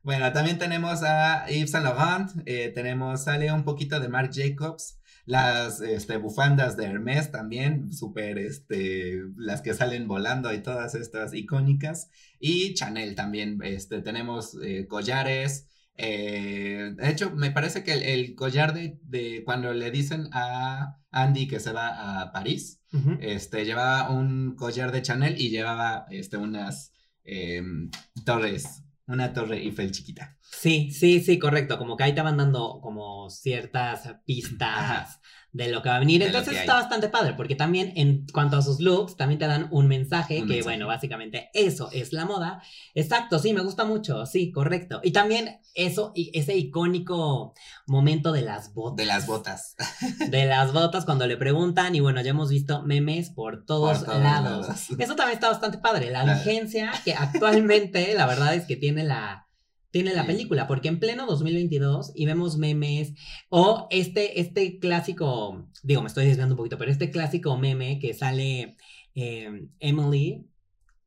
Bueno, 0.02 0.32
también 0.32 0.58
tenemos 0.58 1.02
a 1.02 1.46
Yves 1.48 1.72
Saint 1.72 1.84
Laurent, 1.84 2.30
eh, 2.46 2.72
tenemos, 2.74 3.24
sale 3.24 3.52
un 3.52 3.64
poquito 3.64 4.00
de 4.00 4.08
Marc 4.08 4.32
Jacobs, 4.34 4.98
las 5.26 5.82
este, 5.82 6.16
bufandas 6.16 6.76
de 6.78 6.86
Hermes 6.86 7.30
también, 7.30 7.92
súper, 7.92 8.38
este, 8.38 9.20
las 9.36 9.60
que 9.60 9.74
salen 9.74 10.08
volando 10.08 10.52
y 10.54 10.62
todas 10.62 10.94
estas 10.94 11.34
icónicas, 11.34 12.10
y 12.38 12.72
Chanel 12.72 13.14
también, 13.14 13.60
este, 13.62 14.00
tenemos 14.00 14.56
eh, 14.62 14.86
collares, 14.88 15.68
eh, 15.96 16.94
de 16.96 17.10
hecho, 17.10 17.30
me 17.32 17.50
parece 17.50 17.84
que 17.84 17.92
el, 17.92 18.02
el 18.02 18.34
collar 18.34 18.72
de, 18.72 18.98
de 19.02 19.42
cuando 19.44 19.74
le 19.74 19.90
dicen 19.90 20.30
a 20.32 20.96
Andy 21.10 21.46
que 21.46 21.60
se 21.60 21.72
va 21.72 22.22
a 22.22 22.32
París, 22.32 22.80
este, 23.20 23.66
llevaba 23.66 24.10
un 24.10 24.56
collar 24.56 24.92
de 24.92 25.02
Chanel 25.02 25.38
y 25.38 25.50
llevaba 25.50 26.06
este, 26.10 26.38
unas 26.38 26.92
em, 27.22 27.90
torres, 28.24 28.82
una 29.10 29.32
torre 29.32 29.58
Eiffel 29.58 29.90
chiquita. 29.90 30.36
Sí, 30.40 30.90
sí, 30.92 31.20
sí, 31.20 31.38
correcto. 31.38 31.78
Como 31.78 31.96
que 31.96 32.04
ahí 32.04 32.14
te 32.14 32.22
van 32.22 32.36
dando 32.36 32.80
como 32.80 33.28
ciertas 33.30 34.16
pistas 34.24 34.68
Ajá. 34.78 35.20
De 35.52 35.68
lo 35.68 35.82
que 35.82 35.88
va 35.88 35.96
a 35.96 35.98
venir. 35.98 36.20
De 36.20 36.26
Entonces 36.28 36.56
está 36.58 36.74
bastante 36.74 37.08
padre, 37.08 37.34
porque 37.34 37.56
también 37.56 37.92
en 37.96 38.24
cuanto 38.32 38.56
a 38.56 38.62
sus 38.62 38.78
looks, 38.80 39.16
también 39.16 39.38
te 39.38 39.46
dan 39.46 39.66
un 39.72 39.88
mensaje 39.88 40.34
Un 40.40 40.42
que, 40.46 40.54
mensaje. 40.54 40.62
bueno, 40.62 40.86
básicamente 40.86 41.50
eso 41.54 41.88
es 41.92 42.12
la 42.12 42.24
moda. 42.24 42.62
Exacto, 42.94 43.38
sí, 43.38 43.52
me 43.52 43.62
gusta 43.62 43.84
mucho, 43.84 44.26
sí, 44.26 44.52
correcto. 44.52 45.00
Y 45.02 45.10
también 45.12 45.60
eso, 45.74 46.12
y 46.14 46.30
ese 46.38 46.56
icónico 46.56 47.54
momento 47.86 48.32
de 48.32 48.42
las 48.42 48.74
botas. 48.74 48.96
De 48.96 49.04
las 49.06 49.26
botas. 49.26 49.74
De 50.30 50.46
las 50.46 50.72
botas 50.72 51.04
cuando 51.04 51.26
le 51.26 51.36
preguntan, 51.36 51.94
y 51.94 52.00
bueno, 52.00 52.20
ya 52.20 52.30
hemos 52.30 52.50
visto 52.50 52.82
memes 52.82 53.30
por 53.30 53.64
todos, 53.64 53.98
Por 53.98 54.06
todos 54.06 54.22
lados. 54.22 54.68
lados. 54.68 54.90
Eso 54.98 55.16
también 55.16 55.34
está 55.34 55.48
bastante 55.48 55.78
padre, 55.78 56.10
la 56.10 56.22
Claro. 56.22 56.38
vigencia 56.38 56.92
que 57.04 57.14
actualmente 57.14 58.14
la 58.14 58.26
verdad 58.26 58.54
es 58.54 58.66
que 58.66 58.76
tiene 58.76 59.04
la, 59.04 59.48
tiene 59.90 60.14
la 60.14 60.24
película, 60.26 60.66
porque 60.68 60.88
en 60.88 61.00
pleno 61.00 61.26
2022 61.26 62.12
y 62.14 62.26
vemos 62.26 62.56
memes 62.58 63.12
o 63.48 63.88
este, 63.90 64.40
este 64.40 64.78
clásico, 64.78 65.68
digo, 65.82 66.00
me 66.02 66.08
estoy 66.08 66.26
desviando 66.26 66.54
un 66.54 66.58
poquito, 66.58 66.78
pero 66.78 66.90
este 66.90 67.10
clásico 67.10 67.56
meme 67.56 67.98
que 67.98 68.14
sale 68.14 68.76
eh, 69.14 69.66
Emily 69.80 70.46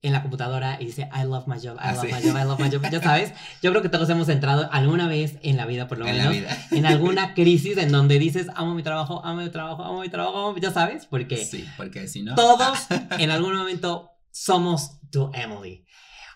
en 0.02 0.12
la 0.12 0.22
computadora 0.22 0.78
y 0.82 0.86
dice 0.88 1.08
I 1.16 1.24
love 1.24 1.48
my 1.48 1.56
job, 1.56 1.76
I 1.78 1.80
Ah, 1.80 1.94
love 1.94 2.02
sí. 2.08 2.14
my 2.14 2.22
job, 2.22 2.38
I 2.38 2.44
love 2.44 2.60
my 2.60 2.70
job, 2.70 2.82
ya 2.92 3.02
sabes, 3.02 3.32
yo 3.62 3.72
creo 3.72 3.82
que 3.82 3.88
todos 3.88 4.10
hemos 4.10 4.28
entrado 4.28 4.68
alguna 4.74 5.08
vez 5.08 5.38
en 5.44 5.56
la 5.56 5.66
vida 5.66 5.88
por 5.88 5.98
lo 5.98 6.06
en 6.06 6.18
menos 6.18 6.36
en 6.72 6.86
alguna 6.86 7.34
crisis 7.34 7.78
en 7.78 7.90
donde 7.90 8.20
dices 8.20 8.48
amo 8.56 8.76
mi 8.76 8.84
trabajo, 8.84 9.24
amo 9.24 9.42
mi 9.42 9.50
trabajo, 9.50 9.82
amo 9.82 10.02
mi 10.02 10.10
trabajo, 10.10 10.58
ya 10.58 10.72
sabes, 10.74 11.06
porque 11.06 11.38
Sí, 11.38 11.64
porque 11.78 12.10
si 12.10 12.22
no. 12.22 12.36
todos 12.36 12.80
en 13.18 13.32
algún 13.32 13.56
momento 13.56 14.10
somos 14.30 15.00
tu 15.10 15.32
Emily. 15.34 15.86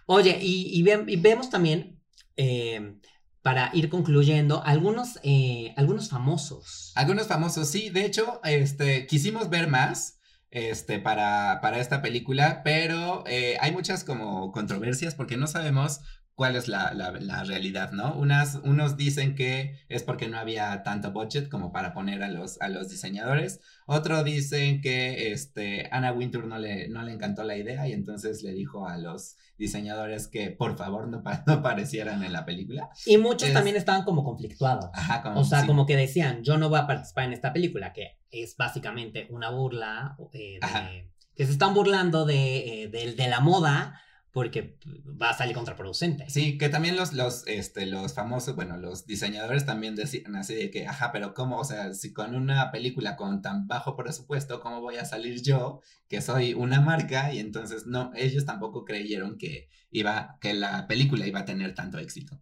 Oye, 0.05 0.39
y, 0.41 0.69
y 0.79 0.83
ve- 0.83 1.03
y 1.05 1.17
vemos 1.17 1.49
también, 1.49 1.96
eh, 2.37 2.99
para 3.41 3.71
ir 3.73 3.89
concluyendo, 3.89 4.61
algunos, 4.65 5.19
eh, 5.23 5.73
algunos 5.77 6.09
famosos. 6.09 6.91
Algunos 6.95 7.27
famosos, 7.27 7.69
sí. 7.69 7.89
De 7.89 8.05
hecho, 8.05 8.41
este, 8.43 9.07
quisimos 9.07 9.49
ver 9.49 9.67
más 9.67 10.19
este, 10.51 10.99
para, 10.99 11.59
para 11.61 11.79
esta 11.79 12.01
película, 12.01 12.61
pero 12.63 13.23
eh, 13.27 13.57
hay 13.59 13.71
muchas 13.71 14.03
como 14.03 14.51
controversias 14.51 15.15
porque 15.15 15.37
no 15.37 15.47
sabemos 15.47 16.01
cuál 16.37 16.55
es 16.55 16.67
la, 16.67 16.93
la- 16.93 17.09
la 17.13 17.43
realidad, 17.43 17.93
¿no? 17.93 18.13
Unas, 18.13 18.59
unos 18.63 18.95
dicen 18.95 19.33
que 19.33 19.79
es 19.89 20.03
porque 20.03 20.27
no 20.27 20.37
había 20.37 20.83
tanto 20.83 21.11
budget 21.11 21.49
como 21.49 21.71
para 21.71 21.95
poner 21.95 22.21
a 22.21 22.29
los, 22.29 22.61
a 22.61 22.69
los 22.69 22.89
diseñadores. 22.89 23.59
Otros 23.87 24.23
dicen 24.23 24.79
que 24.81 25.31
este, 25.31 25.89
Anna 25.91 26.11
Wintour 26.11 26.45
no 26.45 26.59
le, 26.59 26.89
no 26.89 27.01
le 27.01 27.11
encantó 27.13 27.43
la 27.43 27.57
idea 27.57 27.87
y 27.87 27.93
entonces 27.93 28.43
le 28.43 28.51
dijo 28.53 28.87
a 28.87 28.99
los 28.99 29.35
diseñadores 29.57 30.27
que 30.27 30.51
por 30.51 30.77
favor 30.77 31.07
no, 31.07 31.23
no 31.47 31.53
aparecieran 31.53 32.23
en 32.23 32.31
la 32.33 32.45
película. 32.45 32.89
Y 33.07 33.17
muchos 33.17 33.47
Es- 33.49 33.55
también 33.55 33.75
estaban 33.75 34.03
como 34.03 34.23
conflictuados. 34.23 34.91
Ajá, 34.93 35.23
como, 35.23 35.39
O 35.39 35.43
sea, 35.43 35.61
sí. 35.61 35.67
como 35.67 35.87
que 35.87 35.95
decían, 35.97 36.43
yo 36.43 36.59
no 36.59 36.69
voy 36.69 36.77
a 36.77 36.85
participar 36.85 37.23
en 37.23 37.33
esta 37.33 37.51
película, 37.51 37.93
que 37.93 38.19
es 38.29 38.55
básicamente 38.57 39.25
una 39.31 39.49
burla, 39.49 40.15
eh, 40.33 40.59
de, 40.61 41.09
que 41.35 41.45
se 41.47 41.51
están 41.51 41.73
burlando 41.73 42.25
de, 42.25 42.83
eh, 42.83 42.87
de- 42.89 43.13
de 43.13 43.27
la 43.27 43.39
moda 43.39 43.99
porque 44.31 44.77
va 45.19 45.31
a 45.31 45.37
salir 45.37 45.55
contraproducente. 45.55 46.29
Sí, 46.29 46.57
que 46.57 46.69
también 46.69 46.95
los, 46.95 47.13
los, 47.13 47.43
este, 47.47 47.85
los 47.85 48.13
famosos, 48.13 48.55
bueno, 48.55 48.77
los 48.77 49.07
diseñadores 49.07 49.65
también 49.65 49.95
decían 49.95 50.35
así 50.35 50.53
de 50.53 50.69
que, 50.69 50.87
ajá, 50.87 51.11
pero 51.11 51.33
¿cómo? 51.33 51.57
O 51.57 51.63
sea, 51.63 51.93
si 51.93 52.13
con 52.13 52.35
una 52.35 52.71
película 52.71 53.15
con 53.15 53.41
tan 53.41 53.67
bajo 53.67 53.95
presupuesto, 53.95 54.59
¿cómo 54.59 54.81
voy 54.81 54.97
a 54.97 55.05
salir 55.05 55.41
yo, 55.41 55.81
que 56.07 56.21
soy 56.21 56.53
una 56.53 56.81
marca? 56.81 57.33
Y 57.33 57.39
entonces, 57.39 57.87
no, 57.87 58.11
ellos 58.15 58.45
tampoco 58.45 58.85
creyeron 58.85 59.37
que 59.37 59.69
iba, 59.91 60.37
que 60.39 60.53
la 60.53 60.87
película 60.87 61.25
iba 61.25 61.39
a 61.39 61.45
tener 61.45 61.73
tanto 61.73 61.97
éxito. 61.97 62.39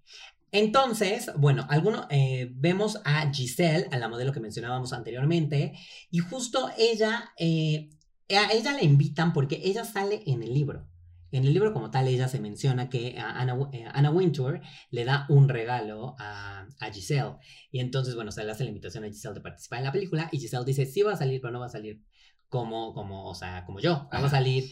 Entonces, 0.52 1.32
bueno, 1.38 1.66
alguno, 1.70 2.08
eh, 2.10 2.50
vemos 2.56 3.02
a 3.04 3.32
Giselle, 3.32 3.88
a 3.92 3.98
la 3.98 4.08
modelo 4.08 4.32
que 4.32 4.40
mencionábamos 4.40 4.94
anteriormente, 4.94 5.74
y 6.12 6.20
justo 6.20 6.70
ella, 6.78 7.32
eh, 7.38 7.90
a 8.30 8.52
ella 8.54 8.72
la 8.72 8.84
invitan 8.84 9.34
porque 9.34 9.62
ella 9.64 9.84
sale 9.84 10.24
en 10.26 10.44
el 10.44 10.54
libro. 10.54 10.88
En 11.36 11.44
el 11.44 11.54
libro 11.54 11.74
como 11.74 11.92
tal, 11.92 12.08
ella 12.08 12.30
se 12.30 12.40
menciona 12.40 12.90
que 12.90 13.20
a 13.20 13.42
Anna, 13.42 13.58
eh, 13.74 13.86
Anna 13.92 14.10
Wintour 14.10 14.62
le 14.90 15.04
da 15.04 15.26
un 15.28 15.50
regalo 15.50 16.16
a, 16.18 16.66
a 16.80 16.92
Giselle. 16.94 17.36
Y 17.72 17.82
entonces, 17.82 18.16
bueno, 18.16 18.32
se 18.32 18.46
le 18.46 18.52
hace 18.52 18.64
la 18.64 18.70
invitación 18.70 19.04
a 19.04 19.08
Giselle 19.08 19.34
de 19.34 19.42
participar 19.42 19.80
en 19.80 19.86
la 19.86 19.92
película 19.92 20.30
y 20.32 20.40
Giselle 20.40 20.64
dice, 20.64 20.86
sí 20.86 21.02
va 21.02 21.12
a 21.12 21.18
salir, 21.18 21.42
pero 21.42 21.52
no 21.52 21.60
va 21.60 21.66
a 21.66 21.70
salir 21.70 22.02
como, 22.48 22.94
como, 22.94 23.28
o 23.28 23.36
sea, 23.36 23.66
como 23.66 23.82
yo. 23.82 24.08
No 24.14 24.22
va 24.22 24.28
a 24.28 24.30
salir 24.30 24.64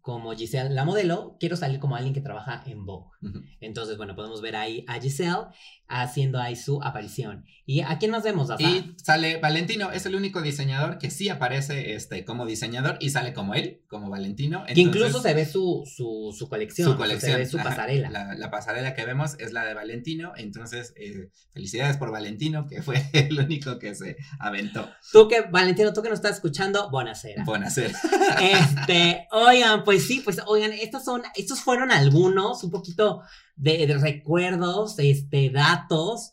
como 0.00 0.32
Giselle, 0.34 0.70
la 0.74 0.84
modelo, 0.84 1.36
quiero 1.40 1.56
salir 1.56 1.78
como 1.80 1.96
alguien 1.96 2.14
que 2.14 2.20
trabaja 2.20 2.62
en 2.66 2.86
Vogue. 2.86 3.10
Ujú. 3.22 3.42
Entonces, 3.60 3.96
bueno, 3.96 4.14
podemos 4.14 4.40
ver 4.40 4.56
ahí 4.56 4.84
a 4.88 5.00
Giselle 5.00 5.46
haciendo 5.88 6.38
ahí 6.38 6.54
su 6.56 6.82
aparición. 6.82 7.44
¿Y 7.64 7.80
a 7.80 7.98
quién 7.98 8.10
más 8.10 8.22
vemos? 8.22 8.48
Daza? 8.48 8.62
Y 8.62 8.94
sale 9.02 9.38
Valentino, 9.38 9.90
es 9.90 10.06
el 10.06 10.14
único 10.14 10.40
diseñador 10.42 10.98
que 10.98 11.10
sí 11.10 11.28
aparece 11.28 11.94
este, 11.94 12.24
como 12.24 12.46
diseñador 12.46 12.96
y 13.00 13.10
sale 13.10 13.32
como 13.32 13.54
él, 13.54 13.82
como 13.88 14.08
Valentino. 14.10 14.64
que 14.66 14.80
incluso 14.80 15.06
Entonces, 15.06 15.30
se 15.30 15.34
ve 15.36 15.46
su, 15.46 15.82
su, 15.86 16.34
su 16.36 16.48
colección, 16.48 16.92
su 16.92 16.96
colección. 16.96 17.32
se 17.32 17.38
ve 17.38 17.46
su 17.46 17.58
ajá, 17.58 17.70
pasarela. 17.70 18.10
La, 18.10 18.34
la 18.34 18.50
pasarela 18.50 18.94
que 18.94 19.04
vemos 19.04 19.36
es 19.38 19.52
la 19.52 19.64
de 19.64 19.74
Valentino. 19.74 20.32
Entonces, 20.36 20.92
eh, 20.96 21.30
felicidades 21.52 21.96
por 21.96 22.10
Valentino, 22.12 22.66
que 22.66 22.82
fue 22.82 23.02
el 23.12 23.38
único 23.38 23.78
que 23.78 23.94
se 23.94 24.16
aventó. 24.38 24.88
Tú 25.12 25.26
que, 25.28 25.42
Valentino, 25.42 25.92
tú 25.92 26.02
que 26.02 26.08
nos 26.10 26.18
estás 26.18 26.36
escuchando, 26.36 26.90
buenasera. 26.90 27.44
Buenacer. 27.44 27.92
Este, 28.40 29.26
oigan, 29.32 29.84
pues 29.88 30.06
sí, 30.06 30.20
pues 30.20 30.38
oigan, 30.46 30.74
estos 30.74 31.02
son, 31.02 31.22
estos 31.34 31.62
fueron 31.62 31.90
algunos, 31.90 32.62
un 32.62 32.70
poquito 32.70 33.22
de, 33.56 33.86
de 33.86 33.96
recuerdos, 33.96 34.98
este, 34.98 35.48
datos 35.48 36.32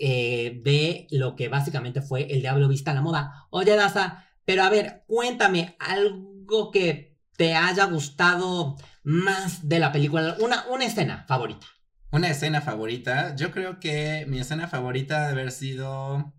eh, 0.00 0.62
de 0.64 1.06
lo 1.10 1.36
que 1.36 1.48
básicamente 1.48 2.00
fue 2.00 2.32
el 2.32 2.40
Diablo 2.40 2.66
Vista 2.66 2.92
a 2.92 2.94
la 2.94 3.02
Moda. 3.02 3.46
Oye, 3.50 3.76
Daza, 3.76 4.24
pero 4.46 4.62
a 4.62 4.70
ver, 4.70 5.04
cuéntame 5.06 5.76
algo 5.80 6.70
que 6.70 7.18
te 7.36 7.54
haya 7.54 7.84
gustado 7.84 8.76
más 9.02 9.68
de 9.68 9.80
la 9.80 9.92
película, 9.92 10.38
una, 10.40 10.64
una 10.70 10.86
escena 10.86 11.26
favorita. 11.28 11.66
Una 12.10 12.30
escena 12.30 12.62
favorita. 12.62 13.36
Yo 13.36 13.50
creo 13.50 13.80
que 13.80 14.24
mi 14.28 14.38
escena 14.38 14.66
favorita 14.66 15.28
debe 15.28 15.42
haber 15.42 15.52
sido. 15.52 16.32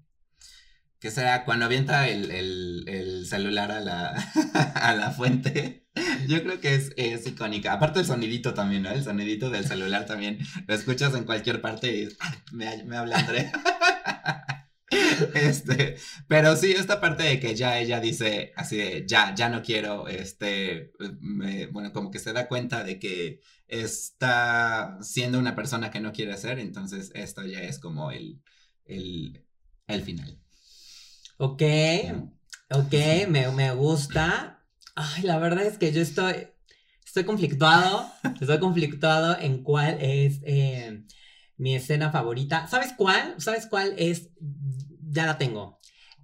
Que 1.05 1.11
será 1.11 1.45
cuando 1.45 1.65
avienta 1.65 2.09
el, 2.09 2.31
el- 2.31 2.83
el 2.87 3.27
celular 3.27 3.71
a 3.71 3.79
la, 3.79 4.09
a 4.73 4.95
la 4.95 5.11
fuente. 5.11 5.85
Yo 6.27 6.41
creo 6.41 6.59
que 6.59 6.73
es, 6.73 6.93
es 6.97 7.27
icónica. 7.27 7.73
Aparte 7.73 7.99
el 7.99 8.07
sonidito 8.07 8.55
también, 8.55 8.81
¿no? 8.81 8.89
El 8.89 9.03
sonidito 9.03 9.51
del 9.51 9.65
celular 9.67 10.07
también. 10.07 10.39
Lo 10.65 10.73
escuchas 10.73 11.13
en 11.13 11.25
cualquier 11.25 11.61
parte 11.61 11.95
y 11.95 12.07
¡ah! 12.21 12.35
me, 12.53 12.83
me 12.85 12.97
habla 12.97 13.19
André. 13.19 13.51
Este, 15.35 15.97
pero 16.27 16.55
sí, 16.55 16.71
esta 16.71 16.99
parte 17.01 17.23
de 17.23 17.39
que 17.39 17.55
ya 17.55 17.79
ella 17.79 17.99
dice 17.99 18.51
así 18.55 18.77
de 18.77 19.05
ya, 19.07 19.33
ya 19.35 19.49
no 19.49 19.61
quiero, 19.61 20.07
este, 20.07 20.91
bueno, 21.71 21.91
como 21.93 22.11
que 22.11 22.19
se 22.19 22.33
da 22.33 22.47
cuenta 22.47 22.83
de 22.83 22.99
que 22.99 23.41
está 23.67 24.97
siendo 25.01 25.39
una 25.39 25.55
persona 25.55 25.91
que 25.91 25.99
no 25.99 26.11
quiere 26.13 26.37
ser, 26.37 26.59
entonces 26.59 27.11
esto 27.15 27.45
ya 27.45 27.61
es 27.61 27.79
como 27.79 28.11
el, 28.11 28.41
el, 28.85 29.43
el 29.87 30.01
final. 30.03 30.39
Ok, 31.37 31.61
ok, 32.69 32.93
me, 33.27 33.49
me 33.51 33.71
gusta. 33.73 34.65
Ay, 34.95 35.23
la 35.23 35.37
verdad 35.39 35.65
es 35.65 35.77
que 35.77 35.91
yo 35.91 36.01
estoy, 36.01 36.47
estoy 37.05 37.25
conflictuado, 37.25 38.09
estoy 38.39 38.59
conflictuado 38.59 39.37
en 39.39 39.61
cuál 39.63 39.97
es 39.99 40.39
eh, 40.43 41.03
mi 41.57 41.75
escena 41.75 42.11
favorita. 42.11 42.67
¿Sabes 42.67 42.93
cuál? 42.97 43.35
¿Sabes 43.39 43.67
cuál 43.67 43.93
es? 43.97 44.29
Ya 45.09 45.25
la 45.25 45.37
tengo. 45.37 45.79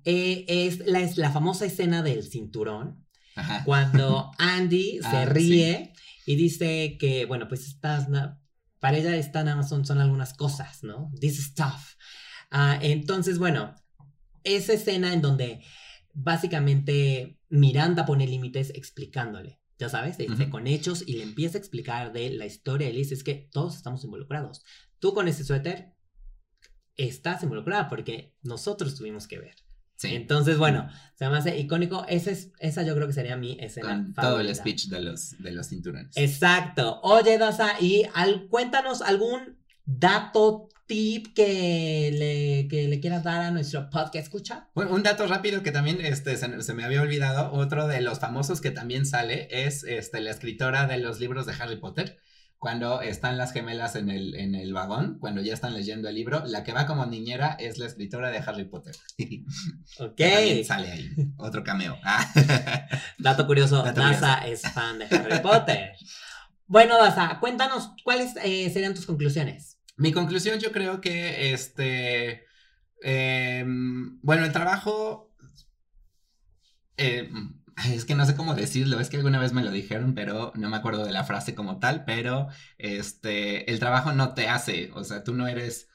Eh, 0.06 0.46
es, 0.48 0.80
la, 0.88 1.02
es 1.02 1.18
la 1.18 1.32
famosa 1.32 1.66
escena 1.66 2.02
del 2.02 2.24
cinturón, 2.24 3.06
Ajá. 3.36 3.66
cuando 3.66 4.32
Andy 4.40 5.00
se 5.02 5.08
Ah, 5.08 5.26
ríe 5.26 5.94
y 6.26 6.36
dice 6.36 6.98
que, 7.00 7.26
bueno, 7.26 7.48
pues 7.48 7.68
estas, 7.68 8.08
na- 8.10 8.40
para 8.80 8.98
ella 8.98 9.56
más 9.56 9.70
son, 9.70 9.86
son 9.86 10.00
algunas 10.00 10.34
cosas, 10.34 10.84
¿no? 10.84 11.12
This 11.20 11.44
stuff. 11.44 11.96
Ah, 12.50 12.80
entonces, 12.82 13.38
bueno, 13.38 13.76
esa 14.44 14.74
escena 14.74 15.14
en 15.14 15.22
donde 15.22 15.62
básicamente 16.14 17.38
Miranda 17.50 18.06
pone 18.06 18.28
límites 18.28 18.72
explicándole, 18.76 19.60
ya 19.78 19.90
sabes, 19.90 20.20
este, 20.20 20.32
Ujú. 20.32 20.50
con 20.50 20.68
hechos 20.68 21.04
y 21.06 21.18
le 21.18 21.24
empieza 21.24 21.58
a 21.58 21.60
explicar 21.60 22.14
de 22.14 22.30
la 22.32 22.46
historia 22.46 22.90
y 22.90 22.94
le 22.94 23.00
dice, 23.00 23.14
es 23.14 23.24
que 23.24 23.50
todos 23.52 23.76
estamos 23.76 24.04
involucrados. 24.04 24.64
Tú 25.00 25.14
con 25.14 25.28
ese 25.28 25.44
suéter 25.44 25.94
estás 26.98 27.44
involucrada 27.44 27.90
porque 27.90 28.36
nosotros 28.44 28.96
tuvimos 28.96 29.28
que 29.28 29.40
ver. 29.40 29.56
Sí. 29.96 30.16
Entonces, 30.16 30.58
bueno, 30.58 30.90
se 31.16 31.30
me 31.30 31.38
hace 31.38 31.60
icónico. 31.60 32.06
Esa, 32.10 32.32
es, 32.32 32.52
esa 32.60 32.82
yo 32.84 32.96
creo 32.96 33.06
que 33.08 33.14
sería 33.14 33.38
mi 33.38 33.58
escena 33.60 33.90
Con 33.90 34.14
favorita. 34.16 34.22
todo 34.22 34.40
el 34.42 34.56
speech 34.56 34.88
de 34.88 35.00
los, 35.02 35.38
de 35.38 35.52
los 35.52 35.68
cinturones. 35.70 36.18
Exacto. 36.18 37.00
Oye, 37.04 37.38
Daza, 37.38 37.80
y 37.80 38.04
al- 38.16 38.48
cuéntanos 38.48 39.04
algún 39.04 39.60
dato, 39.86 40.70
tip 40.88 41.34
que 41.34 42.12
le, 42.14 42.68
que 42.68 42.88
le 42.90 43.00
quieras 43.00 43.24
dar 43.24 43.42
a 43.42 43.52
nuestro 43.52 43.90
podcast 43.90 44.26
escucha. 44.28 44.70
Bueno, 44.76 44.92
un 44.94 45.04
dato 45.04 45.26
rápido 45.26 45.64
que 45.64 45.72
también 45.72 46.02
este, 46.02 46.36
se, 46.36 46.62
se 46.62 46.74
me 46.74 46.84
había 46.84 47.02
olvidado, 47.02 47.52
otro 47.54 47.88
de 47.88 48.02
los 48.02 48.20
famosos 48.20 48.60
que 48.60 48.72
también 48.72 49.06
sale 49.06 49.48
es 49.50 49.84
este, 49.86 50.20
la 50.20 50.32
escritora 50.32 50.88
de 50.88 50.98
los 50.98 51.20
libros 51.20 51.46
de 51.46 51.54
Harry 51.54 51.78
Potter. 51.78 52.20
cuando 52.58 53.02
están 53.02 53.38
las 53.40 53.54
gemelas 53.54 53.96
en 53.96 54.10
el, 54.12 54.36
en 54.36 54.54
el 54.54 54.72
vagón, 54.72 55.18
cuando 55.20 55.42
ya 55.42 55.52
están 55.54 55.74
leyendo 55.74 56.08
el 56.10 56.14
libro, 56.16 56.44
la 56.46 56.64
que 56.64 56.74
va 56.74 56.86
como 56.86 57.08
niñera 57.08 57.58
es 57.60 57.80
la 57.80 57.88
escritora 57.88 58.30
de 58.30 58.38
Harry 58.38 58.66
Potter. 58.66 58.96
Ok. 59.98 60.16
También 60.18 60.64
sale 60.64 60.92
ahí, 60.92 61.10
otro 61.38 61.64
cameo. 61.64 61.98
Ah. 62.04 62.32
Dato 63.18 63.48
curioso, 63.48 63.82
Dato 63.82 64.02
Daza 64.02 64.46
es 64.46 64.62
fan 64.62 65.00
de 65.00 65.06
Harry 65.06 65.40
Potter. 65.40 65.94
Bueno, 66.72 66.98
Daza, 66.98 67.38
cuéntanos 67.42 67.92
cuáles 68.02 68.34
eh, 68.42 68.70
serían 68.70 68.94
tus 68.94 69.06
conclusiones. 69.06 69.78
Mi 69.98 70.14
conclusión 70.14 70.58
yo 70.60 70.72
creo 70.72 71.02
que 71.02 71.52
este... 71.52 72.46
em, 73.02 74.22
bueno, 74.22 74.46
el 74.46 74.54
trabajo... 74.54 75.30
em, 76.96 77.60
es 77.94 78.06
que 78.06 78.16
no 78.16 78.26
sé 78.26 78.38
cómo 78.38 78.56
decirlo, 78.56 79.02
es 79.02 79.10
que 79.10 79.18
alguna 79.18 79.38
vez 79.42 79.52
me 79.52 79.64
lo 79.64 79.72
dijeron, 79.72 80.16
pero 80.16 80.54
no 80.56 80.70
me 80.70 80.78
acuerdo 80.78 81.04
de 81.04 81.12
la 81.12 81.26
frase 81.26 81.56
como 81.56 81.80
tal, 81.80 82.06
pero 82.06 82.48
este, 82.78 83.70
el 83.70 83.80
trabajo 83.80 84.14
no 84.14 84.34
te 84.34 84.48
hace, 84.48 84.92
o 84.94 85.04
sea, 85.04 85.26
tú 85.26 85.34
no 85.34 85.48
eres, 85.50 85.90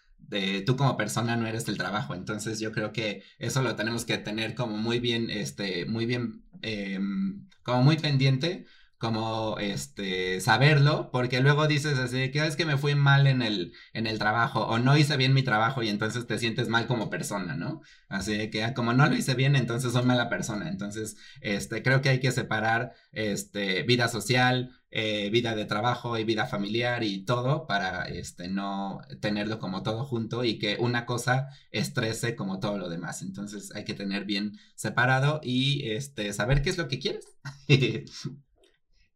tú 0.66 0.77
como 0.77 0.99
persona 0.99 1.37
no 1.37 1.47
eres 1.47 1.68
el 1.68 1.79
trabajo, 1.79 2.14
entonces 2.14 2.61
yo 2.61 2.72
creo 2.72 2.93
que 2.93 3.22
eso 3.39 3.62
lo 3.62 3.77
tenemos 3.77 4.05
que 4.05 4.18
tener 4.18 4.55
como 4.55 4.77
muy 4.77 5.01
bien, 5.01 5.31
este, 5.31 5.87
muy 5.87 6.05
bien, 6.05 6.45
em, 6.61 7.49
como 7.62 7.83
muy 7.83 7.97
pendiente, 7.97 8.66
como 8.99 9.59
este 9.59 10.40
saberlo, 10.40 11.11
porque 11.12 11.40
luego 11.40 11.66
dices 11.68 11.99
así 11.99 12.30
que 12.30 12.47
es 12.47 12.57
que 12.57 12.64
me 12.64 12.78
fui 12.78 12.94
mal 12.94 13.26
en 13.26 13.42
el 13.42 13.72
en 13.92 14.07
el 14.07 14.18
trabajo 14.18 14.66
o 14.66 14.78
no 14.78 14.97
hice 14.97 15.16
bien 15.16 15.34
mi 15.34 15.42
trabajo 15.42 15.82
y 15.82 15.88
entonces 15.88 16.26
te 16.26 16.38
sientes 16.38 16.68
mal 16.68 16.86
como 16.86 17.11
persona, 17.11 17.57
¿no? 17.57 17.82
Así 18.09 18.51
que 18.51 18.64
ah, 18.64 18.74
como 18.74 18.92
no 18.92 19.07
lo 19.07 19.14
hice 19.16 19.34
bien, 19.34 19.57
entonces 19.57 19.92
soy 19.92 20.05
mala 20.05 20.28
persona. 20.28 20.68
Entonces, 20.68 21.16
este 21.40 21.82
creo 21.82 22.01
que 22.01 22.09
hay 22.09 22.20
que 22.20 22.32
separar 22.32 22.92
este 23.12 23.82
vida 23.82 24.09
social, 24.09 24.70
eh, 24.90 25.28
vida 25.30 25.55
de 25.55 25.66
trabajo 25.66 26.16
y 26.16 26.24
vida 26.24 26.47
familiar 26.47 27.03
y 27.05 27.24
todo 27.24 27.66
para 27.66 28.05
este 28.05 28.49
no 28.49 29.01
tenerlo 29.20 29.59
como 29.59 29.82
todo 29.82 30.05
junto 30.05 30.44
y 30.44 30.59
que 30.59 30.76
una 30.80 31.05
cosa 31.07 31.49
estrese 31.70 32.34
como 32.36 32.61
todo 32.61 32.78
lo 32.78 32.88
demás. 32.88 33.22
Entonces, 33.22 33.74
hay 33.74 33.84
que 33.84 33.94
tener 33.94 34.24
bien 34.24 34.59
separado 34.74 35.40
y 35.42 35.90
este 35.90 36.32
saber 36.32 36.62
qué 36.62 36.70
es 36.70 36.78
lo 36.78 36.88
que 36.88 36.99
quieres. 36.99 37.26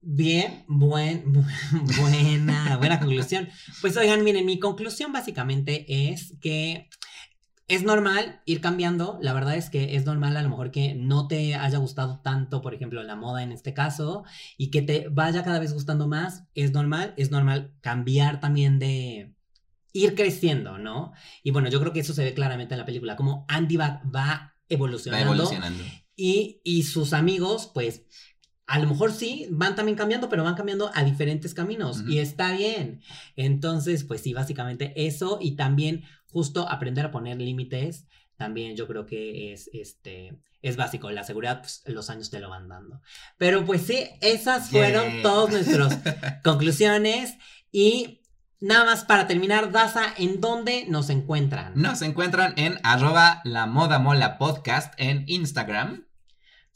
Bien, 0.02 0.64
buen, 0.66 1.24
bu- 1.32 1.44
buena, 2.00 2.76
buena 2.78 2.98
conclusión. 3.00 3.48
Pues 3.80 3.96
oigan, 3.96 4.24
miren, 4.24 4.46
mi 4.46 4.58
conclusión 4.58 5.12
básicamente 5.12 6.10
es 6.10 6.34
que 6.40 6.88
es 7.68 7.82
normal 7.82 8.40
ir 8.46 8.60
cambiando. 8.60 9.18
La 9.20 9.32
verdad 9.34 9.56
es 9.56 9.68
que 9.68 9.96
es 9.96 10.06
normal 10.06 10.36
a 10.36 10.42
lo 10.42 10.48
mejor 10.48 10.70
que 10.70 10.94
no 10.94 11.28
te 11.28 11.54
haya 11.54 11.78
gustado 11.78 12.20
tanto, 12.20 12.62
por 12.62 12.74
ejemplo, 12.74 13.02
la 13.02 13.14
moda 13.14 13.42
en 13.42 13.52
este 13.52 13.74
caso, 13.74 14.24
y 14.56 14.70
que 14.70 14.80
te 14.82 15.08
vaya 15.10 15.44
cada 15.44 15.58
vez 15.58 15.74
gustando 15.74 16.08
más. 16.08 16.44
Es 16.54 16.72
normal, 16.72 17.12
es 17.18 17.30
normal 17.30 17.74
cambiar 17.82 18.40
también 18.40 18.78
de 18.78 19.34
ir 19.92 20.14
creciendo, 20.14 20.78
¿no? 20.78 21.12
Y 21.42 21.50
bueno, 21.50 21.68
yo 21.68 21.78
creo 21.78 21.92
que 21.92 22.00
eso 22.00 22.14
se 22.14 22.24
ve 22.24 22.32
claramente 22.32 22.74
en 22.74 22.78
la 22.80 22.86
película, 22.86 23.16
como 23.16 23.44
Andy 23.48 23.76
va, 23.76 24.00
va 24.04 24.24
Va 24.24 24.54
evolucionando. 24.68 25.26
evolucionando. 25.26 25.84
Y, 26.16 26.60
y 26.64 26.82
sus 26.84 27.12
amigos, 27.12 27.70
pues, 27.74 28.04
a 28.70 28.78
lo 28.78 28.86
mejor 28.86 29.12
sí, 29.12 29.48
van 29.50 29.74
también 29.74 29.98
cambiando, 29.98 30.28
pero 30.28 30.44
van 30.44 30.54
cambiando 30.54 30.92
a 30.94 31.02
diferentes 31.02 31.54
caminos. 31.54 32.04
Y 32.06 32.20
está 32.20 32.52
bien. 32.52 33.02
Entonces, 33.34 34.04
pues 34.04 34.20
sí, 34.20 34.32
básicamente 34.32 34.92
eso. 34.94 35.38
Y 35.40 35.56
también 35.56 36.04
justo 36.30 36.68
aprender 36.68 37.04
a 37.04 37.10
poner 37.10 37.38
límites. 37.38 38.06
También 38.36 38.76
yo 38.76 38.86
creo 38.86 39.06
que 39.06 39.52
es 39.52 39.68
este. 39.72 40.38
Es 40.62 40.76
básico, 40.76 41.10
la 41.10 41.24
seguridad, 41.24 41.62
pues, 41.62 41.82
los 41.86 42.10
años 42.10 42.30
te 42.30 42.38
lo 42.38 42.48
van 42.48 42.68
dando. 42.68 43.00
Pero 43.38 43.64
pues 43.64 43.82
sí, 43.82 44.06
esas 44.20 44.70
fueron 44.70 45.20
todas 45.22 45.50
nuestras 45.50 45.98
conclusiones. 46.44 47.34
Y 47.72 48.20
nada 48.60 48.84
más 48.84 49.04
para 49.04 49.26
terminar, 49.26 49.72
Daza, 49.72 50.14
¿en 50.16 50.40
dónde 50.40 50.86
nos 50.88 51.10
encuentran? 51.10 51.72
Nos 51.74 52.02
encuentran 52.02 52.54
en 52.56 52.78
arroba 52.84 53.40
la 53.42 53.66
moda 53.66 53.98
mola 53.98 54.38
podcast 54.38 54.94
en 54.96 55.24
Instagram. 55.26 56.04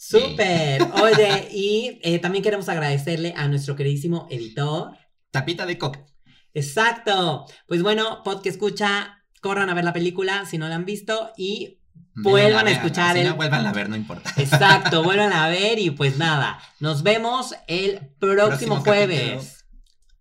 Súper. 0.09 0.83
Oye, 1.03 1.49
y 1.53 1.99
eh, 2.03 2.19
también 2.19 2.43
queremos 2.45 2.69
agradecerle 2.69 3.33
a 3.37 3.49
nuestro 3.49 3.75
queridísimo 3.77 4.27
editor. 4.31 4.97
Tapita 5.31 5.67
de 5.67 5.79
coca. 5.79 6.05
Exacto. 6.53 7.47
Pues 7.67 7.83
bueno, 7.83 8.23
pod 8.23 8.43
que 8.43 8.49
escucha, 8.49 9.25
corran 9.41 9.71
a 9.71 9.75
ver 9.75 9.85
la 9.85 9.93
película 9.93 10.47
si 10.47 10.59
no 10.59 10.69
la 10.69 10.75
han 10.77 10.85
visto 10.85 11.33
y 11.37 11.81
Vuelvan 12.17 12.67
a 12.69 12.71
escuchar 12.71 13.15
Si 13.15 13.21
el- 13.23 13.29
no, 13.29 13.35
vuelvan 13.37 13.67
a 13.67 13.73
ver, 13.73 13.89
no 13.89 13.97
importa. 13.97 14.33
exacto, 14.37 15.03
vuelvan 15.05 15.33
a 15.33 15.49
ver 15.49 15.79
y 15.81 15.91
pues 15.91 16.17
nada, 16.17 16.61
nos 16.79 17.03
vemos 17.03 17.55
el 17.67 17.99
próximo, 18.21 18.47
Próximo 18.49 18.81
jueves. 18.81 19.65